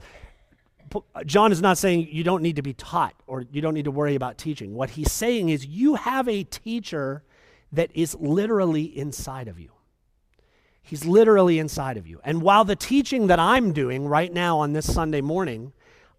John 1.26 1.52
is 1.52 1.62
not 1.62 1.78
saying 1.78 2.08
you 2.12 2.24
don't 2.24 2.42
need 2.42 2.56
to 2.56 2.62
be 2.62 2.74
taught 2.74 3.14
or 3.28 3.46
you 3.52 3.62
don't 3.62 3.74
need 3.74 3.86
to 3.86 3.92
worry 3.92 4.16
about 4.16 4.38
teaching. 4.38 4.74
What 4.74 4.92
he's 4.92 5.12
saying 5.12 5.50
is 5.50 5.66
you 5.66 5.96
have 5.96 6.28
a 6.28 6.44
teacher 6.44 7.24
that 7.72 7.92
is 7.94 8.16
literally 8.16 8.86
inside 8.86 9.48
of 9.48 9.60
you. 9.60 9.72
He's 10.82 11.06
literally 11.06 11.60
inside 11.60 11.98
of 11.98 12.08
you. 12.08 12.20
And 12.24 12.42
while 12.42 12.66
the 12.66 12.76
teaching 12.76 13.28
that 13.28 13.38
I'm 13.38 13.74
doing 13.74 14.08
right 14.08 14.34
now 14.34 14.58
on 14.58 14.74
this 14.74 14.92
Sunday 14.92 15.22
morning, 15.22 15.74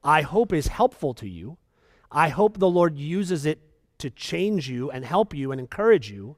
I 0.04 0.22
hope 0.22 0.52
is 0.52 0.68
helpful 0.68 1.12
to 1.14 1.28
you, 1.28 1.58
I 2.10 2.28
hope 2.28 2.58
the 2.58 2.68
Lord 2.68 2.98
uses 2.98 3.46
it 3.46 3.60
to 3.98 4.10
change 4.10 4.68
you 4.68 4.90
and 4.90 5.04
help 5.04 5.34
you 5.34 5.52
and 5.52 5.60
encourage 5.60 6.10
you. 6.10 6.36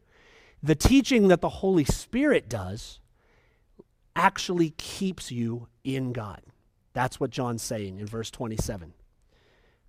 The 0.62 0.74
teaching 0.74 1.28
that 1.28 1.40
the 1.40 1.48
Holy 1.48 1.84
Spirit 1.84 2.48
does 2.48 3.00
actually 4.14 4.70
keeps 4.76 5.32
you 5.32 5.68
in 5.84 6.12
God. 6.12 6.42
That's 6.92 7.18
what 7.18 7.30
John's 7.30 7.62
saying 7.62 7.98
in 7.98 8.06
verse 8.06 8.30
27. 8.30 8.92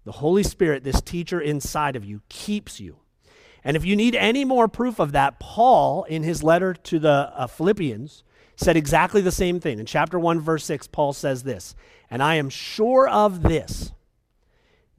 The 0.05 0.13
Holy 0.13 0.43
Spirit, 0.43 0.83
this 0.83 1.01
teacher 1.01 1.39
inside 1.39 1.95
of 1.95 2.05
you, 2.05 2.21
keeps 2.29 2.79
you. 2.79 2.97
And 3.63 3.77
if 3.77 3.85
you 3.85 3.95
need 3.95 4.15
any 4.15 4.43
more 4.43 4.67
proof 4.67 4.99
of 4.99 5.13
that, 5.13 5.39
Paul, 5.39 6.03
in 6.03 6.23
his 6.23 6.43
letter 6.43 6.73
to 6.73 6.99
the 6.99 7.31
uh, 7.33 7.47
Philippians, 7.47 8.23
said 8.55 8.75
exactly 8.75 9.21
the 9.21 9.31
same 9.31 9.59
thing. 9.59 9.79
In 9.79 9.85
chapter 9.85 10.19
1, 10.19 10.39
verse 10.41 10.65
6, 10.65 10.87
Paul 10.87 11.13
says 11.13 11.43
this 11.43 11.75
And 12.09 12.21
I 12.21 12.35
am 12.35 12.49
sure 12.49 13.07
of 13.07 13.41
this, 13.43 13.93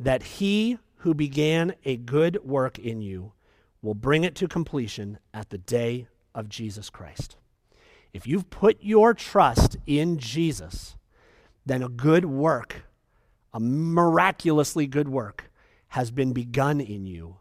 that 0.04 0.22
he 0.22 0.78
who 0.98 1.14
began 1.14 1.74
a 1.84 1.96
good 1.96 2.44
work 2.44 2.78
in 2.78 3.00
you 3.00 3.32
will 3.80 3.94
bring 3.94 4.22
it 4.22 4.34
to 4.34 4.46
completion 4.46 5.18
at 5.32 5.48
the 5.48 5.58
day 5.58 6.06
of 6.34 6.48
Jesus 6.48 6.90
Christ. 6.90 7.36
If 8.12 8.26
you've 8.26 8.50
put 8.50 8.76
your 8.82 9.14
trust 9.14 9.78
in 9.86 10.18
Jesus, 10.18 10.96
then 11.64 11.82
a 11.82 11.88
good 11.88 12.26
work, 12.26 12.84
a 13.54 13.60
miraculously 13.60 14.86
good 14.86 15.08
work, 15.08 15.50
has 15.88 16.10
been 16.10 16.34
begun 16.34 16.80
in 16.82 17.06
you, 17.06 17.36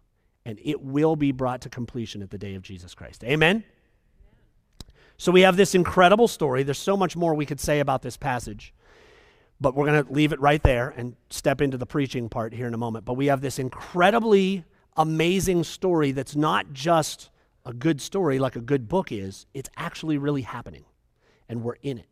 and 0.46 0.58
it 0.64 0.82
will 0.82 1.18
be 1.18 1.34
brought 1.34 1.62
to 1.62 1.70
completion 1.70 2.22
at 2.22 2.30
the 2.30 2.38
day 2.38 2.56
of 2.56 2.62
Jesus 2.62 2.94
Christ. 2.96 3.26
Amen? 3.26 3.66
So 5.18 5.34
we 5.34 5.42
have 5.42 5.58
this 5.58 5.76
incredible 5.76 6.30
story. 6.30 6.64
There's 6.64 6.78
so 6.78 6.96
much 6.96 7.16
more 7.16 7.34
we 7.34 7.46
could 7.46 7.60
say 7.60 7.82
about 7.82 8.04
this 8.04 8.16
passage, 8.16 8.74
but 9.64 9.76
we're 9.76 9.86
going 9.86 10.06
to 10.06 10.12
leave 10.12 10.34
it 10.34 10.42
right 10.42 10.62
there 10.62 10.94
and 10.98 11.16
step 11.30 11.62
into 11.62 11.78
the 11.78 11.86
preaching 11.86 12.28
part 12.28 12.54
here 12.54 12.68
in 12.68 12.74
a 12.74 12.78
moment. 12.78 13.06
But 13.06 13.14
we 13.14 13.28
have 13.28 13.40
this 13.40 13.58
incredibly 13.58 14.66
amazing 14.98 15.64
story 15.64 16.12
that's 16.12 16.36
not 16.36 16.74
just 16.74 17.30
a 17.66 17.72
good 17.74 18.02
story 18.02 18.40
like 18.40 18.58
a 18.58 18.62
good 18.62 18.90
book 18.90 19.10
is, 19.10 19.46
it's 19.54 19.70
actually 19.78 20.18
really 20.18 20.42
happening. 20.42 20.84
And 21.48 21.64
we're 21.64 21.78
in 21.82 21.98
it. 21.98 22.10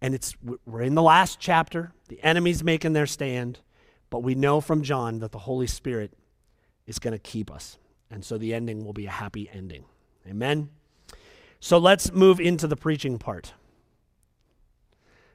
And 0.00 0.14
it's 0.14 0.36
we're 0.64 0.82
in 0.82 0.94
the 0.94 1.02
last 1.02 1.40
chapter. 1.40 1.92
The 2.08 2.22
enemy's 2.22 2.62
making 2.62 2.92
their 2.92 3.06
stand, 3.06 3.58
but 4.08 4.20
we 4.20 4.36
know 4.36 4.60
from 4.60 4.82
John 4.82 5.18
that 5.18 5.32
the 5.32 5.40
Holy 5.40 5.66
Spirit 5.66 6.12
is 6.86 7.00
going 7.00 7.12
to 7.12 7.18
keep 7.18 7.50
us. 7.50 7.76
And 8.08 8.24
so 8.24 8.38
the 8.38 8.54
ending 8.54 8.84
will 8.84 8.92
be 8.92 9.06
a 9.06 9.10
happy 9.10 9.50
ending. 9.52 9.84
Amen. 10.28 10.70
So 11.58 11.78
let's 11.78 12.12
move 12.12 12.38
into 12.38 12.68
the 12.68 12.76
preaching 12.76 13.18
part. 13.18 13.52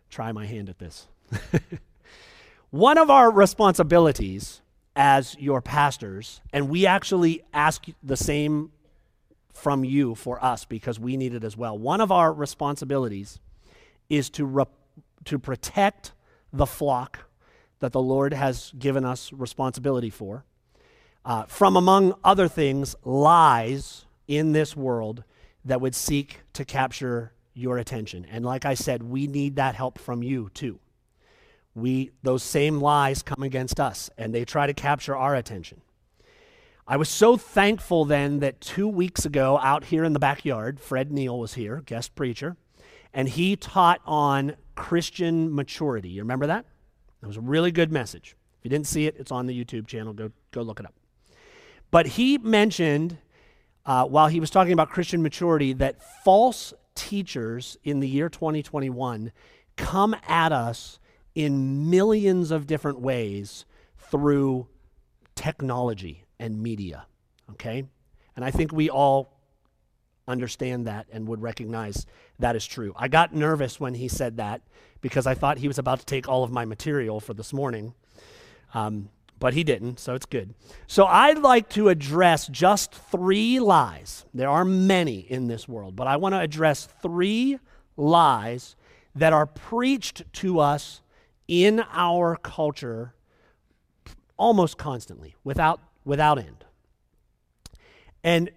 Try 0.09 0.31
my 0.31 0.45
hand 0.45 0.69
at 0.69 0.79
this. 0.79 1.07
One 2.69 2.97
of 2.97 3.09
our 3.09 3.31
responsibilities 3.31 4.61
as 4.95 5.35
your 5.39 5.61
pastors, 5.61 6.41
and 6.51 6.69
we 6.69 6.85
actually 6.85 7.43
ask 7.53 7.85
the 8.03 8.17
same 8.17 8.71
from 9.53 9.83
you 9.83 10.15
for 10.15 10.43
us 10.43 10.65
because 10.65 10.99
we 10.99 11.17
need 11.17 11.33
it 11.33 11.43
as 11.43 11.55
well. 11.55 11.77
One 11.77 12.01
of 12.01 12.11
our 12.11 12.33
responsibilities 12.33 13.39
is 14.09 14.29
to, 14.31 14.45
re- 14.45 14.65
to 15.25 15.39
protect 15.39 16.13
the 16.51 16.65
flock 16.65 17.19
that 17.79 17.91
the 17.91 18.01
Lord 18.01 18.33
has 18.33 18.71
given 18.77 19.05
us 19.05 19.31
responsibility 19.31 20.09
for 20.09 20.45
uh, 21.27 21.43
from, 21.43 21.75
among 21.75 22.15
other 22.23 22.47
things, 22.47 22.95
lies 23.03 24.05
in 24.29 24.53
this 24.53 24.77
world 24.77 25.25
that 25.65 25.81
would 25.81 25.93
seek 25.93 26.39
to 26.53 26.63
capture 26.63 27.33
your 27.53 27.77
attention. 27.77 28.25
And 28.31 28.45
like 28.45 28.63
I 28.63 28.75
said, 28.75 29.03
we 29.03 29.27
need 29.27 29.57
that 29.57 29.75
help 29.75 29.99
from 29.99 30.23
you 30.23 30.49
too 30.53 30.79
we 31.77 32.11
those 32.23 32.43
same 32.43 32.79
lies 32.79 33.21
come 33.21 33.43
against 33.43 33.79
us 33.79 34.09
and 34.17 34.33
they 34.33 34.43
try 34.43 34.67
to 34.67 34.73
capture 34.73 35.15
our 35.15 35.35
attention 35.35 35.81
I 36.89 36.95
was 36.95 37.09
so 37.09 37.35
thankful 37.35 38.05
then 38.05 38.39
that 38.39 38.61
two 38.61 38.87
weeks 38.87 39.25
ago, 39.25 39.59
out 39.61 39.83
here 39.83 40.05
in 40.05 40.13
the 40.13 40.19
backyard, 40.19 40.79
Fred 40.79 41.11
Neal 41.11 41.37
was 41.37 41.55
here, 41.55 41.83
guest 41.85 42.15
preacher, 42.15 42.55
and 43.13 43.27
he 43.27 43.57
taught 43.57 43.99
on 44.05 44.55
Christian 44.75 45.53
maturity. 45.53 46.07
You 46.07 46.21
remember 46.21 46.47
that? 46.47 46.65
It 47.21 47.25
was 47.25 47.35
a 47.35 47.41
really 47.41 47.71
good 47.71 47.91
message. 47.91 48.37
If 48.57 48.63
you 48.63 48.69
didn't 48.69 48.87
see 48.87 49.05
it, 49.05 49.17
it's 49.19 49.33
on 49.33 49.47
the 49.47 49.65
YouTube 49.65 49.85
channel. 49.85 50.13
Go, 50.13 50.31
go 50.51 50.61
look 50.61 50.79
it 50.79 50.85
up. 50.85 50.93
But 51.91 52.07
he 52.07 52.37
mentioned, 52.37 53.17
uh, 53.85 54.05
while 54.05 54.29
he 54.29 54.39
was 54.39 54.49
talking 54.49 54.71
about 54.71 54.89
Christian 54.89 55.21
maturity, 55.21 55.73
that 55.73 56.01
false 56.23 56.73
teachers 56.95 57.75
in 57.83 57.99
the 57.99 58.07
year 58.07 58.29
2021 58.29 59.33
come 59.75 60.15
at 60.25 60.53
us 60.53 60.99
in 61.37 61.87
millions 61.87 62.49
of 62.49 62.65
different 62.65 62.99
ways 62.99 63.63
through 63.95 64.67
technology 65.35 66.23
and 66.39 66.59
media. 66.63 67.05
Okay? 67.51 67.83
And 68.35 68.43
I 68.43 68.49
think 68.49 68.73
we 68.73 68.89
all 68.89 69.37
understand 70.27 70.87
that 70.87 71.05
and 71.11 71.27
would 71.27 71.39
recognize 71.43 72.07
that 72.39 72.55
is 72.55 72.65
true. 72.65 72.91
I 72.95 73.07
got 73.07 73.35
nervous 73.35 73.79
when 73.79 73.93
he 73.93 74.07
said 74.07 74.37
that 74.37 74.63
because 74.99 75.27
I 75.27 75.35
thought 75.35 75.59
he 75.59 75.67
was 75.67 75.77
about 75.77 75.99
to 75.99 76.05
take 76.05 76.27
all 76.27 76.43
of 76.43 76.51
my 76.51 76.65
material 76.65 77.19
for 77.19 77.35
this 77.35 77.53
morning. 77.53 77.93
Um, 78.73 79.09
but 79.37 79.53
he 79.53 79.63
didn't, 79.63 79.99
so 79.99 80.15
it's 80.15 80.25
good. 80.25 80.55
So 80.87 81.05
I'd 81.05 81.37
like 81.37 81.69
to 81.69 81.89
address 81.89 82.47
just 82.47 82.95
three 82.95 83.59
lies. 83.59 84.25
There 84.33 84.49
are 84.49 84.65
many 84.65 85.19
in 85.19 85.47
this 85.47 85.67
world, 85.67 85.95
but 85.95 86.07
I 86.07 86.17
want 86.17 86.33
to 86.33 86.39
address 86.39 86.87
three 87.03 87.59
lies 87.95 88.75
that 89.13 89.33
are 89.33 89.45
preached 89.45 90.23
to 90.33 90.59
us 90.59 91.01
in 91.47 91.83
our 91.91 92.35
culture 92.37 93.13
almost 94.37 94.77
constantly, 94.77 95.35
without, 95.43 95.79
without 96.05 96.37
end. 96.37 96.65
And 98.23 98.51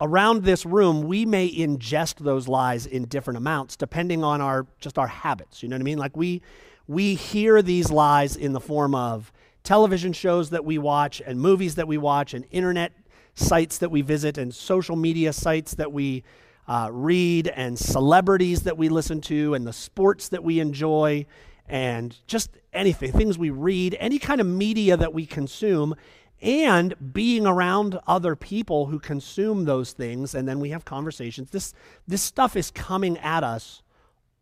around 0.00 0.44
this 0.44 0.66
room, 0.66 1.02
we 1.02 1.24
may 1.24 1.50
ingest 1.50 2.16
those 2.16 2.48
lies 2.48 2.86
in 2.86 3.06
different 3.06 3.38
amounts 3.38 3.76
depending 3.76 4.24
on 4.24 4.40
our 4.40 4.66
just 4.80 4.98
our 4.98 5.06
habits. 5.06 5.62
You 5.62 5.68
know 5.68 5.76
what 5.76 5.82
I 5.82 5.84
mean? 5.84 5.98
Like 5.98 6.16
we 6.16 6.42
we 6.86 7.14
hear 7.14 7.62
these 7.62 7.90
lies 7.90 8.36
in 8.36 8.52
the 8.52 8.60
form 8.60 8.94
of 8.94 9.32
television 9.62 10.12
shows 10.12 10.50
that 10.50 10.64
we 10.64 10.76
watch 10.76 11.22
and 11.24 11.40
movies 11.40 11.76
that 11.76 11.88
we 11.88 11.96
watch 11.96 12.34
and 12.34 12.44
internet 12.50 12.92
sites 13.34 13.78
that 13.78 13.90
we 13.90 14.02
visit 14.02 14.36
and 14.36 14.54
social 14.54 14.94
media 14.94 15.32
sites 15.32 15.74
that 15.74 15.92
we 15.92 16.22
uh, 16.66 16.88
read 16.90 17.48
and 17.48 17.78
celebrities 17.78 18.62
that 18.62 18.78
we 18.78 18.88
listen 18.88 19.20
to 19.22 19.54
and 19.54 19.66
the 19.66 19.72
sports 19.72 20.28
that 20.28 20.42
we 20.42 20.60
enjoy 20.60 21.26
and 21.66 22.16
just 22.26 22.50
anything, 22.72 23.12
things 23.12 23.38
we 23.38 23.50
read, 23.50 23.96
any 24.00 24.18
kind 24.18 24.40
of 24.40 24.46
media 24.46 24.96
that 24.96 25.14
we 25.14 25.26
consume, 25.26 25.94
and 26.42 27.12
being 27.12 27.46
around 27.46 27.98
other 28.06 28.36
people 28.36 28.86
who 28.86 28.98
consume 28.98 29.64
those 29.64 29.92
things, 29.92 30.34
and 30.34 30.46
then 30.46 30.60
we 30.60 30.70
have 30.70 30.84
conversations. 30.84 31.50
This, 31.50 31.72
this 32.06 32.20
stuff 32.20 32.54
is 32.54 32.70
coming 32.70 33.16
at 33.18 33.42
us 33.42 33.82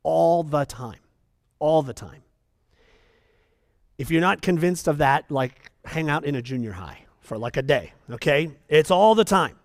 all 0.02 0.42
the 0.42 0.64
time. 0.64 0.98
All 1.60 1.82
the 1.82 1.94
time. 1.94 2.22
If 3.98 4.10
you're 4.10 4.20
not 4.20 4.42
convinced 4.42 4.88
of 4.88 4.98
that, 4.98 5.30
like 5.30 5.70
hang 5.84 6.10
out 6.10 6.24
in 6.24 6.34
a 6.34 6.42
junior 6.42 6.72
high 6.72 7.04
for 7.20 7.38
like 7.38 7.56
a 7.56 7.62
day, 7.62 7.92
okay? 8.10 8.50
It's 8.68 8.90
all 8.90 9.14
the 9.14 9.24
time. 9.24 9.56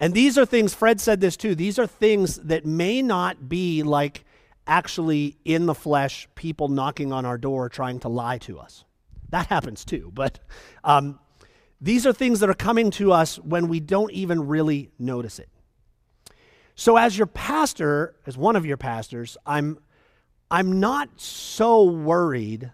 And 0.00 0.14
these 0.14 0.38
are 0.38 0.46
things, 0.46 0.74
Fred 0.74 1.00
said 1.00 1.20
this 1.20 1.36
too, 1.36 1.54
these 1.54 1.78
are 1.78 1.86
things 1.86 2.36
that 2.36 2.64
may 2.64 3.02
not 3.02 3.48
be 3.48 3.82
like 3.82 4.24
actually 4.66 5.36
in 5.44 5.66
the 5.66 5.74
flesh 5.74 6.28
people 6.34 6.68
knocking 6.68 7.12
on 7.12 7.24
our 7.24 7.38
door 7.38 7.68
trying 7.68 7.98
to 8.00 8.08
lie 8.08 8.38
to 8.38 8.58
us. 8.58 8.84
That 9.30 9.46
happens 9.46 9.84
too, 9.84 10.10
but 10.14 10.38
um, 10.84 11.18
these 11.80 12.06
are 12.06 12.12
things 12.12 12.40
that 12.40 12.48
are 12.48 12.54
coming 12.54 12.90
to 12.92 13.12
us 13.12 13.38
when 13.38 13.68
we 13.68 13.80
don't 13.80 14.12
even 14.12 14.46
really 14.46 14.90
notice 14.98 15.38
it. 15.38 15.48
So, 16.74 16.96
as 16.96 17.18
your 17.18 17.26
pastor, 17.26 18.14
as 18.24 18.38
one 18.38 18.54
of 18.56 18.64
your 18.64 18.76
pastors, 18.76 19.36
I'm 19.44 19.78
I'm 20.50 20.80
not 20.80 21.20
so 21.20 21.82
worried 21.82 22.72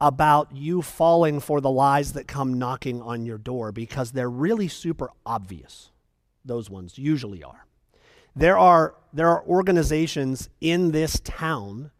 about 0.00 0.54
you 0.54 0.82
falling 0.82 1.40
for 1.40 1.60
the 1.60 1.70
lies 1.70 2.12
that 2.12 2.28
come 2.28 2.58
knocking 2.58 3.00
on 3.00 3.24
your 3.24 3.38
door 3.38 3.72
because 3.72 4.12
they're 4.12 4.28
really 4.28 4.68
super 4.68 5.10
obvious. 5.24 5.90
Those 6.46 6.70
ones 6.70 6.96
usually 6.96 7.42
are. 7.42 7.66
There 8.34 8.58
are, 8.58 8.94
there 9.12 9.28
are 9.28 9.42
organizations 9.46 10.48
in 10.60 10.92
this 10.92 11.20
town 11.24 11.90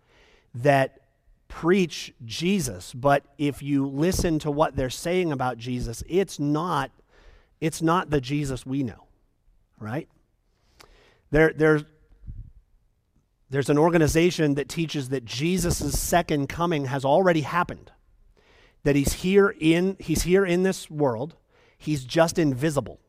that 0.55 1.01
preach 1.49 2.13
Jesus, 2.25 2.93
but 2.93 3.25
if 3.39 3.63
you 3.63 3.87
listen 3.87 4.39
to 4.41 4.51
what 4.51 4.77
they're 4.77 4.91
saying 4.91 5.33
about 5.33 5.59
Jesus, 5.59 6.03
it's 6.09 6.39
not, 6.39 6.91
it's 7.61 7.81
not 7.81 8.11
the 8.11 8.21
Jesus 8.21 8.67
we 8.67 8.83
know, 8.83 9.07
right? 9.81 10.09
There, 11.31 11.53
there's, 11.57 11.85
there's 13.49 13.71
an 13.71 13.79
organization 13.79 14.55
that 14.55 14.69
teaches 14.69 15.09
that 15.11 15.25
Jesus' 15.25 15.99
second 15.99 16.49
coming 16.49 16.87
has 16.87 17.05
already 17.05 17.43
happened. 17.43 17.93
That 18.83 18.97
he's 18.97 19.15
here 19.15 19.55
in 19.59 19.97
he's 19.99 20.23
here 20.23 20.45
in 20.45 20.63
this 20.63 20.89
world. 20.89 21.35
He's 21.77 22.05
just 22.05 22.39
invisible. 22.39 23.01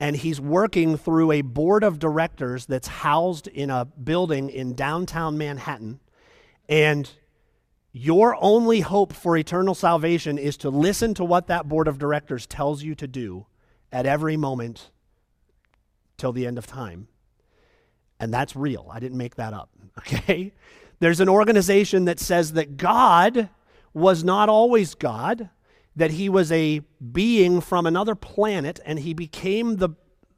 And 0.00 0.16
he's 0.16 0.40
working 0.40 0.96
through 0.96 1.30
a 1.30 1.42
board 1.42 1.84
of 1.84 1.98
directors 1.98 2.66
that's 2.66 2.88
housed 2.88 3.46
in 3.46 3.70
a 3.70 3.84
building 3.84 4.48
in 4.48 4.74
downtown 4.74 5.36
Manhattan. 5.36 6.00
And 6.68 7.08
your 7.92 8.36
only 8.42 8.80
hope 8.80 9.12
for 9.12 9.36
eternal 9.36 9.74
salvation 9.74 10.38
is 10.38 10.56
to 10.58 10.70
listen 10.70 11.12
to 11.14 11.24
what 11.24 11.48
that 11.48 11.68
board 11.68 11.86
of 11.86 11.98
directors 11.98 12.46
tells 12.46 12.82
you 12.82 12.94
to 12.94 13.06
do 13.06 13.46
at 13.92 14.06
every 14.06 14.36
moment 14.36 14.90
till 16.16 16.32
the 16.32 16.46
end 16.46 16.56
of 16.56 16.66
time 16.66 17.08
and 18.20 18.32
that's 18.32 18.54
real. 18.54 18.88
I 18.92 19.00
didn't 19.00 19.18
make 19.18 19.34
that 19.36 19.54
up. 19.54 19.70
Okay? 19.98 20.52
There's 21.00 21.20
an 21.20 21.28
organization 21.28 22.06
that 22.06 22.20
says 22.20 22.52
that 22.52 22.76
God 22.76 23.50
was 23.92 24.24
not 24.24 24.48
always 24.48 24.94
God, 24.94 25.50
that 25.96 26.12
he 26.12 26.28
was 26.28 26.52
a 26.52 26.80
being 27.12 27.60
from 27.60 27.86
another 27.86 28.14
planet, 28.14 28.80
and 28.84 29.00
he 29.00 29.14
became 29.14 29.76
the, 29.76 29.90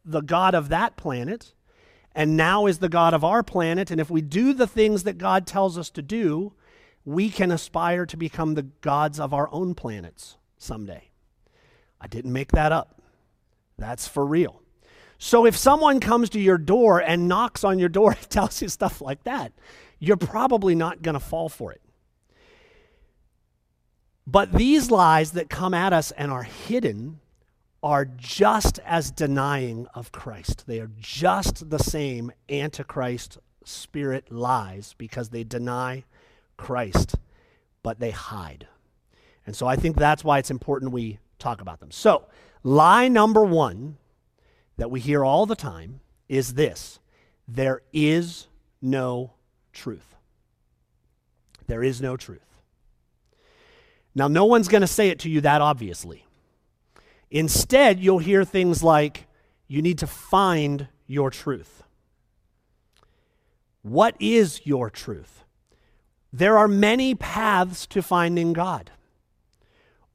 the 0.04 0.20
God 0.22 0.54
of 0.54 0.68
that 0.70 0.96
planet, 0.96 1.52
and 2.14 2.36
now 2.36 2.66
is 2.66 2.78
the 2.78 2.88
God 2.88 3.14
of 3.14 3.24
our 3.24 3.42
planet. 3.42 3.90
And 3.90 4.00
if 4.00 4.10
we 4.10 4.20
do 4.20 4.52
the 4.52 4.66
things 4.66 5.04
that 5.04 5.18
God 5.18 5.46
tells 5.46 5.78
us 5.78 5.90
to 5.90 6.02
do, 6.02 6.52
we 7.04 7.30
can 7.30 7.50
aspire 7.50 8.06
to 8.06 8.16
become 8.16 8.54
the 8.54 8.62
gods 8.62 9.18
of 9.18 9.34
our 9.34 9.48
own 9.52 9.74
planets 9.74 10.36
someday. 10.58 11.10
I 12.00 12.06
didn't 12.06 12.32
make 12.32 12.52
that 12.52 12.72
up. 12.72 13.00
That's 13.78 14.08
for 14.08 14.24
real. 14.24 14.62
So 15.18 15.46
if 15.46 15.56
someone 15.56 16.00
comes 16.00 16.30
to 16.30 16.40
your 16.40 16.58
door 16.58 17.00
and 17.00 17.28
knocks 17.28 17.64
on 17.64 17.78
your 17.78 17.88
door 17.88 18.12
and 18.18 18.30
tells 18.30 18.62
you 18.62 18.68
stuff 18.68 19.00
like 19.00 19.24
that, 19.24 19.52
you're 19.98 20.16
probably 20.16 20.74
not 20.74 21.02
going 21.02 21.14
to 21.14 21.20
fall 21.20 21.48
for 21.48 21.72
it. 21.72 21.81
But 24.26 24.52
these 24.52 24.90
lies 24.90 25.32
that 25.32 25.50
come 25.50 25.74
at 25.74 25.92
us 25.92 26.10
and 26.12 26.30
are 26.30 26.44
hidden 26.44 27.20
are 27.82 28.04
just 28.04 28.78
as 28.80 29.10
denying 29.10 29.88
of 29.94 30.12
Christ. 30.12 30.64
They 30.66 30.78
are 30.78 30.90
just 31.00 31.68
the 31.70 31.78
same 31.78 32.30
antichrist 32.48 33.38
spirit 33.64 34.30
lies 34.30 34.94
because 34.96 35.30
they 35.30 35.42
deny 35.44 36.04
Christ, 36.56 37.16
but 37.82 37.98
they 37.98 38.12
hide. 38.12 38.68
And 39.46 39.56
so 39.56 39.66
I 39.66 39.76
think 39.76 39.96
that's 39.96 40.22
why 40.22 40.38
it's 40.38 40.50
important 40.50 40.92
we 40.92 41.18
talk 41.38 41.60
about 41.60 41.80
them. 41.80 41.90
So, 41.90 42.26
lie 42.62 43.08
number 43.08 43.44
one 43.44 43.96
that 44.76 44.90
we 44.90 45.00
hear 45.00 45.24
all 45.24 45.46
the 45.46 45.56
time 45.56 46.00
is 46.28 46.54
this 46.54 47.00
there 47.48 47.82
is 47.92 48.46
no 48.80 49.32
truth. 49.72 50.14
There 51.66 51.82
is 51.82 52.00
no 52.00 52.16
truth. 52.16 52.51
Now, 54.14 54.28
no 54.28 54.44
one's 54.44 54.68
going 54.68 54.82
to 54.82 54.86
say 54.86 55.08
it 55.08 55.18
to 55.20 55.30
you 55.30 55.40
that 55.40 55.60
obviously. 55.60 56.26
Instead, 57.30 57.98
you'll 58.00 58.18
hear 58.18 58.44
things 58.44 58.82
like, 58.82 59.26
you 59.66 59.80
need 59.80 59.98
to 59.98 60.06
find 60.06 60.88
your 61.06 61.30
truth. 61.30 61.82
What 63.80 64.14
is 64.20 64.60
your 64.64 64.90
truth? 64.90 65.44
There 66.32 66.58
are 66.58 66.68
many 66.68 67.14
paths 67.14 67.86
to 67.88 68.02
finding 68.02 68.52
God. 68.52 68.90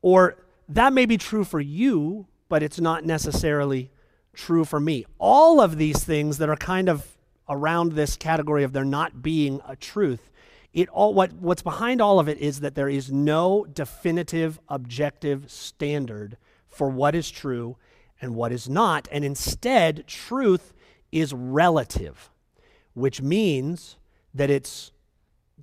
Or 0.02 0.38
that 0.70 0.94
may 0.94 1.06
be 1.06 1.18
true 1.18 1.44
for 1.44 1.60
you, 1.60 2.28
but 2.50 2.64
it's 2.64 2.80
not 2.80 3.04
necessarily 3.04 3.92
true 4.34 4.64
for 4.64 4.80
me. 4.80 5.06
All 5.18 5.60
of 5.60 5.78
these 5.78 6.04
things 6.04 6.38
that 6.38 6.50
are 6.50 6.56
kind 6.56 6.88
of 6.88 7.18
around 7.50 7.94
this 7.94 8.16
category 8.16 8.64
of 8.64 8.74
there 8.74 8.86
not 8.86 9.22
being 9.22 9.60
a 9.68 9.76
truth, 9.76 10.30
it 10.74 10.90
all 10.90 11.14
what, 11.14 11.34
what's 11.34 11.62
behind 11.62 12.02
all 12.02 12.20
of 12.20 12.28
it 12.28 12.38
is 12.38 12.60
that 12.60 12.76
there 12.76 12.90
is 12.90 13.12
no 13.12 13.66
definitive 13.66 14.60
objective 14.68 15.50
standard 15.50 16.38
for 16.68 16.90
what 16.90 17.16
is 17.16 17.32
true 17.32 17.78
and 18.22 18.36
what 18.36 18.52
is 18.52 18.70
not. 18.70 19.08
And 19.12 19.24
instead, 19.24 20.08
truth 20.08 20.74
is 21.12 21.34
relative, 21.34 22.30
which 22.94 23.22
means 23.22 23.98
that 24.34 24.50
it 24.50 24.92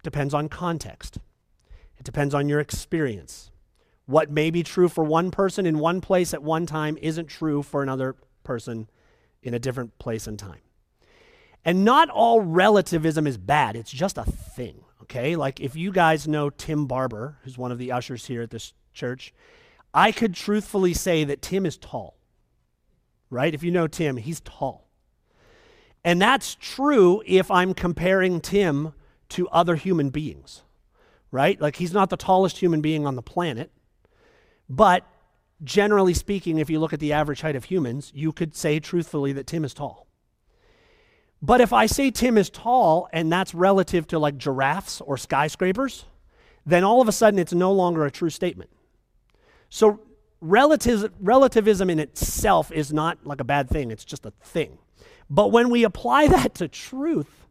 depends 0.03 0.35
on 0.35 0.49
context. 0.49 1.19
It 1.99 2.05
depends 2.05 2.35
on 2.35 2.49
your 2.49 2.61
experience. 2.61 3.51
What 4.07 4.31
may 4.31 4.51
be 4.51 4.63
true 4.63 4.89
for 4.89 5.05
one 5.05 5.31
person 5.31 5.65
in 5.65 5.79
one 5.79 6.01
place 6.01 6.35
at 6.35 6.43
one 6.43 6.67
time 6.67 6.99
isn't 7.01 7.27
true 7.27 7.63
for 7.63 7.83
another 7.83 8.17
person 8.43 8.89
in 9.43 9.55
a 9.55 9.59
different 9.59 9.99
place 9.99 10.27
and 10.27 10.39
time. 10.39 10.61
And 11.65 11.85
not 11.85 12.11
all 12.11 12.43
relativism 12.43 13.27
is 13.27 13.39
bad, 13.39 13.77
it's 13.77 13.91
just 13.91 14.19
a 14.19 14.25
thing, 14.25 14.85
okay? 15.05 15.37
Like 15.37 15.61
if 15.61 15.77
you 15.77 15.93
guys 15.93 16.27
know 16.27 16.51
Tim 16.51 16.87
Barber, 16.87 17.39
who's 17.45 17.57
one 17.57 17.73
of 17.73 17.79
the 17.79 17.93
ushers 17.93 18.27
here 18.27 18.43
at 18.43 18.51
this 18.51 18.73
church, 18.93 19.33
I 19.93 20.13
could 20.13 20.35
truthfully 20.35 20.93
say 20.93 21.25
that 21.25 21.41
Tim 21.41 21.65
is 21.65 21.77
tall, 21.77 22.17
right? 23.31 23.55
If 23.55 23.63
you 23.63 23.71
know 23.71 23.87
Tim, 23.87 24.17
he's 24.17 24.41
tall. 24.41 24.89
And 26.05 26.21
that's 26.21 26.57
true 26.61 27.23
if 27.25 27.51
I'm 27.51 27.73
comparing 27.73 28.41
Tim 28.41 28.93
to 29.31 29.49
other 29.49 29.77
human 29.77 30.11
beings, 30.11 30.63
right? 31.31 31.61
Like 31.61 31.77
he's 31.77 31.93
not 31.93 32.11
the 32.11 32.17
tallest 32.17 32.59
human 32.59 32.81
being 32.81 33.07
on 33.07 33.15
the 33.15 33.23
planet, 33.23 33.71
but 34.69 35.07
generally 35.63 36.13
speaking, 36.13 36.59
if 36.59 36.69
you 36.69 36.79
look 36.79 36.93
at 36.93 37.01
the 37.01 37.13
average 37.13 37.41
height 37.41 37.57
of 37.57 37.65
humans, 37.65 38.11
you 38.15 38.33
could 38.33 38.55
say 38.55 38.81
truthfully 38.81 39.33
that 39.33 39.47
Tim 39.47 39.65
is 39.65 39.73
tall. 39.73 40.07
But 41.45 41.61
if 41.61 41.75
I 41.75 41.85
say 41.85 42.11
Tim 42.11 42.39
is 42.39 42.49
tall 42.49 43.07
and 43.13 43.31
that's 43.31 43.53
relative 43.53 44.07
to 44.07 44.19
like 44.19 44.39
giraffes 44.39 45.03
or 45.03 45.19
skyscrapers, 45.19 46.07
then 46.65 46.85
all 46.85 47.03
of 47.03 47.09
a 47.09 47.13
sudden 47.13 47.39
it's 47.39 47.53
no 47.53 47.71
longer 47.71 48.07
a 48.07 48.11
true 48.11 48.31
statement. 48.31 48.71
So 49.69 50.01
relativ- 50.43 51.13
relativism 51.21 51.91
in 51.91 51.99
itself 51.99 52.73
is 52.73 52.95
not 52.95 53.27
like 53.27 53.43
a 53.43 53.45
bad 53.45 53.69
thing, 53.69 53.91
it's 53.91 54.07
just 54.07 54.25
a 54.25 54.33
thing. 54.43 54.79
But 55.29 55.53
when 55.53 55.69
we 55.69 55.85
apply 55.85 56.29
that 56.29 56.55
to 56.55 56.67
truth, 56.67 57.47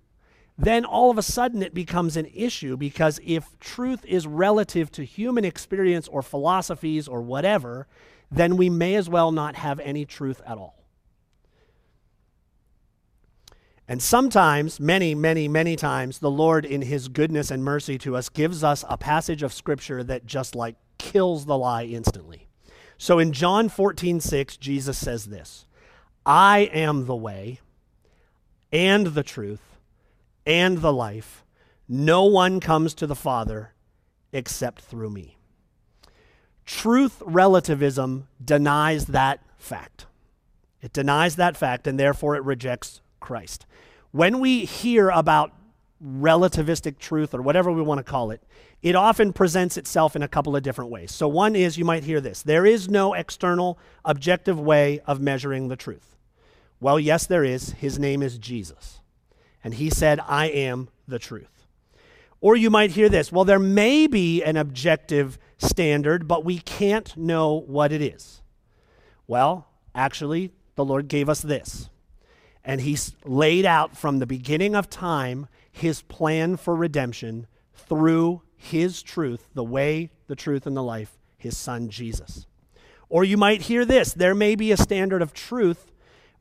then 0.57 0.85
all 0.85 1.11
of 1.11 1.19
a 1.19 1.23
sudden 1.23 1.61
it 1.61 1.75
becomes 1.75 2.17
an 2.17 2.25
issue 2.33 2.75
because 2.75 3.19
if 3.23 3.59
truth 3.59 4.03
is 4.05 4.25
relative 4.25 4.91
to 4.93 5.03
human 5.03 5.45
experience 5.45 6.07
or 6.07 6.23
philosophies 6.23 7.07
or 7.07 7.21
whatever, 7.21 7.85
then 8.31 8.57
we 8.57 8.71
may 8.71 8.95
as 8.95 9.07
well 9.07 9.31
not 9.31 9.55
have 9.55 9.79
any 9.81 10.03
truth 10.03 10.41
at 10.47 10.57
all. 10.57 10.82
And 13.87 14.01
sometimes, 14.01 14.79
many, 14.79 15.13
many, 15.13 15.47
many 15.47 15.75
times, 15.75 16.19
the 16.19 16.31
Lord, 16.31 16.65
in 16.65 16.83
His 16.83 17.09
goodness 17.09 17.51
and 17.51 17.63
mercy 17.63 17.97
to 17.99 18.15
us, 18.15 18.29
gives 18.29 18.63
us 18.63 18.85
a 18.87 18.97
passage 18.97 19.43
of 19.43 19.53
Scripture 19.53 20.03
that 20.03 20.25
just 20.25 20.55
like 20.55 20.75
kills 20.97 21.45
the 21.45 21.57
lie 21.57 21.83
instantly. 21.83 22.47
So 22.97 23.19
in 23.19 23.33
John 23.33 23.67
14, 23.67 24.21
6, 24.21 24.57
Jesus 24.57 24.97
says 24.97 25.25
this 25.25 25.65
I 26.25 26.69
am 26.73 27.05
the 27.05 27.15
way 27.15 27.59
and 28.71 29.07
the 29.07 29.23
truth 29.23 29.77
and 30.45 30.79
the 30.79 30.93
life. 30.93 31.43
No 31.87 32.23
one 32.23 32.59
comes 32.61 32.93
to 32.95 33.07
the 33.07 33.15
Father 33.15 33.73
except 34.31 34.81
through 34.81 35.09
me. 35.09 35.37
Truth 36.65 37.21
relativism 37.25 38.27
denies 38.43 39.07
that 39.07 39.41
fact. 39.57 40.05
It 40.81 40.93
denies 40.93 41.35
that 41.35 41.57
fact, 41.57 41.87
and 41.87 41.99
therefore 41.99 42.35
it 42.35 42.43
rejects 42.43 43.01
Christ. 43.23 43.65
When 44.11 44.39
we 44.39 44.65
hear 44.65 45.09
about 45.09 45.51
relativistic 46.05 46.99
truth 46.99 47.33
or 47.33 47.41
whatever 47.41 47.71
we 47.71 47.81
want 47.81 47.99
to 47.99 48.03
call 48.03 48.29
it, 48.29 48.43
it 48.81 48.95
often 48.95 49.33
presents 49.33 49.77
itself 49.77 50.15
in 50.15 50.21
a 50.21 50.27
couple 50.27 50.55
of 50.55 50.61
different 50.61 50.91
ways. 50.91 51.11
So, 51.11 51.27
one 51.27 51.55
is 51.55 51.77
you 51.77 51.85
might 51.85 52.03
hear 52.03 52.21
this 52.21 52.43
there 52.43 52.65
is 52.65 52.89
no 52.89 53.13
external, 53.13 53.79
objective 54.05 54.59
way 54.59 54.99
of 55.07 55.21
measuring 55.21 55.69
the 55.69 55.75
truth. 55.75 56.17
Well, 56.79 56.99
yes, 56.99 57.25
there 57.25 57.45
is. 57.45 57.71
His 57.71 57.97
name 57.97 58.21
is 58.21 58.37
Jesus. 58.37 58.99
And 59.63 59.75
he 59.75 59.89
said, 59.89 60.19
I 60.27 60.47
am 60.47 60.89
the 61.07 61.17
truth. 61.17 61.65
Or 62.41 62.57
you 62.57 62.69
might 62.69 62.91
hear 62.91 63.07
this 63.07 63.31
well, 63.31 63.45
there 63.45 63.57
may 63.57 64.05
be 64.05 64.43
an 64.43 64.57
objective 64.57 65.39
standard, 65.57 66.27
but 66.27 66.43
we 66.43 66.59
can't 66.59 67.15
know 67.15 67.61
what 67.61 67.93
it 67.93 68.01
is. 68.01 68.41
Well, 69.27 69.67
actually, 69.95 70.51
the 70.75 70.83
Lord 70.83 71.07
gave 71.07 71.29
us 71.29 71.41
this 71.41 71.89
and 72.65 72.81
he's 72.81 73.15
laid 73.25 73.65
out 73.65 73.97
from 73.97 74.19
the 74.19 74.25
beginning 74.25 74.75
of 74.75 74.89
time 74.89 75.47
his 75.71 76.01
plan 76.03 76.55
for 76.55 76.75
redemption 76.75 77.47
through 77.73 78.41
his 78.55 79.01
truth, 79.01 79.49
the 79.53 79.63
way, 79.63 80.11
the 80.27 80.35
truth, 80.35 80.65
and 80.65 80.77
the 80.77 80.83
life, 80.83 81.17
his 81.37 81.57
son 81.57 81.89
Jesus. 81.89 82.45
Or 83.09 83.23
you 83.23 83.37
might 83.37 83.63
hear 83.63 83.85
this 83.85 84.13
there 84.13 84.35
may 84.35 84.55
be 84.55 84.71
a 84.71 84.77
standard 84.77 85.21
of 85.21 85.33
truth, 85.33 85.91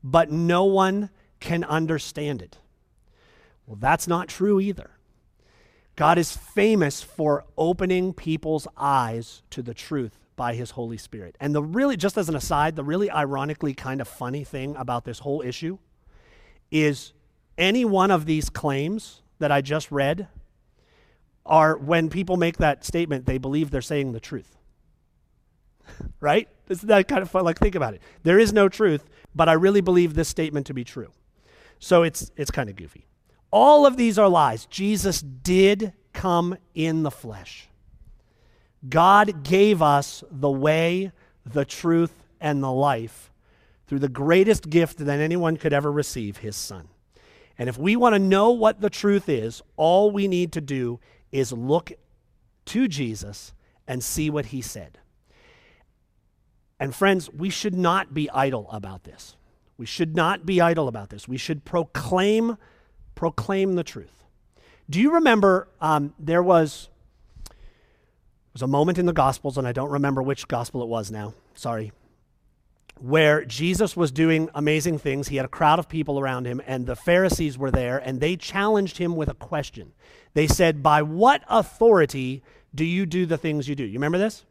but 0.03 0.31
no 0.31 0.63
one 0.63 1.09
can 1.39 1.63
understand 1.63 2.41
it. 2.41 2.57
Well, 3.65 3.77
that's 3.79 4.07
not 4.07 4.27
true 4.27 4.59
either. 4.59 4.91
God 5.95 6.17
is 6.17 6.35
famous 6.35 7.03
for 7.03 7.45
opening 7.57 8.13
people's 8.13 8.67
eyes 8.77 9.43
to 9.51 9.61
the 9.61 9.73
truth 9.73 10.17
by 10.35 10.55
his 10.55 10.71
Holy 10.71 10.97
Spirit. 10.97 11.35
And 11.39 11.53
the 11.53 11.61
really, 11.61 11.97
just 11.97 12.17
as 12.17 12.29
an 12.29 12.35
aside, 12.35 12.75
the 12.75 12.83
really 12.83 13.11
ironically 13.11 13.73
kind 13.73 14.01
of 14.01 14.07
funny 14.07 14.43
thing 14.43 14.75
about 14.75 15.05
this 15.05 15.19
whole 15.19 15.41
issue 15.41 15.77
is 16.73 17.13
any 17.55 17.85
one 17.85 18.09
of 18.09 18.25
these 18.25 18.49
claims 18.49 19.21
that 19.37 19.51
I 19.51 19.61
just 19.61 19.91
read 19.91 20.27
are 21.45 21.77
when 21.77 22.09
people 22.09 22.35
make 22.35 22.57
that 22.57 22.83
statement, 22.83 23.27
they 23.27 23.37
believe 23.37 23.69
they're 23.69 23.81
saying 23.81 24.11
the 24.11 24.19
truth. 24.19 24.57
right? 26.19 26.49
Isn't 26.67 26.87
that 26.87 27.07
kind 27.07 27.21
of 27.21 27.29
fun? 27.29 27.45
Like, 27.45 27.59
think 27.59 27.75
about 27.75 27.93
it. 27.93 28.01
There 28.23 28.39
is 28.39 28.51
no 28.51 28.69
truth, 28.69 29.07
but 29.35 29.47
I 29.47 29.53
really 29.53 29.81
believe 29.81 30.15
this 30.15 30.27
statement 30.27 30.65
to 30.67 30.73
be 30.73 30.83
true. 30.83 31.11
So 31.77 32.01
it's, 32.01 32.31
it's 32.35 32.49
kind 32.49 32.69
of 32.69 32.75
goofy. 32.75 33.05
All 33.51 33.85
of 33.85 33.95
these 33.95 34.17
are 34.17 34.27
lies. 34.27 34.65
Jesus 34.65 35.21
did 35.21 35.93
come 36.11 36.57
in 36.73 37.03
the 37.03 37.11
flesh. 37.11 37.67
God 38.89 39.43
gave 39.43 39.81
us 39.81 40.23
the 40.31 40.49
way, 40.49 41.11
the 41.45 41.65
truth, 41.65 42.23
and 42.41 42.63
the 42.63 42.71
life 42.71 43.29
through 43.87 43.99
the 43.99 44.09
greatest 44.09 44.69
gift 44.69 44.99
that 44.99 45.19
anyone 45.19 45.57
could 45.57 45.73
ever 45.73 45.91
receive, 45.91 46.37
his 46.37 46.55
son. 46.55 46.87
And 47.57 47.69
if 47.69 47.77
we 47.77 47.95
want 47.95 48.15
to 48.15 48.19
know 48.19 48.51
what 48.51 48.81
the 48.81 48.89
truth 48.89 49.29
is, 49.29 49.61
all 49.75 50.11
we 50.11 50.27
need 50.27 50.51
to 50.53 50.61
do 50.61 50.99
is 51.31 51.51
look 51.51 51.91
to 52.65 52.87
Jesus 52.87 53.53
and 53.87 54.03
see 54.03 54.29
what 54.29 54.47
he 54.47 54.61
said. 54.61 54.99
And 56.79 56.95
friends, 56.95 57.29
we 57.31 57.49
should 57.49 57.75
not 57.75 58.13
be 58.13 58.29
idle 58.31 58.67
about 58.71 59.03
this. 59.03 59.35
We 59.77 59.85
should 59.85 60.15
not 60.15 60.45
be 60.45 60.61
idle 60.61 60.87
about 60.87 61.09
this. 61.09 61.27
We 61.27 61.37
should 61.37 61.65
proclaim 61.65 62.57
proclaim 63.15 63.75
the 63.75 63.83
truth. 63.83 64.23
Do 64.89 64.99
you 64.99 65.13
remember 65.13 65.67
um, 65.79 66.13
there 66.19 66.41
was 66.41 66.89
was 68.53 68.61
a 68.61 68.67
moment 68.67 68.97
in 68.97 69.05
the 69.05 69.13
Gospels, 69.13 69.57
and 69.57 69.67
I 69.67 69.71
don't 69.71 69.89
remember 69.89 70.21
which 70.21 70.47
gospel 70.47 70.83
it 70.83 70.87
was 70.87 71.09
now. 71.09 71.33
Sorry, 71.55 71.91
where 73.03 73.43
Jesus 73.43 73.97
was 73.97 74.13
doing 74.13 74.49
amazing 74.55 74.97
things. 74.97 75.27
He 75.27 75.35
had 75.35 75.45
a 75.45 75.49
crowd 75.49 75.77
of 75.77 75.89
people 75.89 76.21
around 76.21 76.47
him, 76.47 76.61
and 76.65 76.85
the 76.85 76.95
Pharisees 76.95 77.57
were 77.57 77.69
there, 77.69 77.97
and 77.97 78.21
they 78.21 78.37
challenged 78.37 78.97
him 78.97 79.17
with 79.17 79.27
a 79.27 79.33
question. 79.33 79.91
They 80.35 80.47
said, 80.47 80.81
By 80.81 81.01
what 81.01 81.43
authority 81.49 82.43
do 82.73 82.85
you 82.85 83.05
do 83.05 83.25
the 83.25 83.37
things 83.37 83.67
you 83.67 83.75
do? 83.75 83.83
You 83.83 83.95
remember 83.95 84.19
this? 84.19 84.45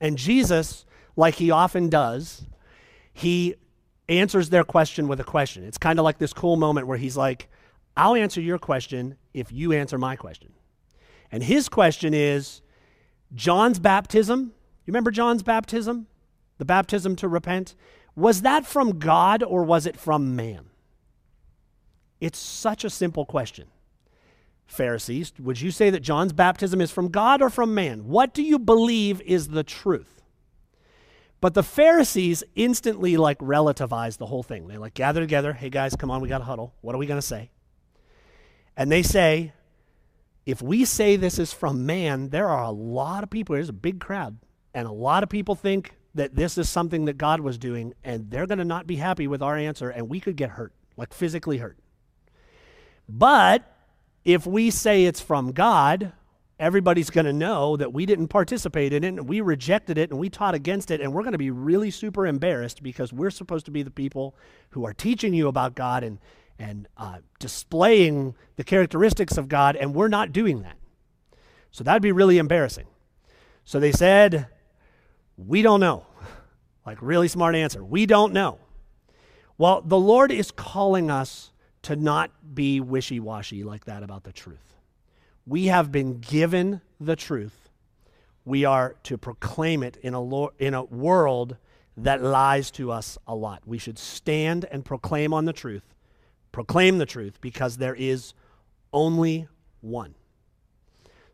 And 0.00 0.16
Jesus, 0.16 0.86
like 1.14 1.34
he 1.34 1.50
often 1.50 1.90
does, 1.90 2.46
he 3.12 3.54
answers 4.08 4.48
their 4.48 4.64
question 4.64 5.06
with 5.06 5.20
a 5.20 5.24
question. 5.24 5.62
It's 5.62 5.76
kind 5.76 5.98
of 5.98 6.06
like 6.06 6.16
this 6.16 6.32
cool 6.32 6.56
moment 6.56 6.86
where 6.86 6.96
he's 6.96 7.18
like, 7.18 7.50
I'll 7.98 8.14
answer 8.14 8.40
your 8.40 8.58
question 8.58 9.18
if 9.34 9.52
you 9.52 9.72
answer 9.72 9.98
my 9.98 10.16
question. 10.16 10.54
And 11.30 11.42
his 11.42 11.68
question 11.68 12.14
is 12.14 12.62
John's 13.34 13.78
baptism. 13.78 14.40
You 14.40 14.90
remember 14.90 15.10
John's 15.10 15.42
baptism? 15.42 16.06
The 16.58 16.64
baptism 16.64 17.16
to 17.16 17.28
repent, 17.28 17.74
was 18.16 18.42
that 18.42 18.66
from 18.66 18.98
God 18.98 19.42
or 19.42 19.64
was 19.64 19.86
it 19.86 19.96
from 19.96 20.36
man? 20.36 20.66
It's 22.20 22.38
such 22.38 22.84
a 22.84 22.90
simple 22.90 23.26
question. 23.26 23.66
Pharisees, 24.66 25.32
would 25.38 25.60
you 25.60 25.70
say 25.70 25.90
that 25.90 26.00
John's 26.00 26.32
baptism 26.32 26.80
is 26.80 26.90
from 26.90 27.08
God 27.08 27.42
or 27.42 27.50
from 27.50 27.74
man? 27.74 28.06
What 28.06 28.32
do 28.32 28.42
you 28.42 28.58
believe 28.58 29.20
is 29.22 29.48
the 29.48 29.64
truth? 29.64 30.22
But 31.40 31.52
the 31.52 31.62
Pharisees 31.62 32.42
instantly 32.54 33.18
like 33.18 33.38
relativize 33.38 34.16
the 34.16 34.26
whole 34.26 34.42
thing. 34.42 34.66
They 34.66 34.78
like 34.78 34.94
gather 34.94 35.20
together, 35.20 35.52
hey 35.52 35.68
guys, 35.68 35.94
come 35.94 36.10
on, 36.10 36.22
we 36.22 36.28
got 36.28 36.38
to 36.38 36.44
huddle. 36.44 36.74
What 36.80 36.94
are 36.94 36.98
we 36.98 37.06
going 37.06 37.20
to 37.20 37.26
say? 37.26 37.50
And 38.76 38.90
they 38.90 39.02
say, 39.02 39.52
if 40.46 40.62
we 40.62 40.84
say 40.84 41.16
this 41.16 41.38
is 41.38 41.52
from 41.52 41.84
man, 41.84 42.30
there 42.30 42.48
are 42.48 42.64
a 42.64 42.70
lot 42.70 43.22
of 43.22 43.30
people, 43.30 43.54
there's 43.54 43.68
a 43.68 43.74
big 43.74 44.00
crowd, 44.00 44.38
and 44.72 44.88
a 44.88 44.92
lot 44.92 45.22
of 45.22 45.28
people 45.28 45.54
think 45.54 45.94
that 46.14 46.34
this 46.36 46.56
is 46.58 46.68
something 46.68 47.06
that 47.06 47.18
God 47.18 47.40
was 47.40 47.58
doing, 47.58 47.94
and 48.04 48.30
they're 48.30 48.46
going 48.46 48.58
to 48.58 48.64
not 48.64 48.86
be 48.86 48.96
happy 48.96 49.26
with 49.26 49.42
our 49.42 49.56
answer, 49.56 49.90
and 49.90 50.08
we 50.08 50.20
could 50.20 50.36
get 50.36 50.50
hurt, 50.50 50.72
like 50.96 51.12
physically 51.12 51.58
hurt. 51.58 51.76
But 53.08 53.70
if 54.24 54.46
we 54.46 54.70
say 54.70 55.04
it's 55.04 55.20
from 55.20 55.52
God, 55.52 56.12
everybody's 56.58 57.10
going 57.10 57.26
to 57.26 57.32
know 57.32 57.76
that 57.76 57.92
we 57.92 58.06
didn't 58.06 58.28
participate 58.28 58.92
in 58.92 59.02
it, 59.02 59.08
and 59.08 59.28
we 59.28 59.40
rejected 59.40 59.98
it, 59.98 60.10
and 60.10 60.18
we 60.18 60.30
taught 60.30 60.54
against 60.54 60.90
it, 60.90 61.00
and 61.00 61.12
we're 61.12 61.22
going 61.22 61.32
to 61.32 61.38
be 61.38 61.50
really 61.50 61.90
super 61.90 62.26
embarrassed 62.26 62.82
because 62.82 63.12
we're 63.12 63.30
supposed 63.30 63.64
to 63.66 63.72
be 63.72 63.82
the 63.82 63.90
people 63.90 64.36
who 64.70 64.84
are 64.84 64.94
teaching 64.94 65.34
you 65.34 65.48
about 65.48 65.74
God 65.74 66.04
and, 66.04 66.18
and 66.58 66.86
uh, 66.96 67.18
displaying 67.40 68.36
the 68.56 68.64
characteristics 68.64 69.36
of 69.36 69.48
God, 69.48 69.74
and 69.74 69.94
we're 69.94 70.08
not 70.08 70.32
doing 70.32 70.62
that. 70.62 70.76
So 71.72 71.82
that'd 71.82 72.02
be 72.02 72.12
really 72.12 72.38
embarrassing. 72.38 72.86
So 73.64 73.80
they 73.80 73.90
said, 73.90 74.46
We 75.36 75.62
don't 75.62 75.80
know. 75.80 76.06
Like, 76.86 76.98
really 77.00 77.28
smart 77.28 77.54
answer. 77.54 77.82
We 77.84 78.06
don't 78.06 78.32
know. 78.32 78.58
Well, 79.56 79.80
the 79.80 79.98
Lord 79.98 80.30
is 80.30 80.50
calling 80.50 81.10
us 81.10 81.52
to 81.82 81.96
not 81.96 82.30
be 82.54 82.80
wishy 82.80 83.20
washy 83.20 83.62
like 83.62 83.84
that 83.86 84.02
about 84.02 84.24
the 84.24 84.32
truth. 84.32 84.74
We 85.46 85.66
have 85.66 85.92
been 85.92 86.18
given 86.20 86.80
the 87.00 87.16
truth. 87.16 87.70
We 88.44 88.64
are 88.64 88.96
to 89.04 89.16
proclaim 89.16 89.82
it 89.82 89.96
in 89.98 90.14
a, 90.14 90.20
lo- 90.20 90.52
in 90.58 90.74
a 90.74 90.84
world 90.84 91.56
that 91.96 92.22
lies 92.22 92.70
to 92.72 92.90
us 92.90 93.16
a 93.26 93.34
lot. 93.34 93.62
We 93.66 93.78
should 93.78 93.98
stand 93.98 94.64
and 94.70 94.84
proclaim 94.84 95.32
on 95.32 95.44
the 95.44 95.52
truth, 95.52 95.94
proclaim 96.52 96.98
the 96.98 97.06
truth, 97.06 97.40
because 97.40 97.76
there 97.76 97.94
is 97.94 98.34
only 98.92 99.48
one. 99.80 100.14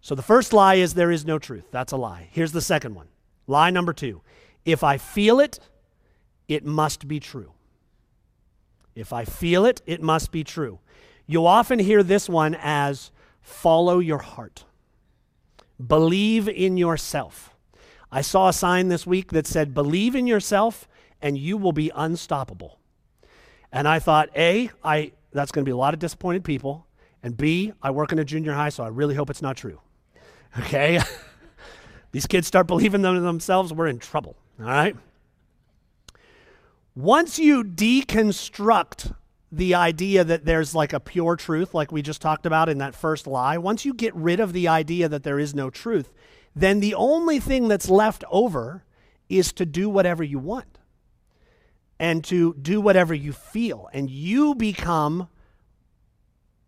So 0.01 0.15
the 0.15 0.23
first 0.23 0.53
lie 0.53 0.75
is 0.77 0.95
there 0.95 1.11
is 1.11 1.25
no 1.25 1.39
truth. 1.39 1.65
That's 1.71 1.93
a 1.93 1.97
lie. 1.97 2.29
Here's 2.33 2.53
the 2.53 2.61
second 2.61 2.95
one. 2.95 3.09
Lie 3.51 3.71
number 3.71 3.93
two. 3.93 4.23
If 4.65 4.85
I 4.85 4.97
feel 4.97 5.41
it, 5.41 5.59
it 6.47 6.65
must 6.65 7.09
be 7.09 7.19
true. 7.19 7.53
If 8.95 9.13
I 9.13 9.25
feel 9.25 9.65
it, 9.67 9.83
it 9.87 10.01
must 10.01 10.31
be 10.31 10.45
true. 10.45 10.79
You'll 11.27 11.49
often 11.49 11.81
hear 11.81 12.03
this 12.03 12.29
one 12.29 12.57
as 12.61 13.11
follow 13.41 13.99
your 13.99 14.19
heart. 14.19 14.65
Believe 15.85 16.49
in 16.49 16.77
yourself. 16.77 17.57
I 18.13 18.21
saw 18.21 18.49
a 18.49 18.53
sign 18.53 18.89
this 18.89 19.07
week 19.07 19.33
that 19.33 19.47
said, 19.47 19.75
believe 19.75 20.15
in 20.15 20.27
yourself 20.27 20.89
and 21.21 21.37
you 21.37 21.57
will 21.57 21.73
be 21.73 21.91
unstoppable. 21.95 22.79
And 23.73 23.89
I 23.89 23.99
thought, 23.99 24.29
A, 24.37 24.71
I, 24.85 25.13
that's 25.33 25.51
going 25.51 25.65
to 25.65 25.69
be 25.69 25.73
a 25.73 25.77
lot 25.77 25.95
of 25.95 26.01
disappointed 26.01 26.45
people. 26.45 26.87
And 27.23 27.37
B, 27.37 27.73
I 27.83 27.91
work 27.91 28.13
in 28.13 28.19
a 28.19 28.25
junior 28.25 28.53
high, 28.53 28.69
so 28.69 28.85
I 28.85 28.89
really 28.89 29.15
hope 29.15 29.29
it's 29.29 29.43
not 29.43 29.57
true. 29.57 29.81
Okay? 30.59 31.01
These 32.13 32.27
kids 32.27 32.47
start 32.47 32.67
believing 32.67 33.03
them 33.03 33.23
themselves, 33.23 33.73
we're 33.73 33.87
in 33.87 33.99
trouble. 33.99 34.37
All 34.59 34.67
right? 34.67 34.97
Once 36.95 37.39
you 37.39 37.63
deconstruct 37.63 39.15
the 39.53 39.75
idea 39.75 40.23
that 40.25 40.45
there's 40.45 40.75
like 40.75 40.93
a 40.93 41.01
pure 41.01 41.37
truth, 41.37 41.73
like 41.75 41.91
we 41.91 42.03
just 42.03 42.21
talked 42.21 42.47
about 42.47 42.69
in 42.69 42.79
that 42.79 42.95
first 42.95 43.27
lie, 43.27 43.59
once 43.59 43.85
you 43.85 43.95
get 43.95 44.15
rid 44.15 44.41
of 44.41 44.53
the 44.53 44.69
idea 44.69 45.09
that 45.09 45.23
there 45.23 45.39
is 45.39 45.55
no 45.55 45.71
truth, 45.71 46.13
then 46.55 46.81
the 46.81 46.95
only 46.95 47.39
thing 47.39 47.69
that's 47.69 47.89
left 47.89 48.25
over 48.31 48.85
is 49.29 49.53
to 49.53 49.65
do 49.65 49.89
whatever 49.89 50.25
you 50.25 50.39
want 50.39 50.79
and 51.99 52.25
to 52.25 52.55
do 52.55 52.81
whatever 52.81 53.15
you 53.15 53.33
feel. 53.33 53.89
And 53.93 54.11
you 54.11 54.55
become 54.55 55.29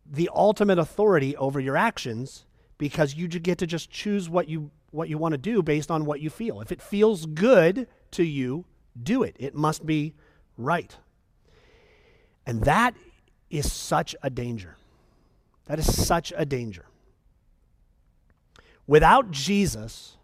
the 0.09 0.31
ultimate 0.35 0.79
authority 0.79 1.37
over 1.37 1.59
your 1.59 1.77
actions 1.77 2.45
because 2.79 3.15
you 3.15 3.29
get 3.29 3.59
to 3.59 3.67
just 3.67 3.91
choose 3.91 4.29
what 4.29 4.49
you 4.49 4.71
what 4.93 5.09
you 5.09 5.19
want 5.19 5.33
to 5.33 5.39
do 5.39 5.63
based 5.63 5.91
on 5.91 6.05
what 6.05 6.21
you 6.21 6.31
feel. 6.31 6.61
If 6.61 6.71
it 6.71 6.81
feels 6.81 7.27
good 7.27 7.89
to 8.13 8.23
you, 8.23 8.65
do 9.01 9.23
it. 9.23 9.37
It 9.39 9.55
must 9.55 9.85
be 9.85 10.15
right. 10.57 10.97
And 12.47 12.63
that 12.65 12.95
is 13.51 13.73
such 13.73 14.15
a 14.23 14.31
danger. 14.31 14.77
That 15.67 15.79
is 15.79 16.07
such 16.07 16.33
a 16.37 16.45
danger. 16.45 16.87
Without 18.87 19.31
Jesus, 19.31 20.17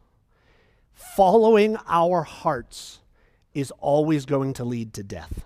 following 0.93 1.77
our 1.89 2.23
hearts 2.23 3.01
is 3.55 3.71
always 3.79 4.27
going 4.27 4.53
to 4.55 4.64
lead 4.64 4.93
to 4.95 5.03
death. 5.03 5.45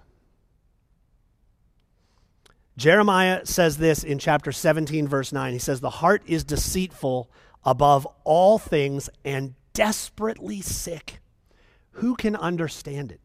Jeremiah 2.76 3.44
says 3.44 3.76
this 3.76 4.02
in 4.02 4.18
chapter 4.18 4.50
17, 4.50 5.06
verse 5.06 5.30
9. 5.30 5.52
He 5.52 5.58
says, 5.58 5.80
The 5.80 5.90
heart 5.90 6.22
is 6.26 6.42
deceitful 6.42 7.30
above 7.64 8.06
all 8.24 8.58
things 8.58 9.08
and 9.24 9.54
desperately 9.72 10.60
sick. 10.60 11.20
Who 11.92 12.16
can 12.16 12.36
understand 12.36 13.12
it? 13.12 13.20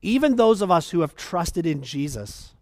Even 0.00 0.36
those 0.36 0.62
of 0.62 0.70
us 0.70 0.90
who 0.90 1.00
have 1.00 1.16
trusted 1.16 1.66
in 1.66 1.82
Jesus, 1.82 2.54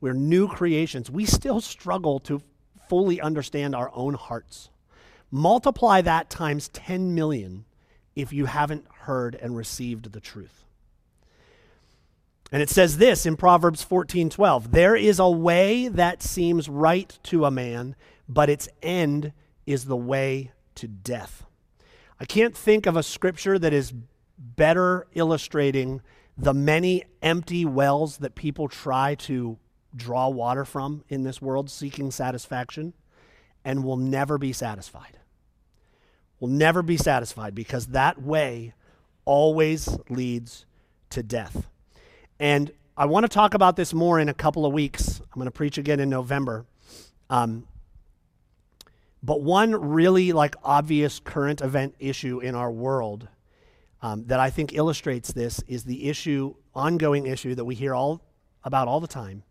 we're 0.00 0.14
new 0.14 0.48
creations, 0.48 1.10
we 1.10 1.24
still 1.24 1.60
struggle 1.60 2.20
to 2.20 2.42
fully 2.88 3.20
understand 3.20 3.74
our 3.74 3.90
own 3.94 4.14
hearts. 4.14 4.70
Multiply 5.30 6.00
that 6.02 6.30
times 6.30 6.68
10 6.68 7.14
million 7.14 7.64
if 8.16 8.32
you 8.32 8.46
haven't 8.46 8.86
heard 9.02 9.34
and 9.36 9.56
received 9.56 10.12
the 10.12 10.20
truth. 10.20 10.64
And 12.52 12.62
it 12.62 12.68
says 12.68 12.98
this 12.98 13.26
in 13.26 13.36
Proverbs 13.36 13.84
14:12, 13.84 14.72
there 14.72 14.96
is 14.96 15.20
a 15.20 15.30
way 15.30 15.86
that 15.86 16.22
seems 16.22 16.68
right 16.68 17.16
to 17.24 17.44
a 17.44 17.50
man, 17.50 17.94
but 18.28 18.50
its 18.50 18.68
end 18.82 19.32
is 19.66 19.84
the 19.84 19.96
way 19.96 20.52
to 20.76 20.88
death. 20.88 21.44
I 22.18 22.24
can't 22.24 22.56
think 22.56 22.86
of 22.86 22.96
a 22.96 23.02
scripture 23.02 23.58
that 23.58 23.72
is 23.72 23.92
better 24.38 25.06
illustrating 25.14 26.02
the 26.36 26.54
many 26.54 27.04
empty 27.22 27.64
wells 27.64 28.18
that 28.18 28.34
people 28.34 28.68
try 28.68 29.14
to 29.14 29.58
draw 29.94 30.28
water 30.28 30.64
from 30.64 31.04
in 31.08 31.22
this 31.22 31.42
world 31.42 31.70
seeking 31.70 32.10
satisfaction 32.10 32.94
and 33.64 33.84
will 33.84 33.96
never 33.96 34.38
be 34.38 34.52
satisfied. 34.52 35.18
Will 36.38 36.48
never 36.48 36.82
be 36.82 36.96
satisfied 36.96 37.54
because 37.54 37.88
that 37.88 38.22
way 38.22 38.72
always 39.24 39.98
leads 40.08 40.64
to 41.10 41.22
death. 41.22 41.68
And 42.38 42.72
I 42.96 43.04
want 43.04 43.24
to 43.24 43.28
talk 43.28 43.54
about 43.54 43.76
this 43.76 43.92
more 43.92 44.18
in 44.18 44.28
a 44.28 44.34
couple 44.34 44.64
of 44.64 44.72
weeks. 44.72 45.20
I'm 45.20 45.34
going 45.34 45.44
to 45.46 45.50
preach 45.50 45.76
again 45.76 46.00
in 46.00 46.08
November. 46.08 46.64
Um, 47.28 47.66
but 49.22 49.42
one 49.42 49.74
really 49.74 50.32
like 50.32 50.54
obvious 50.62 51.20
current 51.20 51.60
event 51.60 51.94
issue 51.98 52.40
in 52.40 52.54
our 52.54 52.70
world 52.70 53.28
um, 54.02 54.24
that 54.26 54.40
I 54.40 54.50
think 54.50 54.72
illustrates 54.72 55.32
this 55.32 55.62
is 55.68 55.84
the 55.84 56.08
issue, 56.08 56.54
ongoing 56.74 57.26
issue 57.26 57.54
that 57.54 57.64
we 57.64 57.74
hear 57.74 57.94
all 57.94 58.22
about 58.64 58.88
all 58.88 59.00
the 59.00 59.08
time 59.08 59.42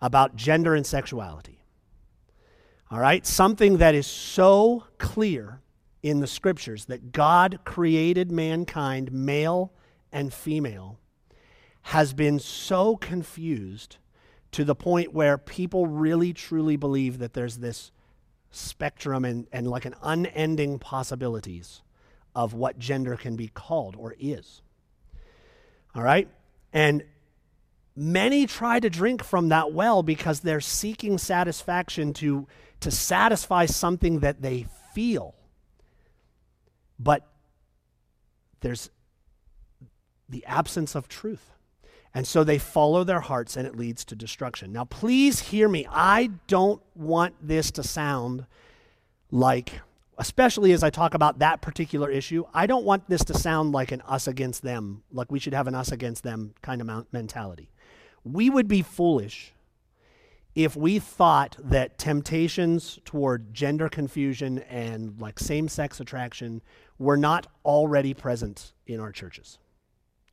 about 0.00 0.36
gender 0.36 0.74
and 0.74 0.86
sexuality. 0.86 1.64
All 2.90 3.00
right? 3.00 3.26
Something 3.26 3.78
that 3.78 3.94
is 3.94 4.06
so 4.06 4.84
clear 4.98 5.60
in 6.02 6.20
the 6.20 6.26
scriptures 6.26 6.84
that 6.86 7.12
God 7.12 7.58
created 7.64 8.30
mankind, 8.30 9.12
male 9.12 9.72
and 10.12 10.32
female, 10.32 10.98
has 11.82 12.12
been 12.12 12.38
so 12.38 12.96
confused 12.96 13.96
to 14.52 14.64
the 14.64 14.74
point 14.74 15.12
where 15.12 15.36
people 15.36 15.86
really 15.86 16.32
truly 16.32 16.76
believe 16.76 17.18
that 17.18 17.34
there's 17.34 17.58
this 17.58 17.90
spectrum 18.50 19.24
and, 19.24 19.46
and 19.52 19.66
like 19.68 19.84
an 19.84 19.94
unending 20.02 20.78
possibilities 20.78 21.82
of 22.34 22.54
what 22.54 22.78
gender 22.78 23.16
can 23.16 23.36
be 23.36 23.48
called 23.48 23.96
or 23.96 24.14
is. 24.18 24.62
All 25.94 26.02
right? 26.02 26.28
And 26.72 27.02
many 27.96 28.46
try 28.46 28.78
to 28.80 28.88
drink 28.88 29.24
from 29.24 29.48
that 29.48 29.72
well 29.72 30.02
because 30.02 30.40
they're 30.40 30.60
seeking 30.60 31.18
satisfaction 31.18 32.12
to, 32.14 32.46
to 32.80 32.90
satisfy 32.90 33.66
something 33.66 34.20
that 34.20 34.40
they 34.40 34.66
feel. 34.94 35.34
But 36.98 37.26
there's 38.60 38.90
the 40.28 40.44
absence 40.46 40.94
of 40.94 41.08
truth. 41.08 41.50
And 42.14 42.26
so 42.26 42.42
they 42.42 42.58
follow 42.58 43.04
their 43.04 43.20
hearts 43.20 43.56
and 43.56 43.66
it 43.66 43.76
leads 43.76 44.04
to 44.06 44.16
destruction. 44.16 44.72
Now, 44.72 44.84
please 44.84 45.40
hear 45.40 45.68
me. 45.68 45.86
I 45.90 46.30
don't 46.46 46.82
want 46.94 47.34
this 47.40 47.70
to 47.72 47.82
sound 47.82 48.46
like, 49.30 49.80
especially 50.16 50.72
as 50.72 50.82
I 50.82 50.90
talk 50.90 51.14
about 51.14 51.38
that 51.40 51.60
particular 51.60 52.10
issue, 52.10 52.44
I 52.54 52.66
don't 52.66 52.84
want 52.84 53.08
this 53.08 53.24
to 53.26 53.34
sound 53.34 53.72
like 53.72 53.92
an 53.92 54.00
us 54.02 54.26
against 54.26 54.62
them, 54.62 55.02
like 55.12 55.30
we 55.30 55.38
should 55.38 55.54
have 55.54 55.68
an 55.68 55.74
us 55.74 55.92
against 55.92 56.22
them 56.22 56.54
kind 56.62 56.80
of 56.80 57.06
mentality. 57.12 57.70
We 58.24 58.50
would 58.50 58.68
be 58.68 58.82
foolish 58.82 59.52
if 60.54 60.74
we 60.74 60.98
thought 60.98 61.56
that 61.62 61.98
temptations 61.98 62.98
toward 63.04 63.54
gender 63.54 63.88
confusion 63.88 64.58
and 64.60 65.20
like 65.20 65.38
same 65.38 65.68
sex 65.68 66.00
attraction 66.00 66.62
were 66.98 67.16
not 67.16 67.46
already 67.64 68.12
present 68.12 68.72
in 68.86 68.98
our 68.98 69.12
churches. 69.12 69.58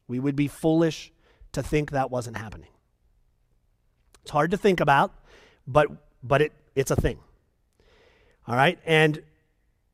We 0.08 0.20
would 0.20 0.36
be 0.36 0.48
foolish 0.48 1.12
to 1.56 1.64
think 1.64 1.92
that 1.92 2.12
wasn't 2.12 2.38
happening. 2.38 2.70
It's 4.22 4.32
hard 4.32 4.52
to 4.52 4.58
think 4.58 4.80
about, 4.80 5.14
but, 5.68 5.88
but 6.24 6.42
it, 6.42 6.54
it's 6.76 6.92
a 6.92 6.96
thing. 6.96 7.20
All 8.48 8.56
right? 8.56 8.80
And 8.86 9.22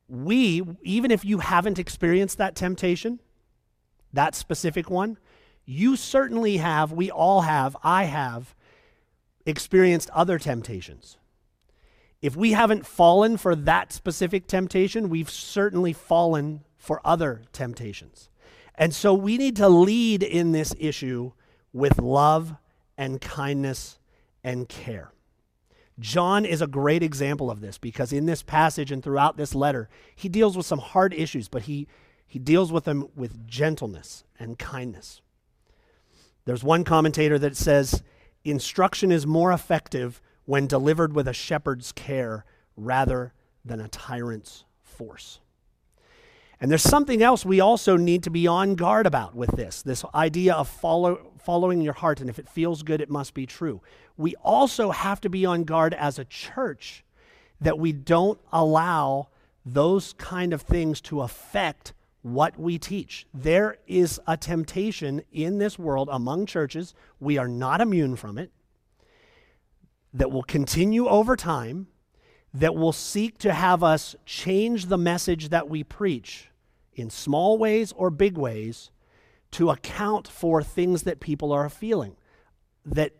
we, 0.08 0.62
even 0.82 1.10
if 1.10 1.24
you 1.24 1.38
haven't 1.38 1.78
experienced 1.78 2.38
that 2.38 2.54
temptation, 2.54 3.18
that 4.12 4.34
specific 4.34 4.90
one, 4.90 5.18
you 5.64 5.96
certainly 5.96 6.58
have, 6.58 6.92
we 6.92 7.10
all 7.10 7.42
have, 7.42 7.76
I 7.82 8.04
have 8.04 8.54
experienced 9.46 10.10
other 10.10 10.38
temptations. 10.38 11.16
If 12.20 12.36
we 12.36 12.52
haven't 12.52 12.86
fallen 12.86 13.36
for 13.36 13.56
that 13.56 13.92
specific 13.92 14.46
temptation, 14.46 15.08
we've 15.08 15.30
certainly 15.30 15.92
fallen 15.92 16.62
for 16.76 17.00
other 17.04 17.42
temptations. 17.52 18.28
And 18.74 18.94
so 18.94 19.12
we 19.12 19.36
need 19.38 19.56
to 19.56 19.68
lead 19.68 20.22
in 20.22 20.52
this 20.52 20.74
issue 20.78 21.32
with 21.72 21.98
love 22.00 22.54
and 22.96 23.20
kindness 23.20 23.98
and 24.44 24.68
care. 24.68 25.12
John 25.98 26.44
is 26.44 26.62
a 26.62 26.66
great 26.66 27.02
example 27.02 27.50
of 27.50 27.60
this 27.60 27.78
because 27.78 28.12
in 28.12 28.26
this 28.26 28.42
passage 28.42 28.90
and 28.90 29.02
throughout 29.02 29.36
this 29.36 29.54
letter, 29.54 29.88
he 30.14 30.28
deals 30.28 30.56
with 30.56 30.66
some 30.66 30.78
hard 30.78 31.12
issues, 31.14 31.48
but 31.48 31.62
he, 31.62 31.86
He 32.26 32.38
deals 32.38 32.72
with 32.72 32.84
them 32.84 33.08
with 33.14 33.46
gentleness 33.46 34.24
and 34.38 34.58
kindness. 34.58 35.20
There's 36.46 36.64
one 36.64 36.82
commentator 36.82 37.38
that 37.38 37.58
says 37.58 38.02
instruction 38.42 39.12
is 39.12 39.26
more 39.26 39.52
effective 39.52 40.22
when 40.46 40.66
delivered 40.66 41.12
with 41.12 41.28
a 41.28 41.34
shepherd's 41.34 41.92
care 41.92 42.46
rather 42.74 43.34
than 43.66 43.80
a 43.80 43.88
tyrant's 43.88 44.64
force. 44.82 45.40
And 46.62 46.70
there's 46.70 46.84
something 46.84 47.24
else 47.24 47.44
we 47.44 47.58
also 47.58 47.96
need 47.96 48.22
to 48.22 48.30
be 48.30 48.46
on 48.46 48.76
guard 48.76 49.04
about 49.04 49.34
with 49.34 49.50
this 49.56 49.82
this 49.82 50.04
idea 50.14 50.54
of 50.54 50.68
follow, 50.68 51.32
following 51.40 51.80
your 51.80 51.92
heart, 51.92 52.20
and 52.20 52.30
if 52.30 52.38
it 52.38 52.48
feels 52.48 52.84
good, 52.84 53.00
it 53.00 53.10
must 53.10 53.34
be 53.34 53.46
true. 53.46 53.82
We 54.16 54.36
also 54.36 54.92
have 54.92 55.20
to 55.22 55.28
be 55.28 55.44
on 55.44 55.64
guard 55.64 55.92
as 55.92 56.20
a 56.20 56.24
church 56.24 57.04
that 57.60 57.80
we 57.80 57.90
don't 57.90 58.38
allow 58.52 59.30
those 59.66 60.12
kind 60.12 60.52
of 60.52 60.62
things 60.62 61.00
to 61.00 61.22
affect 61.22 61.94
what 62.22 62.56
we 62.56 62.78
teach. 62.78 63.26
There 63.34 63.78
is 63.88 64.20
a 64.28 64.36
temptation 64.36 65.22
in 65.32 65.58
this 65.58 65.80
world 65.80 66.08
among 66.12 66.46
churches, 66.46 66.94
we 67.18 67.38
are 67.38 67.48
not 67.48 67.80
immune 67.80 68.14
from 68.14 68.38
it, 68.38 68.52
that 70.14 70.30
will 70.30 70.44
continue 70.44 71.08
over 71.08 71.34
time, 71.34 71.88
that 72.54 72.76
will 72.76 72.92
seek 72.92 73.38
to 73.38 73.52
have 73.52 73.82
us 73.82 74.14
change 74.24 74.86
the 74.86 74.98
message 74.98 75.48
that 75.48 75.68
we 75.68 75.82
preach 75.82 76.50
in 76.94 77.10
small 77.10 77.58
ways 77.58 77.92
or 77.92 78.10
big 78.10 78.36
ways 78.36 78.90
to 79.52 79.70
account 79.70 80.28
for 80.28 80.62
things 80.62 81.02
that 81.02 81.20
people 81.20 81.52
are 81.52 81.68
feeling. 81.68 82.16
That, 82.84 83.12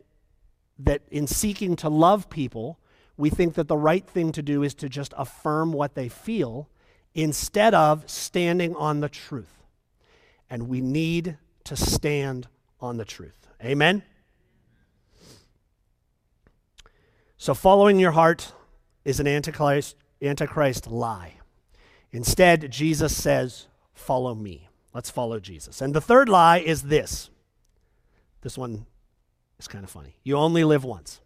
that 0.79 1.03
in 1.11 1.27
seeking 1.27 1.77
to 1.77 1.89
love 1.89 2.29
people, 2.29 2.79
we 3.17 3.31
think 3.31 3.55
that 3.55 3.69
the 3.69 3.77
right 3.77 4.07
thing 4.07 4.33
to 4.33 4.43
do 4.43 4.63
is 4.63 4.75
to 4.75 4.89
just 4.89 5.13
affirm 5.17 5.73
what 5.73 5.95
they 5.95 6.09
feel 6.09 6.69
instead 7.15 7.75
of 7.75 8.09
standing 8.11 8.75
on 8.77 9.01
the 9.01 9.09
truth. 9.09 9.63
And 10.49 10.69
we 10.69 10.81
need 10.81 11.37
to 11.65 11.77
stand 11.77 12.49
on 12.81 12.97
the 12.97 13.05
truth. 13.05 13.49
Amen? 13.63 14.03
So, 17.37 17.55
following 17.55 17.99
your 17.99 18.13
heart 18.13 18.53
is 19.05 19.21
an 19.21 19.27
antichrist, 19.27 19.97
antichrist 20.21 20.87
lie. 20.87 21.35
Instead, 22.13 22.71
Jesus 22.71 23.17
says, 23.17 23.67
Follow 23.95 24.35
me. 24.35 24.69
Let's 24.95 25.11
follow 25.11 25.41
Jesus. 25.41 25.81
And 25.81 25.95
the 25.95 26.01
third 26.01 26.29
lie 26.29 26.59
is 26.59 26.83
this 26.83 27.31
this 28.43 28.59
one 28.59 28.87
is 29.59 29.69
kind 29.69 29.85
of 29.85 29.91
funny. 29.91 30.17
You 30.25 30.37
only 30.37 30.65
live 30.65 30.85
once. 30.85 31.21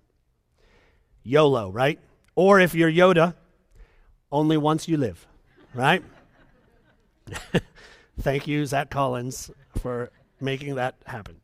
YOLO, 1.22 1.70
right? 1.70 1.99
Or 2.34 2.61
if 2.61 2.74
you're 2.74 2.91
Yoda, 2.91 3.34
only 4.30 4.57
once 4.57 4.87
you 4.87 4.97
live, 4.97 5.26
right? 5.74 6.05
Thank 8.20 8.47
you, 8.47 8.64
Zach 8.66 8.91
Collins, 8.91 9.51
for 9.78 10.11
making 10.41 10.76
that 10.76 10.97
happen. 11.07 11.41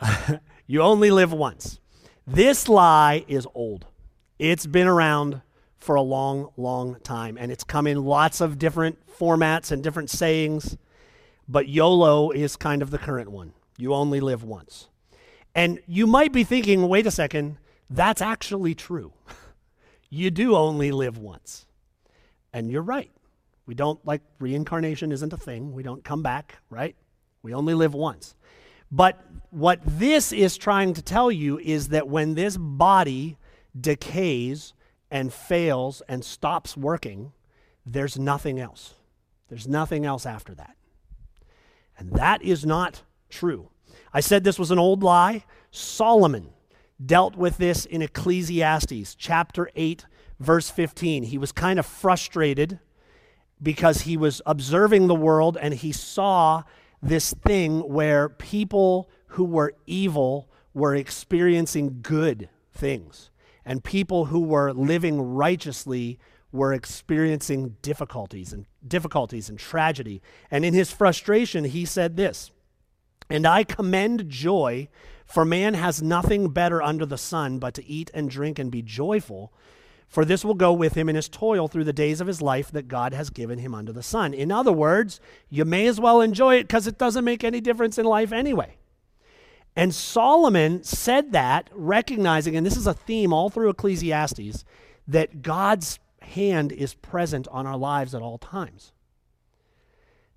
you 0.66 0.82
only 0.82 1.10
live 1.10 1.32
once. 1.32 1.80
This 2.26 2.68
lie 2.68 3.24
is 3.26 3.46
old. 3.54 3.86
It's 4.38 4.66
been 4.66 4.86
around 4.86 5.40
for 5.84 5.96
a 5.96 6.02
long, 6.02 6.48
long 6.56 6.96
time. 7.00 7.36
And 7.38 7.52
it's 7.52 7.62
come 7.62 7.86
in 7.86 8.04
lots 8.04 8.40
of 8.40 8.58
different 8.58 8.98
formats 9.06 9.70
and 9.70 9.82
different 9.82 10.08
sayings. 10.08 10.78
But 11.46 11.68
YOLO 11.68 12.30
is 12.30 12.56
kind 12.56 12.80
of 12.80 12.90
the 12.90 12.96
current 12.96 13.30
one. 13.30 13.52
You 13.76 13.92
only 13.92 14.20
live 14.20 14.42
once. 14.42 14.88
And 15.54 15.80
you 15.86 16.06
might 16.06 16.32
be 16.32 16.42
thinking, 16.42 16.88
wait 16.88 17.06
a 17.06 17.10
second, 17.10 17.58
that's 17.90 18.22
actually 18.22 18.74
true. 18.74 19.12
you 20.10 20.30
do 20.30 20.56
only 20.56 20.90
live 20.90 21.18
once. 21.18 21.66
And 22.54 22.70
you're 22.70 22.82
right. 22.82 23.10
We 23.66 23.74
don't, 23.74 24.04
like, 24.06 24.22
reincarnation 24.40 25.12
isn't 25.12 25.32
a 25.34 25.36
thing. 25.36 25.74
We 25.74 25.82
don't 25.82 26.02
come 26.02 26.22
back, 26.22 26.56
right? 26.70 26.96
We 27.42 27.52
only 27.52 27.74
live 27.74 27.92
once. 27.92 28.34
But 28.90 29.22
what 29.50 29.80
this 29.84 30.32
is 30.32 30.56
trying 30.56 30.94
to 30.94 31.02
tell 31.02 31.30
you 31.30 31.58
is 31.58 31.88
that 31.88 32.08
when 32.08 32.34
this 32.34 32.56
body 32.56 33.36
decays 33.78 34.72
and 35.14 35.32
fails 35.32 36.02
and 36.08 36.24
stops 36.24 36.76
working, 36.76 37.30
there's 37.86 38.18
nothing 38.18 38.58
else. 38.58 38.94
There's 39.48 39.68
nothing 39.68 40.04
else 40.04 40.26
after 40.26 40.56
that. 40.56 40.76
And 41.96 42.10
that 42.14 42.42
is 42.42 42.66
not 42.66 43.02
true. 43.30 43.68
I 44.12 44.18
said 44.18 44.42
this 44.42 44.58
was 44.58 44.72
an 44.72 44.78
old 44.80 45.04
lie. 45.04 45.44
Solomon 45.70 46.48
dealt 47.04 47.36
with 47.36 47.58
this 47.58 47.86
in 47.86 48.02
Ecclesiastes 48.02 49.14
chapter 49.14 49.70
8, 49.76 50.04
verse 50.40 50.68
15. 50.68 51.22
He 51.22 51.38
was 51.38 51.52
kind 51.52 51.78
of 51.78 51.86
frustrated 51.86 52.80
because 53.62 54.00
he 54.00 54.16
was 54.16 54.42
observing 54.44 55.06
the 55.06 55.14
world 55.14 55.56
and 55.60 55.74
he 55.74 55.92
saw 55.92 56.64
this 57.00 57.32
thing 57.46 57.88
where 57.88 58.28
people 58.28 59.08
who 59.28 59.44
were 59.44 59.74
evil 59.86 60.50
were 60.72 60.96
experiencing 60.96 62.00
good 62.02 62.48
things 62.72 63.30
and 63.64 63.82
people 63.82 64.26
who 64.26 64.40
were 64.40 64.72
living 64.72 65.20
righteously 65.20 66.18
were 66.52 66.72
experiencing 66.72 67.76
difficulties 67.82 68.52
and 68.52 68.66
difficulties 68.86 69.48
and 69.48 69.58
tragedy. 69.58 70.22
And 70.50 70.64
in 70.64 70.72
his 70.72 70.92
frustration, 70.92 71.64
he 71.64 71.84
said 71.84 72.16
this, 72.16 72.52
and 73.28 73.46
I 73.46 73.64
commend 73.64 74.28
joy, 74.28 74.88
for 75.26 75.44
man 75.44 75.74
has 75.74 76.02
nothing 76.02 76.50
better 76.50 76.82
under 76.82 77.06
the 77.06 77.18
sun 77.18 77.58
but 77.58 77.74
to 77.74 77.84
eat 77.84 78.10
and 78.14 78.30
drink 78.30 78.58
and 78.58 78.70
be 78.70 78.82
joyful. 78.82 79.52
For 80.06 80.24
this 80.24 80.44
will 80.44 80.54
go 80.54 80.72
with 80.72 80.94
him 80.94 81.08
in 81.08 81.16
his 81.16 81.28
toil 81.28 81.66
through 81.66 81.84
the 81.84 81.92
days 81.92 82.20
of 82.20 82.26
his 82.28 82.42
life 82.42 82.70
that 82.70 82.86
God 82.86 83.14
has 83.14 83.30
given 83.30 83.58
him 83.58 83.74
under 83.74 83.92
the 83.92 84.02
sun. 84.02 84.32
In 84.34 84.52
other 84.52 84.72
words, 84.72 85.18
you 85.48 85.64
may 85.64 85.86
as 85.86 85.98
well 85.98 86.20
enjoy 86.20 86.56
it 86.56 86.64
because 86.64 86.86
it 86.86 86.98
doesn't 86.98 87.24
make 87.24 87.42
any 87.42 87.60
difference 87.60 87.98
in 87.98 88.04
life 88.04 88.30
anyway. 88.30 88.76
And 89.76 89.94
Solomon 89.94 90.84
said 90.84 91.32
that, 91.32 91.68
recognizing, 91.72 92.56
and 92.56 92.64
this 92.64 92.76
is 92.76 92.86
a 92.86 92.94
theme 92.94 93.32
all 93.32 93.50
through 93.50 93.70
Ecclesiastes, 93.70 94.64
that 95.08 95.42
God's 95.42 95.98
hand 96.22 96.72
is 96.72 96.94
present 96.94 97.48
on 97.48 97.66
our 97.66 97.76
lives 97.76 98.14
at 98.14 98.22
all 98.22 98.38
times. 98.38 98.92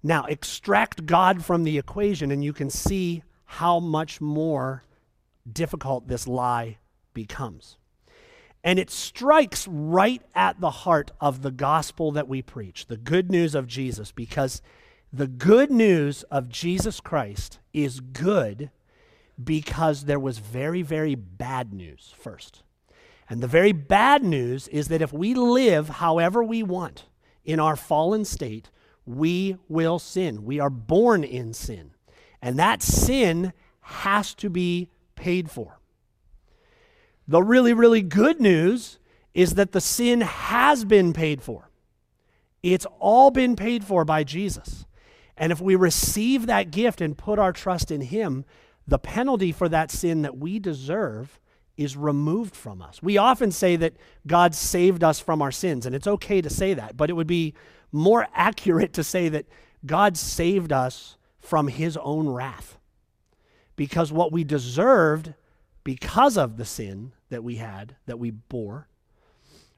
Now, 0.01 0.25
extract 0.25 1.05
God 1.05 1.45
from 1.45 1.63
the 1.63 1.77
equation, 1.77 2.31
and 2.31 2.43
you 2.43 2.53
can 2.53 2.69
see 2.69 3.23
how 3.45 3.79
much 3.79 4.19
more 4.19 4.83
difficult 5.51 6.07
this 6.07 6.27
lie 6.27 6.77
becomes. 7.13 7.77
And 8.63 8.79
it 8.79 8.89
strikes 8.89 9.67
right 9.67 10.21
at 10.35 10.59
the 10.59 10.69
heart 10.69 11.11
of 11.21 11.41
the 11.41 11.51
gospel 11.51 12.11
that 12.11 12.27
we 12.27 12.41
preach, 12.41 12.87
the 12.87 12.97
good 12.97 13.31
news 13.31 13.55
of 13.55 13.67
Jesus, 13.67 14.11
because 14.11 14.61
the 15.13 15.27
good 15.27 15.71
news 15.71 16.23
of 16.23 16.49
Jesus 16.49 16.99
Christ 16.99 17.59
is 17.71 17.99
good 17.99 18.71
because 19.41 20.05
there 20.05 20.19
was 20.19 20.39
very, 20.39 20.81
very 20.81 21.15
bad 21.15 21.73
news 21.73 22.13
first. 22.17 22.63
And 23.29 23.41
the 23.41 23.47
very 23.47 23.71
bad 23.71 24.23
news 24.23 24.67
is 24.69 24.87
that 24.87 25.01
if 25.01 25.11
we 25.11 25.33
live 25.33 25.89
however 25.89 26.43
we 26.43 26.63
want 26.63 27.05
in 27.43 27.59
our 27.59 27.75
fallen 27.75 28.25
state, 28.25 28.69
we 29.05 29.57
will 29.67 29.99
sin. 29.99 30.43
We 30.45 30.59
are 30.59 30.69
born 30.69 31.23
in 31.23 31.53
sin. 31.53 31.91
And 32.41 32.57
that 32.59 32.81
sin 32.81 33.53
has 33.81 34.33
to 34.35 34.49
be 34.49 34.89
paid 35.15 35.49
for. 35.49 35.79
The 37.27 37.43
really, 37.43 37.73
really 37.73 38.01
good 38.01 38.39
news 38.39 38.99
is 39.33 39.55
that 39.55 39.71
the 39.71 39.81
sin 39.81 40.21
has 40.21 40.85
been 40.85 41.13
paid 41.13 41.41
for. 41.41 41.69
It's 42.63 42.87
all 42.99 43.31
been 43.31 43.55
paid 43.55 43.83
for 43.83 44.05
by 44.05 44.23
Jesus. 44.23 44.85
And 45.37 45.51
if 45.51 45.61
we 45.61 45.75
receive 45.75 46.47
that 46.47 46.71
gift 46.71 47.01
and 47.01 47.17
put 47.17 47.37
our 47.37 47.51
trust 47.51 47.91
in 47.91 48.01
Him, 48.01 48.45
the 48.87 48.99
penalty 48.99 49.51
for 49.51 49.67
that 49.69 49.91
sin 49.91 50.21
that 50.21 50.37
we 50.37 50.59
deserve 50.59 51.39
is 51.75 51.95
removed 51.95 52.55
from 52.55 52.81
us. 52.81 53.01
We 53.03 53.17
often 53.17 53.51
say 53.51 53.75
that 53.75 53.95
God 54.25 54.55
saved 54.55 55.03
us 55.03 55.19
from 55.19 55.41
our 55.41 55.51
sins, 55.51 55.85
and 55.85 55.93
it's 55.93 56.07
okay 56.07 56.41
to 56.41 56.49
say 56.49 56.73
that, 56.73 56.97
but 56.97 57.09
it 57.09 57.13
would 57.13 57.27
be 57.27 57.53
more 57.91 58.27
accurate 58.33 58.93
to 58.93 59.03
say 59.03 59.29
that 59.29 59.45
God 59.85 60.17
saved 60.17 60.71
us 60.71 61.17
from 61.39 61.67
his 61.67 61.97
own 61.97 62.29
wrath. 62.29 62.77
Because 63.75 64.11
what 64.11 64.31
we 64.31 64.43
deserved 64.43 65.33
because 65.83 66.37
of 66.37 66.57
the 66.57 66.65
sin 66.65 67.13
that 67.29 67.43
we 67.43 67.55
had, 67.55 67.95
that 68.07 68.19
we 68.19 68.31
bore, 68.31 68.89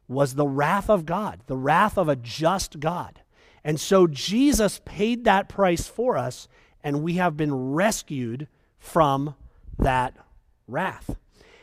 was 0.07 0.33
the 0.33 0.47
wrath 0.47 0.89
of 0.89 1.05
God, 1.05 1.41
the 1.45 1.57
wrath 1.57 1.97
of 1.97 2.09
a 2.09 2.15
just 2.15 2.79
God. 2.79 3.21
And 3.63 3.79
so 3.79 4.07
Jesus 4.07 4.81
paid 4.85 5.25
that 5.25 5.49
price 5.49 5.85
for 5.85 6.17
us, 6.17 6.47
and 6.83 7.03
we 7.03 7.15
have 7.15 7.37
been 7.37 7.53
rescued 7.53 8.47
from 8.79 9.35
that 9.77 10.15
wrath. 10.67 11.17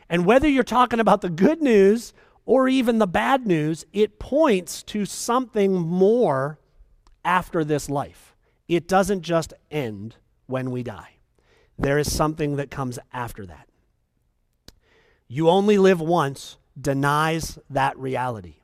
And 0.08 0.26
whether 0.26 0.48
you're 0.48 0.62
talking 0.62 1.00
about 1.00 1.20
the 1.20 1.30
good 1.30 1.60
news 1.62 2.12
or 2.44 2.68
even 2.68 2.98
the 2.98 3.06
bad 3.06 3.46
news, 3.46 3.84
it 3.92 4.18
points 4.18 4.82
to 4.84 5.04
something 5.04 5.74
more 5.74 6.58
after 7.24 7.64
this 7.64 7.90
life. 7.90 8.36
It 8.68 8.86
doesn't 8.86 9.22
just 9.22 9.52
end 9.70 10.16
when 10.46 10.70
we 10.70 10.82
die, 10.84 11.16
there 11.78 11.98
is 11.98 12.14
something 12.14 12.56
that 12.56 12.70
comes 12.70 12.98
after 13.12 13.46
that. 13.46 13.68
You 15.28 15.50
only 15.50 15.78
live 15.78 16.00
once 16.00 16.56
denies 16.80 17.58
that 17.68 17.98
reality 17.98 18.56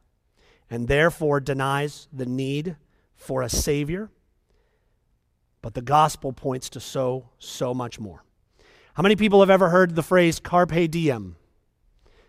and 0.70 0.86
therefore 0.88 1.40
denies 1.40 2.08
the 2.12 2.26
need 2.26 2.76
for 3.14 3.42
a 3.42 3.48
Savior 3.48 4.10
But 5.62 5.74
the 5.74 5.82
gospel 5.82 6.32
points 6.32 6.68
to 6.70 6.80
so, 6.80 7.30
so 7.38 7.72
much 7.74 8.00
more. 8.00 8.24
How 8.94 9.02
many 9.02 9.16
people 9.16 9.40
have 9.40 9.48
ever 9.48 9.70
heard 9.70 9.94
the 9.94 10.02
phrase 10.02 10.38
carpe 10.38 10.90
diem? 10.90 11.36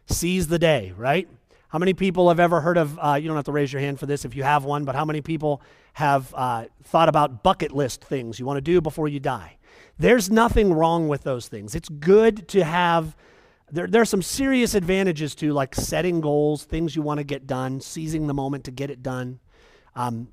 Seize 0.06 0.48
the 0.48 0.60
day, 0.60 0.94
right? 0.96 1.28
How 1.68 1.78
many 1.78 1.94
people 1.94 2.30
have 2.30 2.40
ever 2.40 2.62
heard 2.62 2.78
of, 2.78 2.98
uh, 3.02 3.16
you 3.16 3.28
don't 3.28 3.36
have 3.36 3.46
to 3.46 3.52
raise 3.52 3.74
your 3.74 3.82
hand 3.82 4.00
for 4.00 4.06
this 4.06 4.24
if 4.24 4.34
you 4.34 4.44
have 4.44 4.64
one, 4.64 4.86
but 4.86 4.96
how 4.96 5.04
many 5.04 5.22
people 5.22 5.62
have 5.94 6.34
uh, 6.36 6.66
thought 6.84 7.10
about 7.10 7.44
bucket 7.44 7.74
list 7.74 8.06
things 8.06 8.40
you 8.40 8.46
want 8.46 8.58
to 8.58 8.62
do 8.62 8.80
before 8.80 9.10
you 9.10 9.20
die? 9.20 9.58
There's 10.00 10.30
nothing 10.30 10.74
wrong 10.74 11.10
with 11.10 11.24
those 11.24 11.50
things. 11.50 11.76
It's 11.76 11.90
good 11.90 12.48
to 12.50 12.64
have, 12.64 13.16
there, 13.70 13.88
there 13.88 14.02
are 14.02 14.06
some 14.06 14.22
serious 14.22 14.74
advantages 14.74 15.36
to 15.36 15.52
like 15.52 15.76
setting 15.76 16.22
goals, 16.22 16.64
things 16.64 16.96
you 16.96 17.02
want 17.02 17.18
to 17.18 17.26
get 17.26 17.46
done, 17.46 17.82
seizing 17.82 18.28
the 18.28 18.34
moment 18.34 18.64
to 18.66 18.72
get 18.72 18.90
it 18.90 19.04
done. 19.04 19.40
Um, 19.96 20.30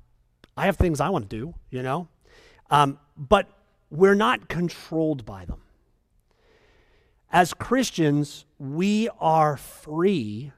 I 0.55 0.65
have 0.65 0.77
things 0.77 1.01
I 1.01 1.09
want 1.09 1.29
to 1.29 1.35
do, 1.35 1.53
you 1.71 1.83
know? 1.83 2.07
Um, 2.69 2.99
but 3.17 3.49
we're 3.89 4.15
not 4.15 4.47
controlled 4.47 5.25
by 5.25 5.43
them. 5.43 5.61
As 7.33 7.53
Christians, 7.53 8.45
we 8.59 9.07
are 9.17 9.55
free 9.55 10.51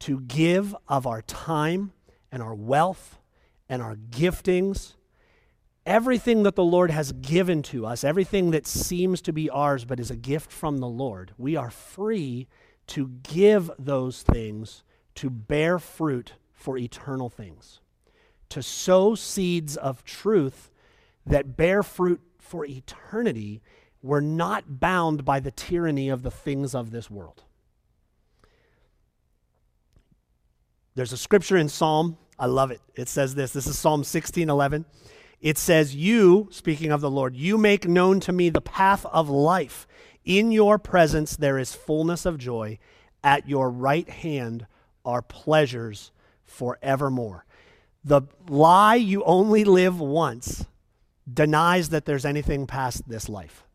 to 0.00 0.20
give 0.20 0.76
of 0.86 1.06
our 1.06 1.22
time 1.22 1.92
and 2.30 2.42
our 2.42 2.54
wealth 2.54 3.18
and 3.66 3.80
our 3.80 3.96
giftings, 3.96 4.92
everything 5.86 6.42
that 6.42 6.54
the 6.54 6.62
Lord 6.62 6.90
has 6.90 7.12
given 7.12 7.62
to 7.62 7.86
us, 7.86 8.04
everything 8.04 8.50
that 8.50 8.66
seems 8.66 9.22
to 9.22 9.32
be 9.32 9.48
ours 9.48 9.86
but 9.86 9.98
is 9.98 10.10
a 10.10 10.16
gift 10.16 10.52
from 10.52 10.78
the 10.78 10.86
Lord, 10.86 11.32
we 11.38 11.56
are 11.56 11.70
free 11.70 12.46
to 12.88 13.08
give 13.22 13.70
those 13.78 14.20
things 14.20 14.82
to 15.14 15.30
bear 15.30 15.78
fruit 15.78 16.34
for 16.52 16.76
eternal 16.76 17.30
things, 17.30 17.80
to 18.50 18.62
sow 18.62 19.14
seeds 19.14 19.78
of 19.78 20.04
truth 20.04 20.70
that 21.24 21.56
bear 21.56 21.82
fruit 21.82 22.20
for 22.38 22.66
eternity 22.66 23.62
we're 24.02 24.20
not 24.20 24.80
bound 24.80 25.24
by 25.24 25.40
the 25.40 25.50
tyranny 25.50 26.08
of 26.08 26.22
the 26.22 26.30
things 26.30 26.74
of 26.74 26.90
this 26.90 27.10
world. 27.10 27.42
There's 30.94 31.12
a 31.12 31.16
scripture 31.16 31.56
in 31.56 31.68
Psalm, 31.68 32.18
I 32.38 32.46
love 32.46 32.70
it. 32.70 32.80
It 32.94 33.08
says 33.08 33.34
this. 33.34 33.52
This 33.52 33.66
is 33.66 33.78
Psalm 33.78 34.04
16:11. 34.04 34.84
It 35.40 35.58
says, 35.58 35.94
"You, 35.94 36.48
speaking 36.50 36.92
of 36.92 37.00
the 37.00 37.10
Lord, 37.10 37.36
you 37.36 37.58
make 37.58 37.88
known 37.88 38.20
to 38.20 38.32
me 38.32 38.48
the 38.48 38.60
path 38.60 39.04
of 39.06 39.28
life. 39.28 39.86
In 40.24 40.52
your 40.52 40.78
presence 40.78 41.36
there 41.36 41.58
is 41.58 41.74
fullness 41.74 42.26
of 42.26 42.38
joy. 42.38 42.78
At 43.24 43.48
your 43.48 43.70
right 43.70 44.08
hand 44.08 44.66
are 45.04 45.22
pleasures 45.22 46.12
forevermore." 46.44 47.44
The 48.04 48.22
lie 48.48 48.94
you 48.94 49.24
only 49.24 49.64
live 49.64 50.00
once 50.00 50.66
denies 51.32 51.88
that 51.90 52.04
there's 52.04 52.24
anything 52.24 52.66
past 52.66 53.08
this 53.08 53.28
life 53.28 53.67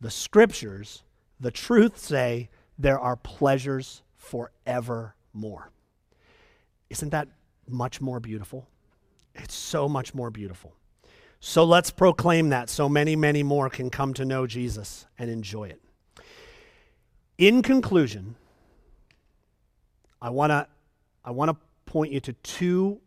the 0.00 0.10
scriptures, 0.10 1.02
the 1.40 1.50
truth 1.50 1.98
say 1.98 2.48
there 2.78 2.98
are 2.98 3.16
pleasures 3.16 4.02
forevermore. 4.16 5.70
Isn't 6.90 7.10
that 7.10 7.28
much 7.68 8.00
more 8.00 8.20
beautiful? 8.20 8.68
It's 9.34 9.54
so 9.54 9.88
much 9.88 10.14
more 10.14 10.30
beautiful. 10.30 10.74
So 11.40 11.64
let's 11.64 11.90
proclaim 11.90 12.48
that 12.48 12.68
so 12.68 12.88
many, 12.88 13.14
many 13.14 13.42
more 13.42 13.70
can 13.70 13.90
come 13.90 14.14
to 14.14 14.24
know 14.24 14.46
Jesus 14.46 15.06
and 15.18 15.30
enjoy 15.30 15.64
it. 15.64 15.80
In 17.36 17.62
conclusion, 17.62 18.34
I 20.20 20.30
want 20.30 20.50
to 20.50 20.66
I 21.24 21.30
want 21.30 21.50
to 21.50 21.56
point 21.86 22.12
you 22.12 22.20
to 22.20 22.32
two 22.32 23.00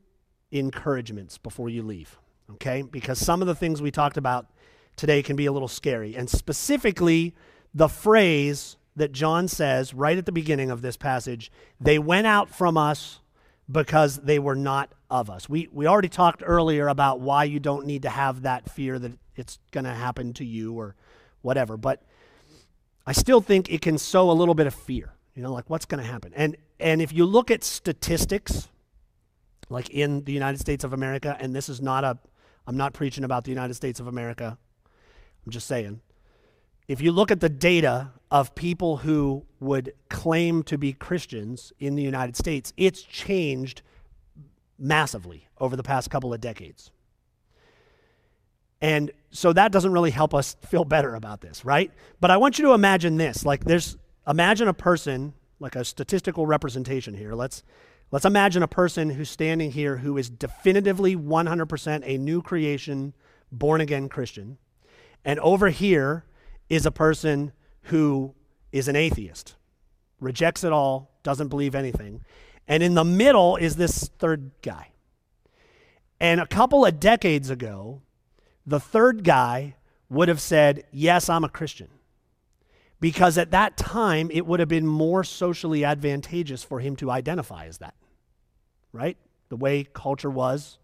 encouragements 0.52 1.38
before 1.38 1.70
you 1.70 1.82
leave, 1.82 2.18
okay? 2.52 2.84
Because 2.84 3.20
some 3.20 3.42
of 3.42 3.48
the 3.48 3.56
things 3.56 3.82
we 3.82 3.92
talked 3.92 4.18
about 4.18 4.48
today 4.96 5.24
can 5.24 5.36
be 5.36 5.46
a 5.46 5.52
little 5.52 5.68
scary. 5.68 6.16
And 6.16 6.30
specifically, 6.30 7.34
the 7.74 7.88
phrase 7.88 8.78
that 8.96 9.12
John 9.12 9.48
says 9.48 9.94
right 9.94 10.18
at 10.18 10.26
the 10.26 10.32
beginning 10.32 10.70
of 10.70 10.82
this 10.82 10.98
passage 10.98 11.52
they 11.80 11.98
went 11.98 12.28
out 12.28 12.50
from 12.50 12.78
us 12.78 13.20
because 13.70 14.18
they 14.18 14.38
were 14.38 14.56
not 14.56 14.92
of 15.10 15.30
us. 15.30 15.48
We, 15.48 15.70
we 15.72 15.88
already 15.88 16.10
talked 16.10 16.44
earlier 16.46 16.88
about 16.88 17.20
why 17.20 17.46
you 17.46 17.60
don't 17.60 17.86
need 17.86 18.02
to 18.04 18.10
have 18.10 18.42
that 18.42 18.70
fear 18.70 19.00
that 19.00 19.14
it's 19.36 19.60
going 19.72 19.86
to 19.86 19.94
happen 19.94 20.34
to 20.34 20.46
you 20.46 20.74
or 20.74 20.96
whatever. 21.42 21.78
But 21.78 22.04
I 23.06 23.14
still 23.14 23.42
think 23.42 23.72
it 23.72 23.82
can 23.82 23.98
sow 23.98 24.30
a 24.30 24.34
little 24.34 24.56
bit 24.56 24.68
of 24.68 24.74
fear, 24.74 25.14
you 25.36 25.42
know, 25.42 25.54
like 25.54 25.70
what's 25.70 25.86
going 25.86 26.04
to 26.04 26.10
happen. 26.10 26.34
And, 26.36 26.58
and 26.80 27.02
if 27.02 27.14
you 27.14 27.26
look 27.26 27.50
at 27.50 27.64
statistics, 27.64 28.68
like 29.70 29.89
in 29.89 30.24
the 30.26 30.34
United 30.34 30.60
States 30.60 30.84
of 30.84 30.92
America, 30.94 31.38
and 31.39 31.56
this 31.56 31.70
is 31.70 31.82
not 31.82 32.04
a, 32.04 32.18
I'm 32.68 32.78
not 32.78 32.94
preaching 32.94 33.24
about 33.24 33.46
the 33.46 33.52
United 33.52 33.74
States 33.76 34.00
of 34.00 34.08
America 34.08 34.58
I'm 35.46 35.52
just 35.52 35.68
saying. 35.68 36.02
If 36.88 37.02
you 37.02 37.12
look 37.12 37.32
at 37.32 37.39
the 37.39 37.50
data 37.50 38.12
of 38.30 38.54
people 38.56 38.98
who 38.98 39.46
would 39.60 39.94
claim 40.10 40.64
to 40.64 40.78
be 40.78 40.94
Christians 40.94 41.72
in 41.80 41.96
the 41.96 42.04
United 42.04 42.36
States, 42.36 42.74
it's 42.78 43.02
changed 43.02 43.82
massively 44.78 45.48
over 45.60 45.76
the 45.76 45.84
past 45.84 46.10
couple 46.10 46.34
of 46.34 46.42
decades. 46.42 46.92
And 48.82 49.12
so 49.30 49.54
that 49.54 49.72
doesn't 49.72 49.92
really 49.92 50.10
help 50.10 50.34
us 50.34 50.56
feel 50.66 50.84
better 50.84 51.14
about 51.14 51.39
this, 51.39 51.64
right? 51.64 51.92
But 52.20 52.32
I 52.32 52.38
want 52.38 52.58
you 52.58 52.66
to 52.66 52.74
imagine 52.74 53.18
this. 53.18 53.46
Like 53.46 53.64
there's 53.64 53.96
imagine 54.28 54.68
a 54.68 54.74
person, 54.74 55.34
like 55.60 55.76
a 55.76 55.86
statistical 55.86 56.48
representation 56.48 57.14
here. 57.14 57.36
Let's 57.36 57.62
let's 58.10 58.26
imagine 58.26 58.64
a 58.64 58.68
person 58.68 59.12
who's 59.12 59.30
standing 59.30 59.72
here 59.72 59.98
who 59.98 60.18
is 60.18 60.30
definitively 60.30 61.16
100% 61.16 62.02
a 62.04 62.18
new 62.18 62.42
creation, 62.42 63.14
born 63.52 63.82
again 63.82 64.10
Christian. 64.10 64.58
And 65.24 65.39
over 65.39 65.69
here 65.69 66.26
is 66.69 66.86
a 66.86 66.91
person 66.91 67.51
who 67.84 68.34
is 68.72 68.88
an 68.88 68.95
atheist, 68.95 69.55
rejects 70.19 70.63
it 70.63 70.72
all, 70.72 71.11
doesn't 71.24 71.49
believe 71.49 71.76
anything. 71.76 72.22
And 72.67 72.82
in 72.82 72.93
the 72.93 73.03
middle 73.03 73.55
is 73.57 73.76
this 73.76 74.09
third 74.19 74.51
guy. 74.61 74.91
And 76.19 76.39
a 76.39 76.47
couple 76.47 76.86
of 76.86 76.99
decades 76.99 77.49
ago, 77.49 78.01
the 78.65 78.80
third 78.80 79.24
guy 79.24 79.76
would 80.09 80.28
have 80.28 80.41
said, 80.41 80.84
Yes, 80.91 81.30
I'm 81.30 81.43
a 81.43 81.49
Christian. 81.49 81.89
Because 82.99 83.39
at 83.39 83.51
that 83.51 83.78
time, 83.78 84.30
it 84.32 84.45
would 84.45 84.59
have 84.59 84.69
been 84.69 84.86
more 84.86 85.24
socially 85.24 85.84
advantageous 85.84 86.63
for 86.63 86.80
him 86.80 86.95
to 86.97 87.09
identify 87.09 87.65
as 87.65 87.80
that, 87.80 87.95
right? 88.93 89.17
The 89.49 89.55
way 89.55 89.84
culture 89.91 90.30
was 90.30 90.78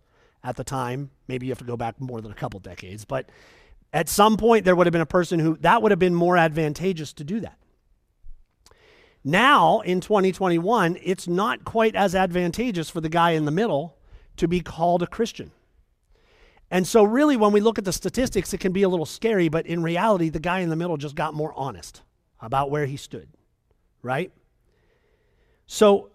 at 0.44 0.56
the 0.56 0.64
time. 0.64 1.12
Maybe 1.28 1.46
you 1.46 1.52
have 1.52 1.60
to 1.60 1.66
go 1.66 1.78
back 1.78 2.02
more 2.02 2.20
than 2.22 2.32
a 2.32 2.36
couple 2.36 2.60
decades, 2.60 3.06
but 3.06 3.30
at 3.94 4.10
some 4.10 4.38
point, 4.38 4.66
there 4.66 4.76
would 4.76 4.88
have 4.88 4.92
been 4.92 5.02
a 5.02 5.06
person 5.06 5.40
who 5.40 5.58
that 5.62 5.82
would 5.82 5.92
have 5.92 6.00
been 6.00 6.16
more 6.16 6.38
advantageous 6.38 7.14
to 7.14 7.24
do 7.24 7.40
that. 7.40 7.58
Now, 9.24 9.82
in 9.82 10.00
2021, 10.00 10.98
it's 11.04 11.28
not 11.28 11.66
quite 11.66 11.96
as 11.96 12.16
advantageous 12.16 12.90
for 12.90 13.02
the 13.02 13.10
guy 13.10 13.32
in 13.32 13.46
the 13.46 13.52
middle 13.52 13.98
to 14.38 14.48
be 14.48 14.62
called 14.62 15.04
a 15.04 15.08
Christian. 15.08 15.52
And 16.72 16.88
so, 16.88 17.04
really, 17.04 17.38
when 17.38 17.52
we 17.52 17.60
look 17.60 17.78
at 17.78 17.86
the 17.86 17.94
statistics, 17.94 18.54
it 18.54 18.60
can 18.60 18.72
be 18.72 18.84
a 18.84 18.90
little 18.90 19.06
scary, 19.06 19.50
but 19.50 19.66
in 19.66 19.84
reality, 19.84 20.30
the 20.30 20.40
guy 20.40 20.60
in 20.60 20.70
the 20.70 20.76
middle 20.76 20.98
just 20.98 21.16
got 21.16 21.34
more 21.34 21.54
honest 21.56 22.04
about 22.42 22.72
where 22.72 22.86
he 22.86 22.98
stood, 22.98 23.28
right? 24.02 24.32
So, 25.66 26.12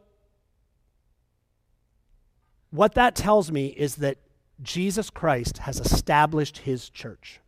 what 2.70 2.94
that 2.94 3.14
tells 3.14 3.52
me 3.52 3.66
is 3.66 3.96
that 3.96 4.16
Jesus 4.62 5.10
Christ 5.10 5.58
has 5.58 5.80
established 5.80 6.58
his 6.58 6.88
church. 6.88 7.41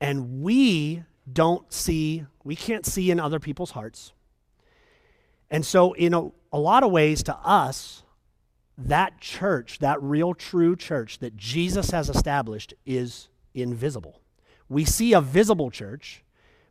And 0.00 0.42
we 0.42 1.02
don't 1.30 1.72
see, 1.72 2.24
we 2.44 2.56
can't 2.56 2.86
see 2.86 3.10
in 3.10 3.20
other 3.20 3.40
people's 3.40 3.72
hearts. 3.72 4.12
And 5.50 5.64
so, 5.64 5.92
in 5.94 6.14
a, 6.14 6.30
a 6.52 6.58
lot 6.58 6.82
of 6.82 6.90
ways, 6.90 7.22
to 7.24 7.36
us, 7.36 8.02
that 8.76 9.20
church, 9.20 9.78
that 9.80 10.00
real 10.02 10.34
true 10.34 10.76
church 10.76 11.18
that 11.18 11.36
Jesus 11.36 11.90
has 11.90 12.08
established, 12.08 12.74
is 12.86 13.28
invisible. 13.54 14.20
We 14.68 14.84
see 14.84 15.12
a 15.12 15.20
visible 15.20 15.70
church, 15.70 16.22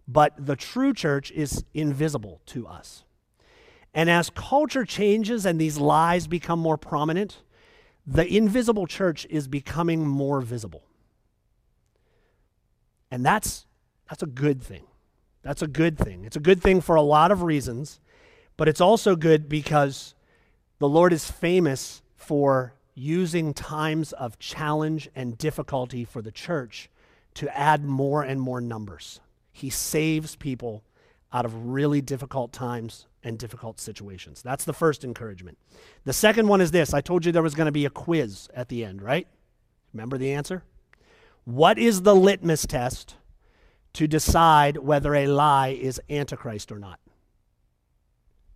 but 0.08 0.34
the 0.38 0.56
true 0.56 0.94
church 0.94 1.32
is 1.32 1.66
invisible 1.74 2.42
to 2.48 2.68
us. 2.68 3.04
And 3.94 4.10
as 4.10 4.30
culture 4.30 4.86
changes 4.86 5.46
and 5.46 5.60
these 5.60 5.78
lies 5.78 6.28
become 6.28 6.60
more 6.60 6.78
prominent, 6.78 7.42
the 8.06 8.26
invisible 8.26 8.88
church 8.88 9.26
is 9.30 9.48
becoming 9.48 10.08
more 10.08 10.40
visible. 10.40 10.84
And 13.12 13.26
that's, 13.26 13.66
that's 14.10 14.24
a 14.24 14.28
good 14.28 14.62
thing. 14.62 14.84
That's 15.44 15.62
a 15.62 15.68
good 15.68 15.98
thing. 15.98 16.26
It's 16.26 16.36
a 16.36 16.42
good 16.42 16.62
thing 16.62 16.82
for 16.82 16.96
a 16.96 17.02
lot 17.02 17.32
of 17.32 17.42
reasons, 17.42 18.00
but 18.58 18.68
it's 18.68 18.82
also 18.82 19.16
good 19.16 19.48
because 19.48 20.14
the 20.80 20.90
Lord 20.90 21.14
is 21.14 21.30
famous 21.30 22.02
for 22.16 22.74
using 22.96 23.54
times 23.54 24.12
of 24.14 24.40
challenge 24.40 25.08
and 25.16 25.38
difficulty 25.38 26.04
for 26.04 26.22
the 26.22 26.32
church 26.32 26.90
to 27.36 27.58
add 27.58 27.86
more 27.86 28.24
and 28.24 28.42
more 28.42 28.60
numbers. 28.60 29.20
He 29.52 29.70
saves 29.70 30.36
people 30.36 30.84
out 31.32 31.46
of 31.46 31.68
really 31.68 32.02
difficult 32.02 32.52
times 32.52 33.06
and 33.24 33.38
difficult 33.38 33.80
situations. 33.80 34.42
That's 34.42 34.66
the 34.66 34.74
first 34.74 35.04
encouragement. 35.04 35.58
The 36.04 36.14
second 36.14 36.48
one 36.48 36.62
is 36.62 36.72
this 36.72 36.94
I 36.94 37.02
told 37.02 37.26
you 37.26 37.32
there 37.32 37.44
was 37.44 37.56
going 37.56 37.68
to 37.68 37.72
be 37.72 37.86
a 37.86 37.90
quiz 37.90 38.50
at 38.54 38.70
the 38.70 38.84
end, 38.84 39.02
right? 39.02 39.28
Remember 39.94 40.18
the 40.18 40.32
answer? 40.32 40.64
What 41.48 41.80
is 41.80 42.02
the 42.02 42.14
litmus 42.14 42.66
test 42.66 43.16
to 43.94 44.06
decide 44.06 44.76
whether 44.76 45.16
a 45.16 45.28
lie 45.28 45.70
is 45.70 46.02
Antichrist 46.10 46.74
or 46.74 46.78
not? 46.78 47.00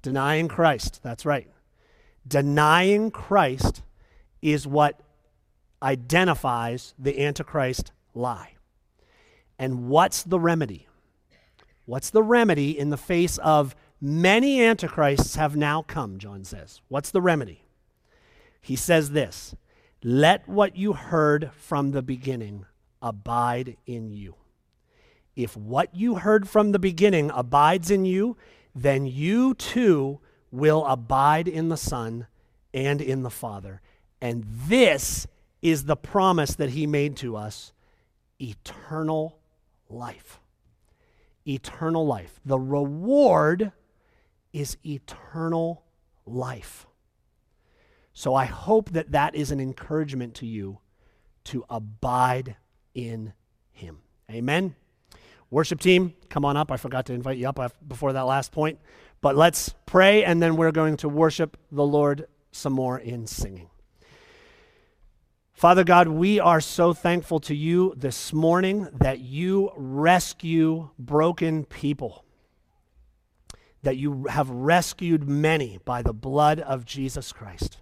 Denying 0.01 0.49
Christ. 0.49 0.99
That's 1.01 1.25
right. 1.25 1.49
Denying 2.27 3.09
Christ 3.09 3.81
is 4.41 4.67
what 4.67 4.99
identifies 5.81 6.93
the 6.99 7.17
Antichrist 7.23 7.93
lie. 8.13 8.55
And 9.57 9.87
what's 9.87 10.23
the 10.23 10.37
remedy? 10.37 10.89
What's 11.85 12.09
the 12.09 12.23
remedy 12.23 12.77
in 12.77 12.89
the 12.89 12.97
face 12.97 13.37
of 13.37 13.73
many 14.01 14.61
antichrists 14.61 15.37
have 15.37 15.55
now 15.55 15.81
come, 15.81 16.17
John 16.17 16.43
says? 16.43 16.81
What's 16.89 17.11
the 17.11 17.21
remedy? 17.21 17.63
He 18.59 18.75
says 18.75 19.11
this 19.11 19.55
Let 20.03 20.45
what 20.49 20.75
you 20.75 20.91
heard 20.91 21.51
from 21.53 21.91
the 21.91 22.01
beginning 22.01 22.65
abide 23.01 23.77
in 23.85 24.09
you. 24.11 24.35
If 25.35 25.55
what 25.55 25.95
you 25.95 26.15
heard 26.15 26.47
from 26.47 26.71
the 26.71 26.79
beginning 26.79 27.31
abides 27.33 27.89
in 27.89 28.05
you, 28.05 28.37
then 28.75 29.05
you 29.05 29.53
too 29.53 30.19
will 30.51 30.85
abide 30.85 31.47
in 31.47 31.69
the 31.69 31.77
Son 31.77 32.27
and 32.73 33.01
in 33.01 33.23
the 33.23 33.29
Father. 33.29 33.81
And 34.21 34.45
this 34.47 35.27
is 35.61 35.85
the 35.85 35.95
promise 35.95 36.55
that 36.55 36.71
he 36.71 36.85
made 36.85 37.15
to 37.17 37.35
us 37.35 37.71
eternal 38.39 39.39
life. 39.89 40.39
Eternal 41.47 42.05
life. 42.05 42.39
The 42.45 42.59
reward 42.59 43.71
is 44.53 44.77
eternal 44.85 45.83
life. 46.25 46.85
So 48.13 48.35
I 48.35 48.45
hope 48.45 48.91
that 48.91 49.11
that 49.11 49.35
is 49.35 49.51
an 49.51 49.59
encouragement 49.59 50.35
to 50.35 50.45
you 50.45 50.79
to 51.45 51.65
abide 51.69 52.57
in 52.93 53.33
him. 53.71 53.99
Amen. 54.29 54.75
Worship 55.49 55.79
team, 55.79 56.13
come 56.29 56.45
on 56.45 56.55
up. 56.55 56.71
I 56.71 56.77
forgot 56.77 57.05
to 57.07 57.13
invite 57.13 57.37
you 57.37 57.47
up 57.49 57.59
before 57.87 58.13
that 58.13 58.21
last 58.21 58.51
point. 58.51 58.79
But 59.19 59.35
let's 59.35 59.73
pray, 59.85 60.23
and 60.23 60.41
then 60.41 60.55
we're 60.55 60.71
going 60.71 60.97
to 60.97 61.09
worship 61.09 61.57
the 61.71 61.85
Lord 61.85 62.27
some 62.51 62.73
more 62.73 62.97
in 62.97 63.27
singing. 63.27 63.69
Father 65.53 65.83
God, 65.83 66.07
we 66.07 66.39
are 66.39 66.59
so 66.59 66.91
thankful 66.91 67.39
to 67.41 67.53
you 67.53 67.93
this 67.95 68.33
morning 68.33 68.87
that 68.93 69.19
you 69.19 69.71
rescue 69.75 70.89
broken 70.97 71.65
people, 71.65 72.25
that 73.83 73.95
you 73.95 74.25
have 74.25 74.49
rescued 74.49 75.29
many 75.29 75.77
by 75.85 76.01
the 76.01 76.13
blood 76.13 76.59
of 76.59 76.83
Jesus 76.85 77.31
Christ. 77.31 77.77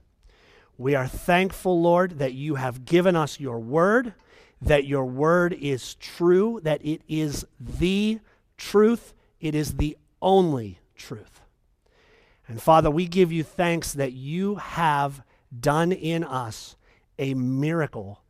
We 0.78 0.94
are 0.94 1.08
thankful, 1.08 1.82
Lord, 1.82 2.20
that 2.20 2.34
you 2.34 2.56
have 2.56 2.84
given 2.84 3.16
us 3.16 3.40
your 3.40 3.60
word, 3.60 4.14
that 4.62 4.86
your 4.86 5.06
word 5.06 5.54
is 5.54 5.96
true, 5.96 6.60
that 6.64 6.84
it 6.86 7.02
is 7.08 7.46
the 7.60 8.20
truth, 8.58 9.14
it 9.40 9.56
is 9.56 9.76
the 9.76 9.98
only 10.22 10.80
truth. 10.96 11.42
And 12.48 12.62
Father, 12.62 12.90
we 12.90 13.08
give 13.08 13.32
you 13.32 13.44
thanks 13.44 13.94
that 13.94 14.12
you 14.12 14.56
have 14.56 15.22
done 15.58 15.92
in 15.92 16.24
us 16.24 16.76
a 17.18 17.34
miracle 17.34 18.22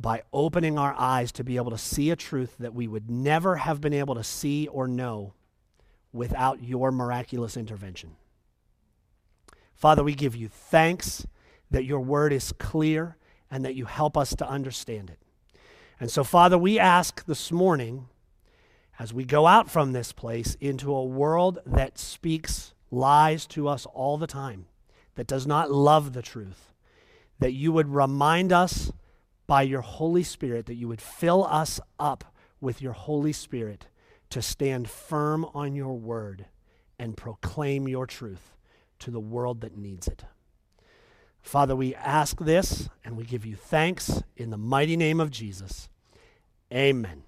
by 0.00 0.22
opening 0.32 0.78
our 0.78 0.94
eyes 0.98 1.32
to 1.32 1.44
be 1.44 1.56
able 1.56 1.70
to 1.70 1.78
see 1.78 2.10
a 2.10 2.16
truth 2.16 2.56
that 2.58 2.74
we 2.74 2.88
would 2.88 3.10
never 3.10 3.56
have 3.56 3.80
been 3.80 3.92
able 3.92 4.14
to 4.14 4.24
see 4.24 4.66
or 4.68 4.88
know 4.88 5.32
without 6.12 6.62
your 6.62 6.90
miraculous 6.90 7.56
intervention. 7.56 8.16
Father, 9.74 10.04
we 10.04 10.14
give 10.14 10.36
you 10.36 10.48
thanks 10.48 11.26
that 11.70 11.84
your 11.84 12.00
word 12.00 12.32
is 12.32 12.52
clear 12.52 13.16
and 13.50 13.64
that 13.64 13.74
you 13.74 13.86
help 13.86 14.16
us 14.16 14.34
to 14.36 14.48
understand 14.48 15.10
it. 15.10 15.18
And 16.02 16.10
so, 16.10 16.24
Father, 16.24 16.58
we 16.58 16.80
ask 16.80 17.24
this 17.26 17.52
morning, 17.52 18.08
as 18.98 19.14
we 19.14 19.24
go 19.24 19.46
out 19.46 19.70
from 19.70 19.92
this 19.92 20.10
place 20.10 20.56
into 20.60 20.92
a 20.92 21.04
world 21.04 21.60
that 21.64 21.96
speaks 21.96 22.74
lies 22.90 23.46
to 23.46 23.68
us 23.68 23.86
all 23.86 24.18
the 24.18 24.26
time, 24.26 24.66
that 25.14 25.28
does 25.28 25.46
not 25.46 25.70
love 25.70 26.12
the 26.12 26.20
truth, 26.20 26.72
that 27.38 27.52
you 27.52 27.70
would 27.70 27.94
remind 27.94 28.52
us 28.52 28.90
by 29.46 29.62
your 29.62 29.82
Holy 29.82 30.24
Spirit, 30.24 30.66
that 30.66 30.74
you 30.74 30.88
would 30.88 31.00
fill 31.00 31.44
us 31.44 31.78
up 32.00 32.34
with 32.60 32.82
your 32.82 32.94
Holy 32.94 33.32
Spirit 33.32 33.86
to 34.30 34.42
stand 34.42 34.90
firm 34.90 35.44
on 35.54 35.76
your 35.76 35.96
word 35.96 36.46
and 36.98 37.16
proclaim 37.16 37.86
your 37.86 38.08
truth 38.08 38.56
to 38.98 39.12
the 39.12 39.20
world 39.20 39.60
that 39.60 39.76
needs 39.76 40.08
it. 40.08 40.24
Father, 41.42 41.76
we 41.76 41.94
ask 41.94 42.40
this 42.40 42.88
and 43.04 43.16
we 43.16 43.22
give 43.22 43.46
you 43.46 43.54
thanks 43.54 44.24
in 44.36 44.50
the 44.50 44.58
mighty 44.58 44.96
name 44.96 45.20
of 45.20 45.30
Jesus. 45.30 45.88
Amen. 46.72 47.22